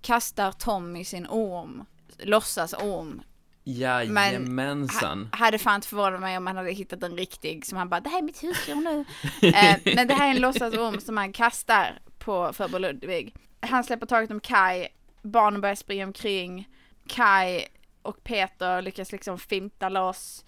[0.00, 1.84] kastar Tommy sin orm,
[2.18, 3.22] låtsas orm.
[3.64, 5.28] Jajamensan.
[5.32, 8.00] Ha- hade fan inte förvånat mig om han hade hittat en riktig som han bara,
[8.00, 9.04] det här är mitt husdjur nu.
[9.48, 13.34] eh, men det här är en låtsasorm som han kastar på farbror Ludvig.
[13.60, 14.88] Han släpper taget om Kai,
[15.22, 16.68] barnen börjar springa omkring.
[17.08, 17.64] Kai
[18.02, 20.44] och Peter lyckas liksom finta loss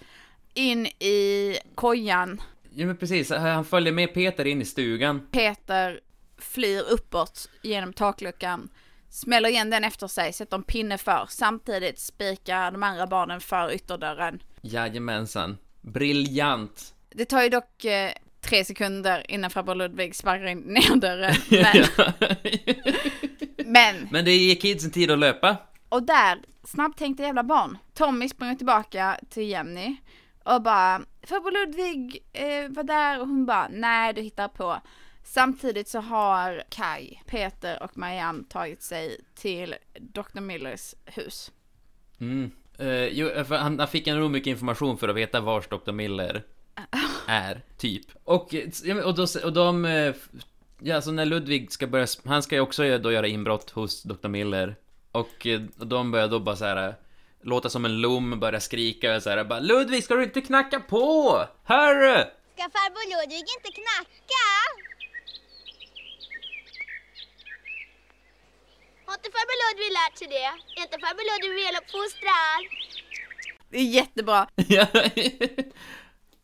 [0.54, 2.42] in i kojan.
[2.74, 5.26] Ja men precis, han följer med Peter in i stugan.
[5.30, 6.00] Peter
[6.38, 8.68] flyr uppåt genom takluckan,
[9.10, 11.26] smäller igen den efter sig, sätter en pinne för.
[11.28, 14.42] Samtidigt spikar de andra barnen för ytterdörren.
[14.62, 15.58] Jajamensan.
[15.80, 16.94] Briljant.
[17.10, 21.34] Det tar ju dock eh, tre sekunder innan farbror Ludvig sparkar in ner dörren.
[21.50, 21.84] Men,
[23.66, 25.56] men, Men det ger kidsen tid att löpa.
[25.88, 27.78] och där, snabbtänkta jävla barn.
[27.94, 29.96] Tommy springer tillbaka till Jenny
[30.44, 34.80] och bara, farbror Ludvig eh, var där och hon bara, nej du hittar på.
[35.24, 40.40] Samtidigt så har Kai, Peter och Marianne tagit sig till Dr.
[40.40, 41.52] Millers hus.
[42.20, 42.50] Mm.
[42.78, 45.92] Eh, jo, för han, han fick en nog mycket information för att veta vars Dr.
[45.92, 46.42] Miller
[47.26, 48.06] är, typ.
[48.24, 49.84] Och, eh, och, då, och de...
[49.84, 50.14] eh,
[50.86, 52.06] Ja, så när Ludvig ska börja...
[52.24, 54.28] Han ska ju också då göra inbrott hos Dr.
[54.28, 54.76] Miller.
[55.12, 56.94] Och, eh, och de börjar då bara så här eh,
[57.42, 60.80] låta som en lom, börja skrika och så här bara Ludvig, ska du inte knacka
[60.80, 61.44] på?
[61.64, 62.24] Hörru!
[62.54, 64.44] Ska farbror Ludvig inte knacka?
[69.06, 70.44] Har inte farbror Ludvig lärt sig det?
[70.80, 72.60] Är inte farbror Ludvig väluppfostrad?
[73.70, 74.48] Det är jättebra.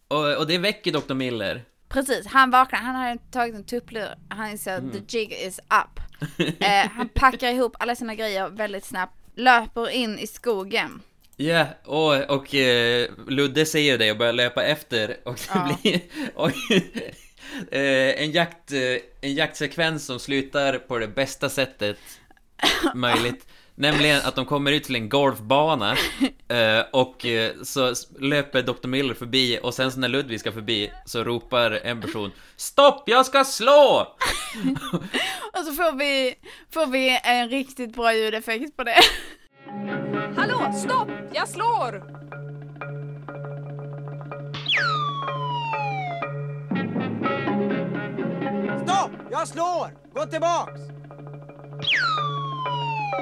[0.08, 1.14] Och, och det väcker Dr.
[1.14, 1.62] Miller.
[1.88, 4.90] Precis, han vaknar, han har tagit en tupplur, han inser Mm.
[5.06, 6.01] the jig is up.
[6.60, 11.02] eh, han packar ihop alla sina grejer väldigt snabbt, löper in i skogen.
[11.36, 15.78] Ja, och, och eh, Ludde ser det och börjar löpa efter och det Ja.
[15.82, 16.01] blir
[16.35, 16.51] och,
[17.74, 18.80] eh, en, jakt, eh,
[19.20, 21.98] en jaktsekvens som slutar på det bästa sättet
[22.95, 23.47] möjligt.
[23.74, 25.97] Nämligen att de kommer ut till en golfbana
[26.49, 28.89] eh, och eh, så löper Dr.
[28.89, 33.27] Miller förbi och sen så när Ludvig ska förbi så ropar en person Stopp, jag
[33.27, 34.07] ska slå!
[35.53, 36.35] Och så får vi,
[36.70, 39.01] får vi en riktigt bra ljudeffekt på det.
[40.37, 41.09] Hallå, stopp!
[41.32, 42.20] Jag slår!
[48.85, 49.11] Stopp!
[49.31, 50.15] Jag slår!
[50.15, 50.81] Gå tillbaks!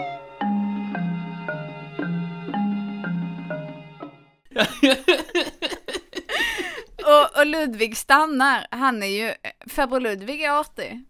[7.05, 9.32] Och, och Ludvig stannar, han är ju,
[9.66, 11.05] farbror Ludvig är artig.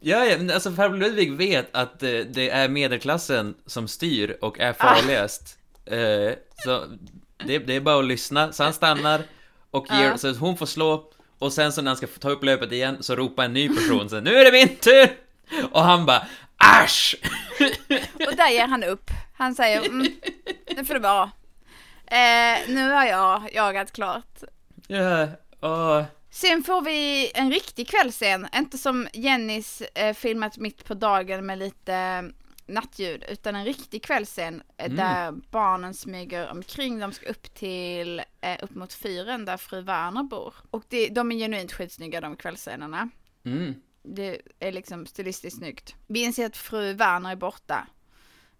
[0.00, 4.60] Ja, ja, men alltså farbror Ludvig vet att eh, det är medelklassen som styr och
[4.60, 5.58] är farligast.
[5.86, 6.32] Eh,
[6.64, 6.84] så
[7.46, 9.22] det, det är bara att lyssna, så han stannar
[9.70, 10.18] och ger, Ja.
[10.18, 13.16] så hon får slå och sen så när han ska ta upp löpet igen så
[13.16, 15.08] ropar en ny person så nu är det min tur!
[15.72, 16.26] Och han bara
[16.64, 17.14] Äsch!
[18.28, 19.10] Och där ger han upp.
[19.34, 20.06] Han säger, mm,
[20.76, 21.30] nu får det vara.
[22.06, 24.42] Eh, nu har jag jagat klart.
[24.86, 25.28] Ja,
[25.60, 26.02] åh.
[26.30, 31.58] Sen får vi en riktig kvällsscen, inte som Jennys eh, filmat mitt på dagen med
[31.58, 32.22] lite eh,
[32.66, 34.96] nattljud, utan en riktig kvällsscen eh, Mm.
[34.96, 40.22] där barnen smyger omkring, de ska upp till, eh, upp mot fyren där fru Werner
[40.22, 40.54] bor.
[40.70, 43.08] Och det, de är genuint skitsnygga de kvällsscenerna.
[43.46, 43.74] Mm.
[44.06, 45.94] Det är liksom stilistiskt snyggt.
[46.06, 47.86] Vi inser att fru Werner är borta.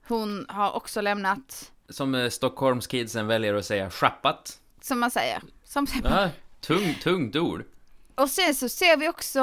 [0.08, 4.60] Hon har också lämnat, Som eh, Stockholmskidsen väljer att säga, schappat.
[4.80, 6.28] som man säger, som Ja,
[6.60, 7.64] tung, tungt ord.
[8.14, 9.40] Och sen så ser vi också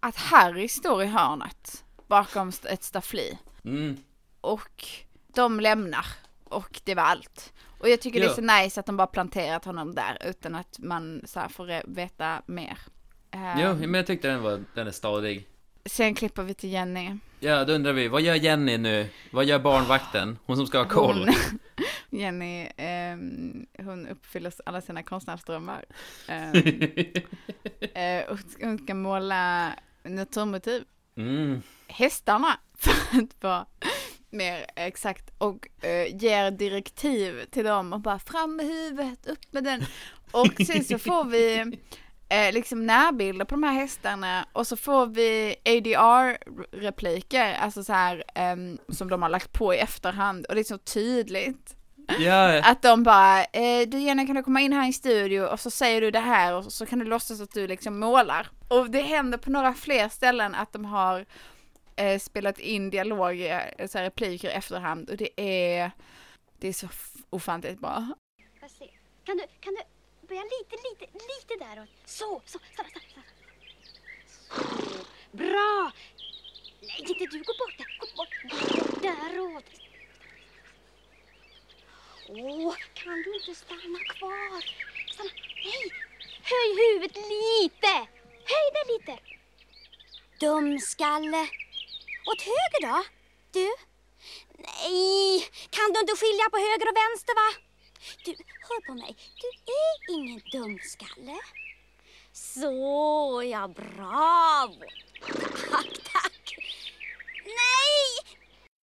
[0.00, 3.38] att Harry står i hörnet bakom ett staffli.
[3.64, 3.96] Mm.
[4.40, 4.84] Och
[5.34, 6.06] de lämnar.
[6.44, 7.52] Och det var allt.
[7.80, 8.30] Och jag tycker det Ja.
[8.32, 12.42] är så nice att de bara planterat honom där utan att man så får veta
[12.46, 12.78] mer.
[13.32, 15.46] Ehm, Jo, men jag tyckte den var, den är stadig.
[15.84, 17.16] Sen klipper vi till Jenny.
[17.40, 19.08] Ja, då undrar vi, vad gör Jenny nu?
[19.30, 20.38] Vad gör barnvakten?
[20.46, 21.28] Hon som ska ha koll.
[21.28, 21.58] Hon,
[22.20, 25.84] Jenny, ehm, hon uppfyller alla sina konstnärsdrömmar.
[26.28, 26.52] Ehm,
[27.94, 29.72] eh, hon ska- hon ska måla
[30.02, 30.84] naturmotiv.
[31.16, 31.62] Mm.
[31.88, 33.66] hästarna för att vara
[34.30, 39.64] mer exakt och eh, ger direktiv till dem och bara fram med huvudet, upp med
[39.64, 39.84] den.
[40.30, 41.76] Och sen så får vi
[42.32, 48.24] eh, liksom närbilder på de här hästarna och så får vi ADR-repliker, alltså så här
[48.34, 51.76] ehm, som de har lagt på i efterhand och det är så tydligt.
[52.18, 52.60] Ja.
[52.64, 55.70] Att de bara, eh, du Jenny kan du komma in här i studio och så
[55.70, 58.48] säger du det här och så kan du låtsas att du liksom målar.
[58.68, 61.26] Och det händer på några fler ställen att de har
[61.96, 65.90] eh, spelat in dialog, eh, så här repliker i efterhand och det är,
[66.58, 66.88] det är så
[67.30, 68.08] ofantligt bra.
[69.24, 69.91] Kan du, kan du
[70.32, 71.88] böja lite, lite, lite däråt?
[72.04, 73.26] Så, så, stanna, stanna, stanna.
[75.32, 75.92] Bra!
[76.80, 79.64] Nej, inte du, gå bort där, gå bort, bort däråt.
[82.28, 84.60] Åh, kan du inte stanna kvar?
[85.12, 85.30] Stanna,
[85.64, 85.84] nej!
[86.50, 87.92] Höj huvudet lite!
[88.52, 89.18] Höj det lite!
[90.40, 91.48] Dumskalle!
[92.30, 93.04] Åt höger då?
[93.52, 93.68] Du?
[94.58, 97.71] Nej, kan du inte skilja på höger och vänster va?
[98.24, 98.30] Du,
[98.68, 99.16] hör på mig.
[99.40, 101.38] Du är ingen dumskalle.
[102.32, 104.84] Så, ja, bravo.
[105.70, 106.56] Tack, tack.
[107.44, 108.36] Nej!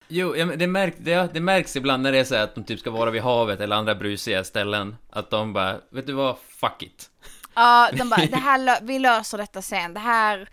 [0.08, 2.90] Jo, det, märk, det, det märks ibland när det är så att de typ ska
[2.90, 4.96] vara vid havet eller andra brusiga ställen.
[5.10, 7.10] Att de bara, vet du vad, fuck it.
[7.54, 10.48] Ja, de bara, det här, vi löser detta sen, det här,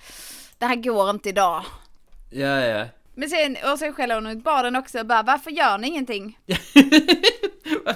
[0.58, 1.66] det här går inte idag.
[2.32, 2.86] Ja, ja.
[3.16, 6.40] Men sen, och sen skäller hon ut barnen också och bara, varför gör ni ingenting?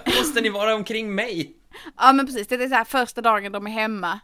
[0.06, 1.56] Måste ni vara omkring mig?
[1.98, 4.20] Ja men precis, det är så här första dagen de är hemma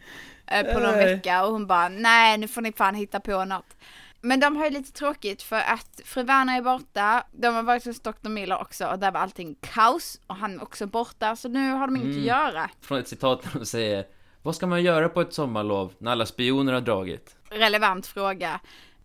[0.48, 1.16] eh, på någon Nej.
[1.16, 3.78] vecka och hon bara nej nu får ni fan hitta på något.
[4.22, 7.86] Men de har ju lite tråkigt för att fru Werner är borta, de har varit
[7.86, 8.30] hos Dr.
[8.30, 11.88] Miller också och där var allting kaos och han är också borta så nu har
[11.88, 12.20] de inget Mm.
[12.20, 12.70] att göra.
[12.82, 14.06] Från ett citat där de säger,
[14.42, 17.36] vad ska man göra på ett sommarlov när alla spioner har dragit?
[17.50, 18.60] Relevant fråga.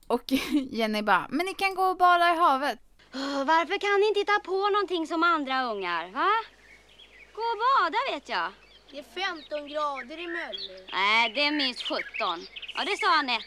[0.07, 0.23] Och
[0.71, 2.79] Jenny bara, men ni kan gå och bada i havet.
[3.13, 6.11] Varför kan ni inte hitta på någonting som andra ungar?
[6.11, 6.31] Va?
[7.35, 8.49] Gå och bada vet jag.
[8.91, 10.75] Det är 15 grader i Mölle.
[10.93, 12.01] Nej, det är minst 17.
[12.75, 13.45] Ja, det sa Anette.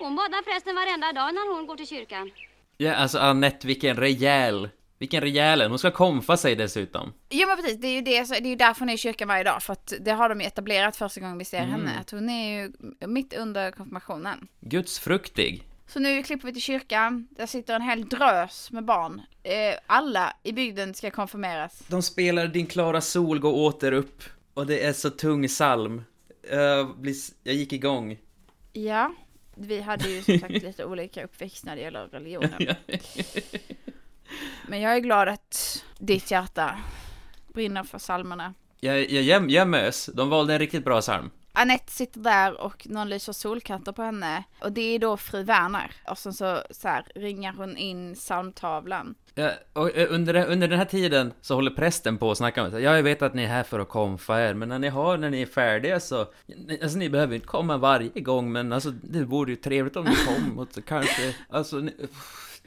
[0.00, 2.30] Hon badar förresten varenda dag när hon går till kyrkan.
[2.76, 4.68] Ja, alltså Annette, vilken rejäl,
[4.98, 5.62] vilken rejäl.
[5.62, 7.12] Hon ska komfa sig dessutom.
[7.30, 9.28] Jo men precis, det är ju, det, det är ju därför hon är i kyrkan
[9.28, 11.70] varje dag för att det har de ju etablerat första gången vi ser Mm.
[11.70, 11.98] henne.
[12.00, 12.72] Att hon är ju
[13.06, 14.48] mitt under konfirmationen.
[14.60, 15.62] Gudsfruktig.
[15.92, 17.28] Så nu klipper vi till kyrkan.
[17.30, 19.22] Där sitter en hel drös med barn.
[19.42, 21.82] Eh, alla i bygden ska konfirmeras.
[21.88, 24.22] De spelar Din klara sol gå åter upp.
[24.54, 26.02] Och det är så tung psalm.
[27.06, 28.18] S- jag gick igång.
[28.72, 29.14] Ja,
[29.54, 32.62] vi hade ju som sagt lite olika uppväxt när det gäller religionen.
[34.68, 36.78] Men jag är glad att ditt hjärta
[37.54, 38.54] brinner för psalmerna.
[38.80, 40.10] Jag, jag, jag, jag mös.
[40.14, 41.30] De valde en riktigt bra psalm.
[41.52, 44.44] Anette sitter där och någon lyser solkanter på henne.
[44.60, 45.94] Och det är då fru Werner.
[46.08, 49.14] Och sen så, så här, ringar hon in psalmtavlan.
[49.34, 52.72] Ja, och eh, under, under den här tiden så håller prästen på och snackar med
[52.72, 52.82] sig.
[52.82, 55.18] Ja, jag vet att ni är här för att komfa er, men när ni har,
[55.18, 56.26] när ni är färdiga så...
[56.82, 60.16] Alltså ni behöver inte komma varje gång, men alltså det vore ju trevligt om ni
[60.16, 61.34] kom och så kanske...
[61.48, 61.92] Alltså, ni,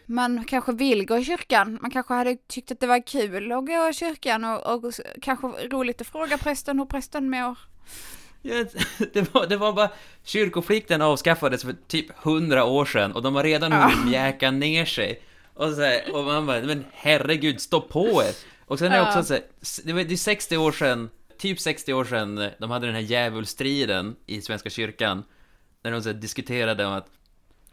[0.06, 1.80] Man kanske vill gå i kyrkan.
[1.82, 5.48] Man kanske hade tyckt att det var kul att gå i kyrkan och, och kanske
[5.48, 7.57] roligt att fråga prästen hur prästen mår.
[9.14, 9.90] Det, var, det var bara...
[10.24, 15.22] Kyrkoflikten avskaffades för typ hundra år sedan och de har redan hunnit mjäka ner sig.
[15.54, 18.36] Och, så här, och man bara, men herregud, stå på er!
[18.66, 22.06] Och sen är det också så här, det är 60 år sedan, typ 60 år
[22.06, 25.24] sedan de hade den här djävulstriden i Svenska kyrkan.
[25.84, 27.08] När de så här diskuterade om att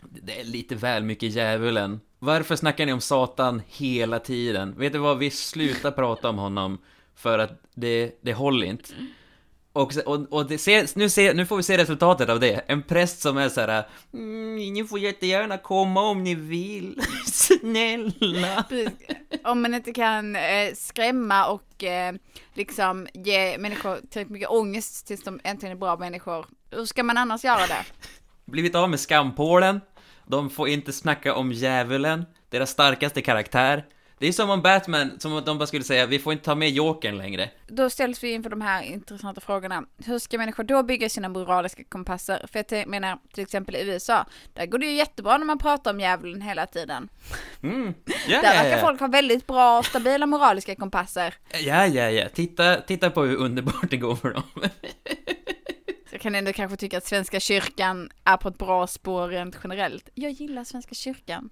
[0.00, 2.00] det är lite väl mycket djävulen.
[2.18, 4.74] Varför snackar ni om Satan hela tiden?
[4.78, 6.78] Vet du vad, vi slutar prata om honom
[7.14, 8.94] för att det, det håller inte.
[9.72, 12.64] Och, se- och, och ser, nu, ser, nu får vi se resultatet av det.
[12.66, 13.88] En präst som är så här.
[14.14, 17.00] Mm, ni får jättegärna komma om ni vill.
[17.26, 18.64] Snälla.
[19.44, 22.14] Om man inte kan eh, skrämma och eh,
[22.54, 26.46] liksom ge människor tillräckligt mycket ångest tills de äntligen är bra människor.
[26.70, 27.84] Hur ska man annars göra det?
[28.44, 29.80] Blivit av med skampålen.
[30.26, 32.24] De får inte snacka om djävulen.
[32.48, 33.84] Deras starkaste karaktär.
[34.22, 36.54] Det är som om Batman, som om de bara skulle säga vi får inte ta
[36.54, 37.50] med Jokern längre.
[37.68, 39.84] Då ställs vi inför de här intressanta frågorna.
[40.04, 42.46] Hur ska människor då bygga sina moraliska kompasser?
[42.52, 45.90] För jag menar, till exempel i USA, där går det ju jättebra när man pratar
[45.90, 47.08] om djävulen hela tiden.
[47.62, 47.94] Mm.
[48.28, 51.34] Ja, där verkar folk ha väldigt bra och stabila moraliska kompasser.
[51.64, 52.28] Ja, ja, ja.
[52.28, 54.42] Titta, titta på hur underbart det går för dem.
[56.10, 60.08] Jag kan ändå kanske tycka att Svenska kyrkan är på ett bra spår rent generellt.
[60.14, 61.50] Jag gillar Svenska kyrkan.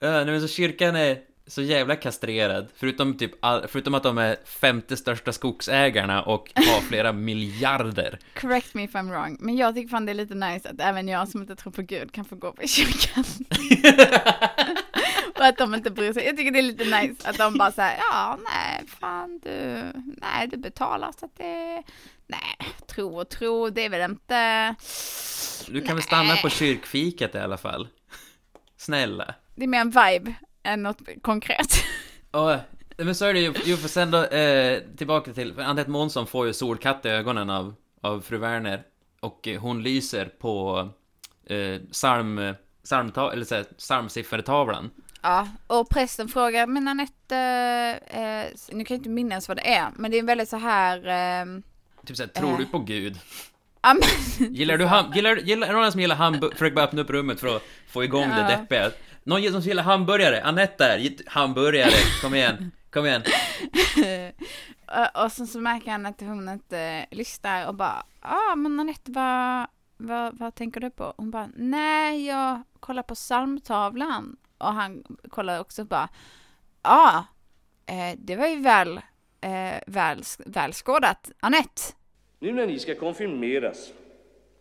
[0.00, 2.68] Ja, nej, men så kyrkan är så jävla kastrerad.
[2.76, 8.18] Förutom typ all, förutom att de är femte största skogsägarna och har flera miljarder.
[8.34, 11.08] Correct me if I'm wrong, men jag tycker fan det är lite nice att även
[11.08, 13.24] jag som inte tror på Gud kan få gå på kyrkan.
[15.38, 16.24] och att de inte bryr sig.
[16.26, 19.82] Jag tycker det är lite nice att de bara säger ja, nej, fan du,
[20.20, 21.82] nej, du betalar så att det,
[22.26, 22.56] nej,
[22.86, 24.74] tro och tro, det är väl inte,
[25.66, 27.88] Du kan väl stanna på kyrkfiket i alla fall.
[28.76, 29.34] Snälla.
[29.54, 31.74] det är mer en vibe än något konkret.
[32.30, 32.56] Och,
[32.96, 36.26] men så är det ju, jo för sen då, eh, tillbaka till, för Anette Månsson
[36.26, 38.82] får ju solkatt i ögonen av, av fru Werner.
[39.20, 40.88] Och eh, hon lyser på
[41.46, 42.54] eh, psalm,
[42.84, 44.90] psalmta, eller så här, psalmsiffertavlan.
[45.22, 47.36] Ja, och prästen frågar, men Anette,
[48.06, 50.56] eh, nu kan jag inte minnas vad det är, men det är en väldigt så
[50.56, 51.46] här, eh,
[52.06, 52.70] Typ såhär, tror du Eh.
[52.70, 53.18] på Gud?
[53.82, 53.96] ja,
[54.38, 56.52] Gillar du ham- gillar, gillar, är det någon som gillar hamburgare?
[56.58, 58.56] Försök bara öppna upp rummet för att få igång det Ja.
[58.56, 58.90] deppiga.
[59.24, 60.42] Någon som gillar hamburgare?
[60.42, 61.90] Anette där, hamburgare,
[62.22, 63.22] kom igen, kom igen.
[65.24, 69.12] Och- sen så märker han att hon inte lyssnar och bara, ja ah, men Anette
[69.12, 69.66] vad,
[69.96, 71.14] vad, vad tänker du på?
[71.16, 74.36] Hon bara, nej jag kollar på psalmtavlan.
[74.58, 76.08] Och han kollar också och bara,
[76.82, 77.24] ja,
[77.88, 78.96] ah, eh, det var ju väl,
[79.40, 81.30] eh, väl, väl skådat.
[81.40, 81.82] Anette,
[82.38, 83.92] Nu när ni ska konfirmeras,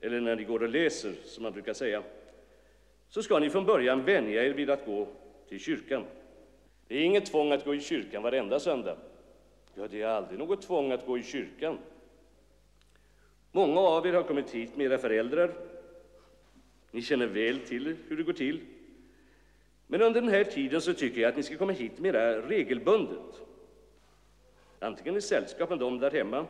[0.02, 2.03] eller när ni går och läser, som man brukar säga,
[3.10, 5.07] så ska ni från början vänja er vid att gå
[5.49, 6.06] till kyrkan.
[6.88, 8.98] Det är inget tvång att gå i kyrkan varenda söndag.
[9.76, 11.77] Ja, det är aldrig något tvång att gå i kyrkan.
[13.52, 15.53] Många av er har kommit hit med era föräldrar.
[16.91, 18.61] Ni känner väl till hur det går till.
[19.88, 23.41] Men under den här tiden så tycker jag att ni ska komma hit mera regelbundet.
[24.80, 26.45] Antingen i sällskap med dem där hemma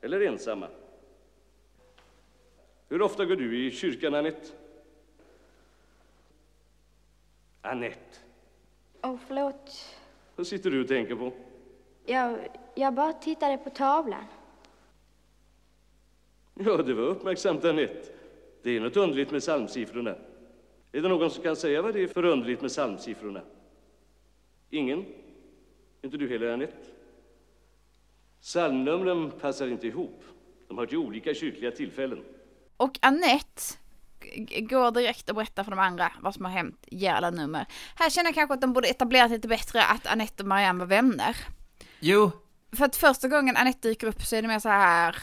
[0.00, 0.68] eller ensamma.
[2.88, 4.61] Hur ofta går du i kyrkan, Anette?
[7.62, 8.18] Anette,
[9.02, 9.94] Åh, förlåt.
[10.36, 11.32] vad sitter du och tänker på?
[12.06, 12.38] Jag,
[12.74, 14.24] jag bara tittade på tavlan.
[16.54, 18.08] Ja, det var uppmärksamt, Anette.
[18.62, 20.10] Det är något underligt med psalmsiffrorna.
[20.92, 23.40] Är det någon som kan säga vad det är för underligt med psalmsiffrorna?
[24.70, 25.04] Ingen?
[26.02, 26.76] Inte du heller, Anette?
[28.40, 30.24] Psalmnumren passar inte ihop.
[30.68, 32.24] De hör till olika kyrkliga tillfällen.
[32.76, 33.62] och Anette
[34.60, 37.66] går direkt och berättar för de andra vad som har hänt, ger alla nummer.
[37.94, 40.86] Här känner jag kanske att de borde etablerat lite bättre att Anette och Marianne var
[40.86, 41.36] vänner.
[42.00, 42.30] Jo,
[42.76, 45.16] För att första gången Anette dyker upp så är det mer så här.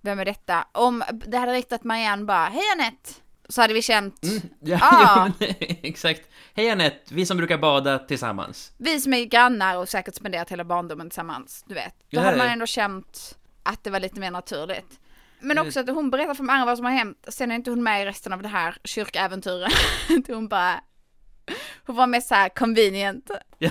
[0.00, 0.66] Vem är detta?
[0.72, 3.10] Om det hade räckt att Marianne bara, hej Anette!
[3.50, 4.14] Så hade vi känt,
[4.60, 5.30] ja, Ah.
[5.40, 5.46] jo,
[5.82, 6.22] exakt.
[6.54, 8.72] Hej Anette, vi som brukar bada tillsammans.
[8.78, 11.94] vi som är grannar och säkert spenderat hela barndomen tillsammans, du vet.
[12.10, 15.00] Då hade man ändå känt att det var lite mer naturligt.
[15.40, 15.66] Men Mm.
[15.68, 17.82] också att hon berättar för de andra vad som har hänt, sen är inte hon
[17.82, 19.72] med i resten av det här kyrkäventyret.
[20.28, 20.80] hon bara,
[21.86, 23.30] hon var mest så här convenient.
[23.58, 23.70] Ja,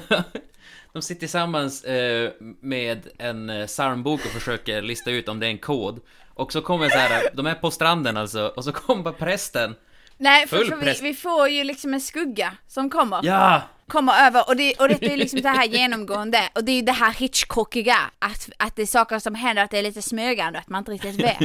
[0.94, 2.31] de sitter tillsammans eh,
[2.61, 5.99] med en eh, psalmbok och försöker lista ut om det är en kod.
[6.34, 9.76] Och så kommer så här, de är på stranden alltså, och så kommer bara prästen.
[10.18, 13.19] Nej, för, för vi, vi får ju liksom en skugga som kommer.
[13.23, 13.61] Ja!
[13.88, 16.81] Kommer över och det, och det är liksom det här genomgående och det är ju
[16.81, 20.60] det här Hitchcockiga att, att det är saker som händer, att det är lite smygande,
[20.60, 21.38] att man inte riktigt vet.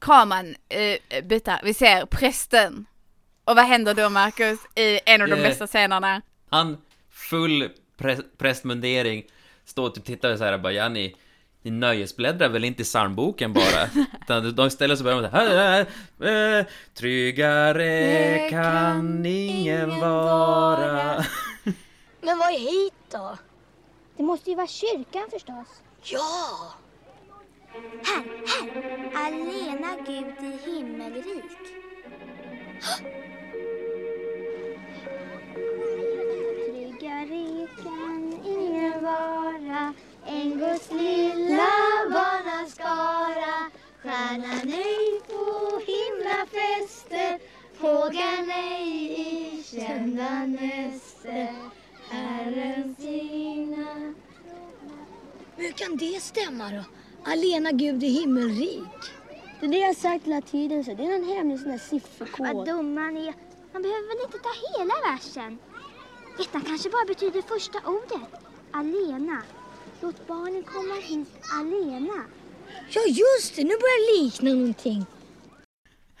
[0.00, 2.86] Kameran uh, byter, vi ser prästen.
[3.44, 5.42] Och vad händer då Marcus i en av de Eh.
[5.42, 6.22] bästa scenerna?
[6.50, 6.76] Han,
[7.10, 7.68] full
[7.98, 9.24] prä prästmundering,
[9.64, 10.88] står och typ tittar och så här bara, ja
[11.64, 13.88] ni, nöjesbläddrar väl inte i psalmboken bara?
[14.22, 15.86] Utan de ställer sig bara och säger,
[16.60, 21.14] äh, tryggare kan ingen vara.
[22.20, 23.38] Men vad är hit då?
[24.16, 25.68] Det måste ju vara kyrkan förstås.
[26.02, 26.74] Ja!
[28.02, 29.26] Här, här.
[29.26, 31.24] Alena Gud i himmelrik.
[36.66, 39.94] Tryggare kan ingen vara
[40.26, 41.68] än Guds lilla
[42.10, 43.70] barnaskara.
[44.02, 47.38] Stjärnan ej på himlafäste,
[47.74, 51.54] fågeln ej i kända näste.
[52.10, 54.14] Herren sina
[55.56, 56.84] Hur kan det stämma då?
[57.30, 58.82] Alena Gud är himmelrik.
[59.60, 61.78] Det är det jag har sagt hela tiden, så det är någon hemlig sån där
[61.78, 62.46] sifferkod.
[62.46, 63.34] Vad dumma ni är.
[63.72, 65.58] Man behöver väl inte ta hela versen?
[66.38, 68.28] Detta kanske bara betyder första ordet.
[68.70, 69.42] Alena.
[70.04, 72.24] Låt barnen komma hit alena.
[72.90, 73.62] Ja, just det.
[73.64, 75.06] Nu börjar det likna någonting.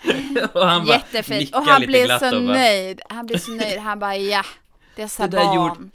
[0.54, 1.54] och han Jättefint.
[1.54, 3.00] Och han blir glatt så nöjd.
[3.08, 3.78] Han blir så nöjd.
[3.78, 4.42] Han bara ja,
[4.96, 5.54] dessa Det barn.
[5.56, 5.90] gjorde-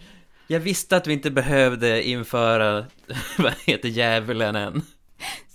[0.47, 2.85] Jag visste att vi inte behövde införa,
[3.37, 4.81] vad heter djävulen än.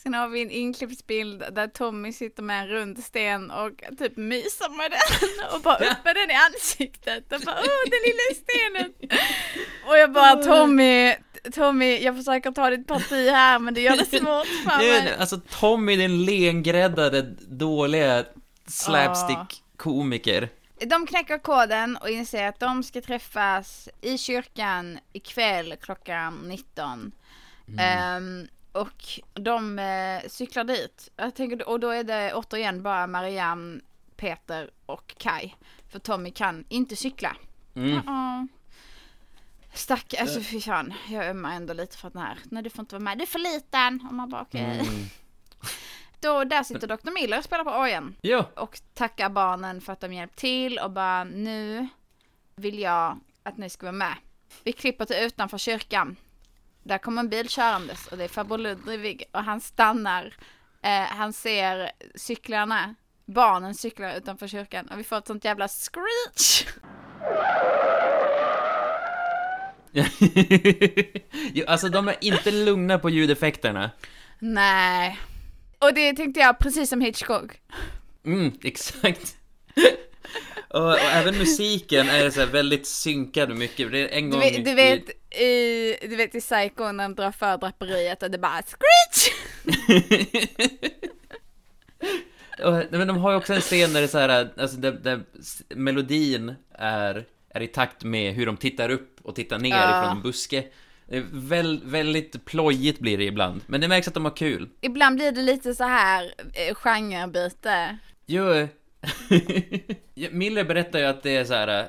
[0.03, 4.77] Sen har vi en inklippsbild där Tommy sitter med en rund sten och typ myser
[4.77, 8.93] med den och bara upp med den i ansiktet och bara åh den lilla stenen.
[9.89, 11.15] Och jag bara Tommy,
[11.53, 15.17] Tommy jag försöker ta ditt parti här men det gör det svårt för mig.
[15.19, 18.25] Alltså Tommy den lengräddade, dåliga
[18.67, 20.49] slapstick-komiker.
[20.81, 27.13] De knäcker koden och inser att de ska träffas i kyrkan ikväll klockan 19.
[27.79, 31.11] Ehm, och de eh, cyklar dit.
[31.17, 33.81] Jag tänker, och då är det återigen bara Marianne,
[34.17, 35.55] Peter och Kai.
[35.89, 37.37] För Tommy kan inte cykla.
[37.75, 38.01] Mm.
[38.07, 38.47] Ja.
[39.75, 40.95] Stack, alltså fy fan.
[41.09, 42.39] Jag ömmar ändå lite för den här.
[42.45, 44.07] Nej du får inte vara med, du är för liten.
[44.09, 44.61] Och man bara okej.
[44.61, 45.05] Mm.
[46.21, 47.11] Då, där sitter Dr.
[47.11, 48.17] Miller och spelar på orgeln.
[48.21, 48.51] Ja.
[48.57, 51.89] Och tackar barnen för att de hjälpt till och bara nu
[52.57, 54.15] vill jag att ni ska vara med.
[54.65, 56.17] Vi klipper till utanför kyrkan.
[56.83, 60.35] Där kommer en bil körandes och det är farbror Ludvig och han stannar.
[60.83, 62.95] Eh, han ser cyklarna,
[63.25, 66.67] barnen cyklar utanför kyrkan och vi får ett sånt jävla screech.
[71.53, 73.91] jo, alltså de är inte lugna på ljudeffekterna.
[74.39, 75.19] Nej.
[75.79, 77.53] Och det tänkte jag precis som Hitchcock.
[78.27, 79.37] Mm, exakt.
[80.69, 83.93] och, och även musiken är så väldigt synkad mycket.
[83.93, 84.41] Det är en Du gång...
[84.41, 85.11] vet, du vet,
[85.41, 89.33] i, du vet i Psycho när de drar för draperiet och det bara screech!
[92.63, 94.93] Och, men de har ju också en scen där det är så här, alltså där,
[94.93, 95.21] där
[95.69, 97.25] melodin är,
[97.55, 100.01] är i takt med hur de tittar upp och tittar ner Ja.
[100.03, 100.65] ifrån en buske.
[101.33, 104.69] Väl, väldigt plojigt blir det ibland, men det märks att de har kul.
[104.81, 107.99] Ibland blir det lite så här eh, genrebyte.
[108.27, 108.45] Jo,
[110.31, 111.85] Miller berättar ju att det är så här äh,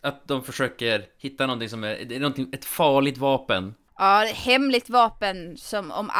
[0.00, 3.74] att de försöker hitta någonting som är, det är någonting, ett farligt vapen.
[3.98, 6.10] Ja, hemligt vapen som om,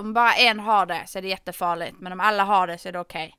[0.00, 1.94] om bara en har det så är det jättefarligt.
[2.00, 3.34] Men om alla har det så är det okej.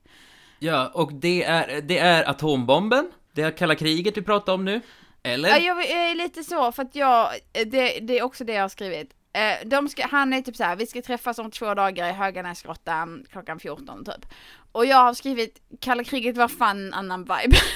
[0.58, 3.10] Ja, och det är, det är atombomben.
[3.32, 4.80] Det är kalla kriget vi pratar om nu.
[5.22, 5.48] Eller?
[5.48, 8.68] Ja, jag är lite så för att jag, det, det är också det jag har
[8.68, 9.10] skrivit.
[9.32, 12.12] Eh, De ska, han är typ så här, vi ska träffas om två dagar i
[12.12, 14.26] Höganäsgrottan klockan 14 typ.
[14.72, 17.56] Och jag har skrivit, kalla kriget var fan en annan vibe.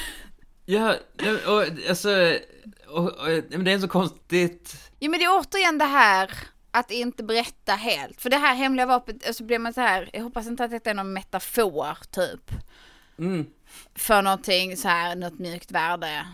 [0.67, 2.39] Ja, ja, och alltså,
[2.89, 4.91] och, och, men det är så konstigt.
[5.01, 6.31] Jo men det är återigen det här
[6.71, 8.21] att inte berätta helt.
[8.21, 10.91] För det här hemliga vapnet, alltså blir man så här, jag hoppas inte att detta
[10.91, 12.51] är någon metafor typ.
[13.19, 13.47] Mm.
[13.95, 16.27] För någonting så här, något mjukt värde.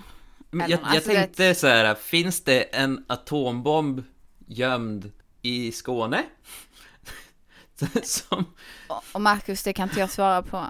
[0.51, 4.03] Men jag, jag alltså, det- tänkte så här, finns det en atombomb
[4.47, 5.13] gömd
[5.43, 6.23] i Skåne?
[8.03, 8.45] Som,
[9.13, 10.67] Och Marcus, det kan inte jag svara på.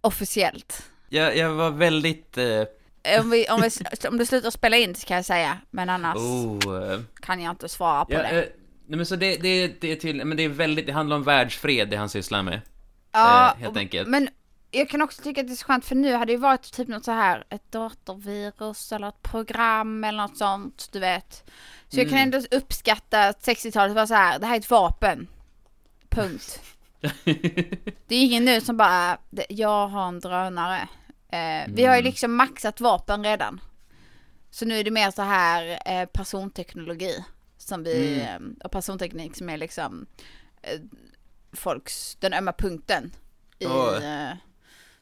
[0.00, 0.90] Officiellt.
[1.08, 2.38] jag, jag var väldigt...
[2.38, 2.62] Eh,
[3.20, 3.70] Om, vi, om, vi,
[4.08, 7.50] om du slutar spela in så kan jag säga, men annars oh, eh, kan jag
[7.52, 8.28] inte svara på ja, det.
[8.42, 8.48] eh,
[8.86, 11.22] nej men så det, det, det är tydligt, men det är väldigt, det handlar om
[11.22, 12.60] världsfred det han sysslar med.
[13.12, 14.08] Ja, eh, helt enkelt.
[14.08, 14.28] Men
[14.70, 16.72] jag kan också tycka att det är så skönt för nu hade det ju varit
[16.72, 21.50] typ något så här, ett datorvirus eller ett program eller något sånt, du vet.
[21.88, 22.34] Så jag kan Mm.
[22.34, 25.28] ändå uppskatta att 60-talet var så här, det här är ett vapen.
[26.08, 26.60] Punkt.
[28.06, 30.88] det är ingen nu som bara, "Det- jag har en drönare.
[31.28, 32.04] Eh, Vi har ju Mm.
[32.04, 33.60] liksom maxat vapen redan.
[34.50, 37.24] Så nu är det mer så här eh, personteknologi
[37.58, 38.56] som vi, Mm.
[38.60, 40.06] eh, och personteknik som är liksom
[40.62, 40.80] eh,
[41.52, 43.12] folks, den ömma punkten.
[43.58, 44.00] I, Ja.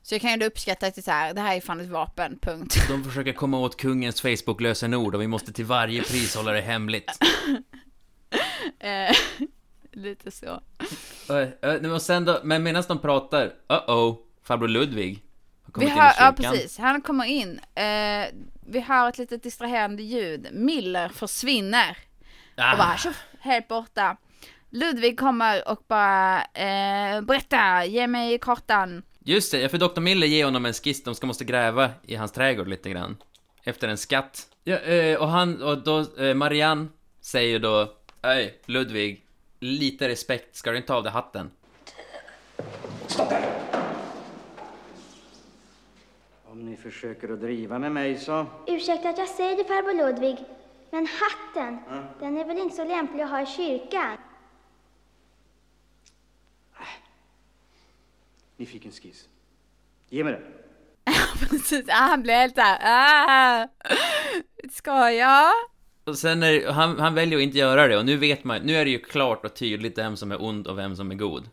[0.04, 1.88] Så jag kan ändå uppskatta att det är så här, det här är fan ett
[1.88, 2.76] vapen, punkt.
[2.88, 7.10] De försöker komma åt kungens Facebook-lösenord och vi måste till varje pris hålla det hemligt.
[8.78, 9.16] Eh,
[9.92, 10.60] Lite så.
[11.30, 15.22] Eh, eh, och sen då, men medan de pratar, uh-oh, farbror Ludvig
[15.62, 16.52] har Vi kommit in i hör, ja kyrkan.
[16.52, 17.60] precis, han kommer in.
[17.74, 18.26] Eh,
[18.66, 20.48] vi hör ett litet distraherande ljud.
[20.52, 21.96] Miller försvinner.
[22.56, 22.72] Ah.
[22.72, 24.16] Och bara tjoff, helt borta.
[24.70, 29.02] Ludvig kommer och bara eh, berätta, ge mig kartan.
[29.26, 30.00] Just det, för Dr.
[30.00, 33.16] Miller ger honom en skiss, de ska måste gräva i hans trädgård lite grann.
[33.62, 34.48] Efter en skatt.
[34.64, 36.86] Ja, eh, och han, och då, eh, Marianne
[37.20, 37.92] säger då,
[38.22, 39.26] Öj, Ludvig,
[39.60, 41.50] lite respekt, ska du inte ta av dig hatten?
[46.44, 48.46] Om ni försöker att driva med mig så...
[48.66, 50.36] Ursäkta att jag säger det farbror Ludvig,
[50.90, 51.78] men hatten,
[52.20, 54.16] den är väl inte så lämplig att ha i kyrkan?
[58.56, 59.28] Ni fick en skiss.
[60.10, 60.42] Ge mig den.
[61.50, 63.68] Precis, ah, han blir helt såhär, ah,
[64.72, 65.52] ska jag?
[66.04, 68.76] Och sen är han, han väljer att inte göra det, och nu vet man, nu
[68.76, 71.48] är det ju klart och tydligt vem som är ond och vem som är god.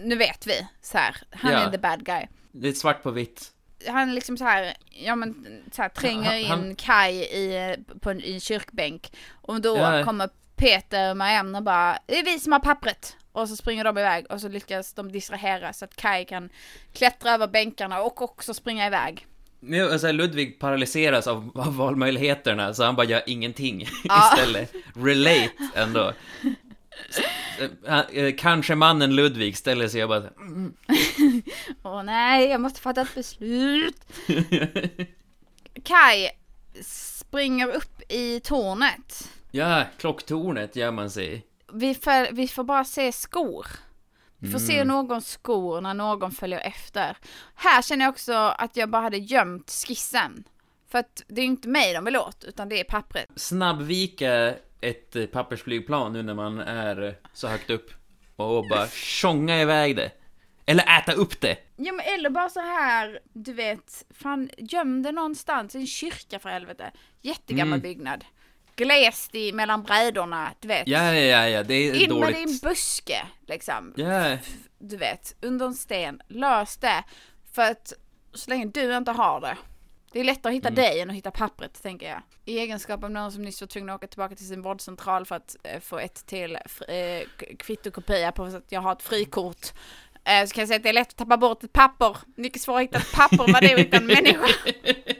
[0.00, 1.16] Nu vet vi, så här.
[1.30, 1.58] han Ja.
[1.58, 2.26] är the bad guy.
[2.52, 3.50] Det är svart på vitt.
[3.88, 8.10] Han liksom så här, ja men så här, tränger Ja, han- in Kai i, på
[8.10, 9.12] en, i en kyrkbänk.
[9.32, 10.04] Och då Ja.
[10.04, 13.16] kommer Peter och Marianne och bara, det är vi som har pappret.
[13.34, 16.48] Och så springer de iväg och så lyckas de distrahera så att Kai kan
[16.92, 19.26] klättra över bänkarna och också springa iväg.
[19.60, 24.30] Nu, alltså Ludvig paralyseras av, av valmöjligheterna, så han bara gör ingenting Ja.
[24.34, 24.72] istället.
[24.94, 26.12] Relate ändå.
[27.86, 30.72] Eh, eh, Kanske mannen Ludvig ställer sig och bara mm.
[31.82, 33.96] Åh nej, jag måste fatta ett beslut.
[35.84, 36.28] Kai
[36.82, 39.28] springer upp i tornet.
[39.50, 41.46] Ja, klocktornet gör man sig.
[41.74, 43.66] Vi får, vi får bara se skor.
[44.38, 44.88] Vi får se Mm.
[44.88, 47.16] någons skor när någon följer efter.
[47.54, 50.44] Här känner jag också att jag bara hade gömt skissen.
[50.90, 53.28] För att det är ju inte mig de vill åt, utan det är pappret.
[53.36, 57.90] Snabbvika ett eh, pappersflygplan nu när man är så högt upp.
[58.36, 60.10] Och bara tjonga iväg det.
[60.66, 61.56] Eller äta upp det.
[61.76, 66.38] Ja men eller bara så här, du vet, fan göm det någonstans, i en kyrka
[66.38, 66.90] för helvete.
[67.22, 67.80] Jättegammal Mm.
[67.80, 68.24] byggnad.
[68.76, 70.88] Glest i mellan brädorna, du vet.
[70.88, 72.38] Ja, ja, ja, det är In med dåligt.
[72.38, 73.92] i en buske, liksom.
[73.96, 74.36] Ja,
[74.78, 76.20] Du vet, under en sten.
[76.28, 77.04] Lös det.
[77.52, 77.92] För att
[78.34, 79.56] så länge du inte har det.
[80.12, 80.76] Det är lättare att hitta Mm.
[80.82, 82.22] dig än att hitta pappret, tänker jag.
[82.44, 85.36] I egenskap av någon som nyss var tvungen att åka tillbaka till sin vårdcentral för
[85.36, 86.54] att eh, få ett till
[86.88, 89.66] eh, kvittokopia på att jag har ett frikort.
[90.24, 92.16] Eh, så kan jag säga att det är lätt att tappa bort ett papper.
[92.36, 94.46] Mycket svårare att hitta ett papper än vad det är att hitta en människa.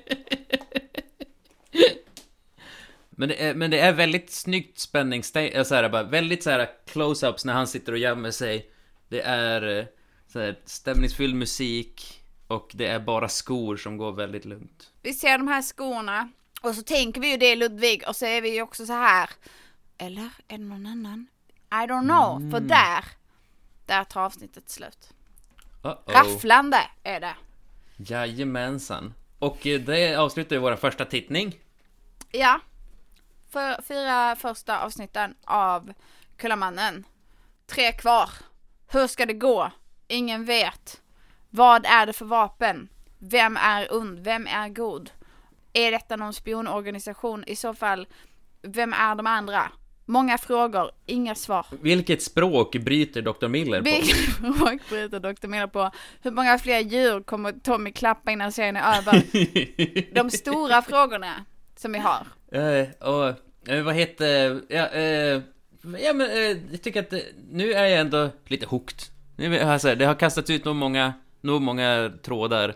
[3.17, 6.51] Men det, är, men det är väldigt snyggt spänningsstäng, äh, så här, bara väldigt så
[6.51, 8.71] här close-ups när han sitter och gömmer sig.
[9.09, 9.85] Det är eh,
[10.33, 14.91] så här, stämningsfylld musik och det är bara skor som går väldigt lugnt.
[15.03, 16.29] Vi ser de här skorna
[16.63, 19.31] och så tänker vi ju det Ludvig och så är vi ju också så här.
[19.99, 21.27] Eller är det någon annan?
[21.71, 22.51] I don't know, Mm.
[22.51, 23.05] för där,
[23.87, 25.09] där tar avsnittet slut.
[25.83, 26.13] Uh-oh.
[26.13, 27.35] Rafflande är det.
[27.97, 29.15] Jajamensan.
[29.39, 31.59] Och eh, det avslutar ju vår första tittning.
[32.33, 32.61] Ja.
[33.55, 35.93] För fyra första avsnitten av
[36.37, 37.05] Kullamannen.
[37.67, 38.31] Tre kvar.
[38.89, 39.71] Hur ska det gå?
[40.09, 41.01] Ingen vet.
[41.51, 42.89] Vad är det för vapen?
[43.19, 44.19] Vem är ond?
[44.19, 45.11] Vem är god?
[45.73, 47.45] Är detta någon spionorganisation?
[47.47, 48.07] I så fall,
[48.63, 49.71] vem är de andra?
[50.05, 51.67] Många frågor, inga svar.
[51.81, 53.49] Vilket språk bryter Dr.
[53.49, 53.85] Miller på?
[53.85, 55.47] Vilket språk bryter Dr.
[55.47, 55.91] Miller på?
[56.23, 60.15] Hur många fler djur kommer Tommy klappa innan serien är över?
[60.15, 61.45] De stora frågorna
[61.77, 62.27] som vi har.
[62.55, 63.29] Eh, och,
[63.69, 65.41] eh, vad heter, ja, eh,
[66.01, 66.31] ja men
[66.71, 67.13] jag tycker att
[67.51, 68.99] nu är jag ändå lite hooked.
[69.37, 72.75] Nu, är jag så här, det har kastats ut nog många, nog många trådar.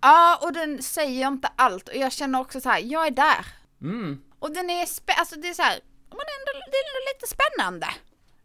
[0.00, 1.88] Ja, och den säger inte allt.
[1.88, 3.46] Och jag känner också så här, jag är där.
[3.82, 4.20] Mm.
[4.38, 5.78] Och den är spä- alltså det är så här,
[6.10, 7.86] men ändå, det är lite spännande.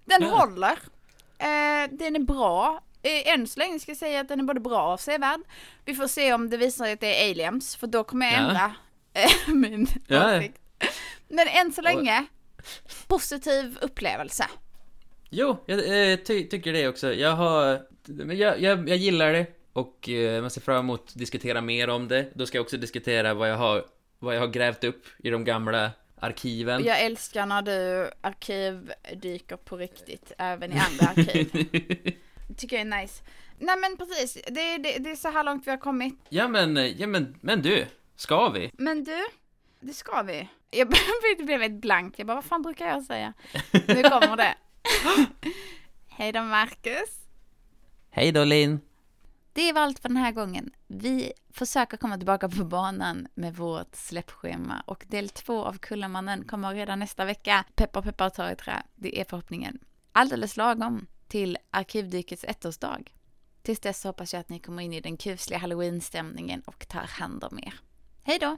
[0.06, 0.28] Den Ja.
[0.30, 0.72] håller.
[1.38, 2.82] Eh, den är bra.
[3.04, 5.40] Eh, än så länge ska jag säga att den är både bra och sevärd.
[5.86, 8.34] Vi får se om det visar sig att det är aliens, för då kommer jag
[8.36, 8.40] Ja.
[8.48, 8.76] ändra
[9.14, 10.38] eh, min Ja.
[10.38, 10.58] åsikt.
[11.28, 12.26] Men än så länge,
[13.08, 14.46] positiv upplevelse.
[15.30, 17.14] Jo, jag eh, ty tycker det också.
[17.14, 17.82] Jag har,
[18.34, 22.08] jag, jag, jag gillar det och eh, jag ser fram emot att diskutera mer om
[22.08, 22.32] det.
[22.34, 23.86] Då ska jag också diskutera vad jag har,
[24.20, 26.84] vad jag har grävt upp i de gamla arkiven.
[26.84, 31.50] Jag älskar när du arkivdyker på riktigt, även i andra arkiv.
[32.48, 33.24] Det tycker jag är nice.
[33.60, 36.20] Nej men precis, det, det, det är så här långt vi har kommit.
[36.30, 37.86] Ja men, ja men, men du,
[38.16, 38.72] ska vi?
[38.74, 39.26] Men du,
[39.80, 40.50] det ska vi.
[40.72, 40.88] Jag
[41.46, 43.34] blev- ett blankt, jag bara vad fan brukar jag säga?
[43.72, 44.56] Nu kommer det.
[46.08, 47.20] Hej då Marcus.
[48.10, 48.80] Hej då Linn.
[49.54, 50.72] Det var allt för den här gången.
[50.88, 56.74] Vi försöker komma tillbaka på banan med vårt släppschema och del två av Kullamannen kommer
[56.74, 57.66] redan nästa vecka.
[57.76, 58.84] Peppar peppar tar i trä.
[58.96, 59.80] Det är förhoppningen.
[60.12, 63.12] Alldeles lagom till Arkivdykets ettårsdag.
[63.62, 67.44] Tills dess hoppas jag att ni kommer in i den kusliga halloween-stämningen och tar hand
[67.44, 67.74] om er.
[68.24, 68.58] Hej då!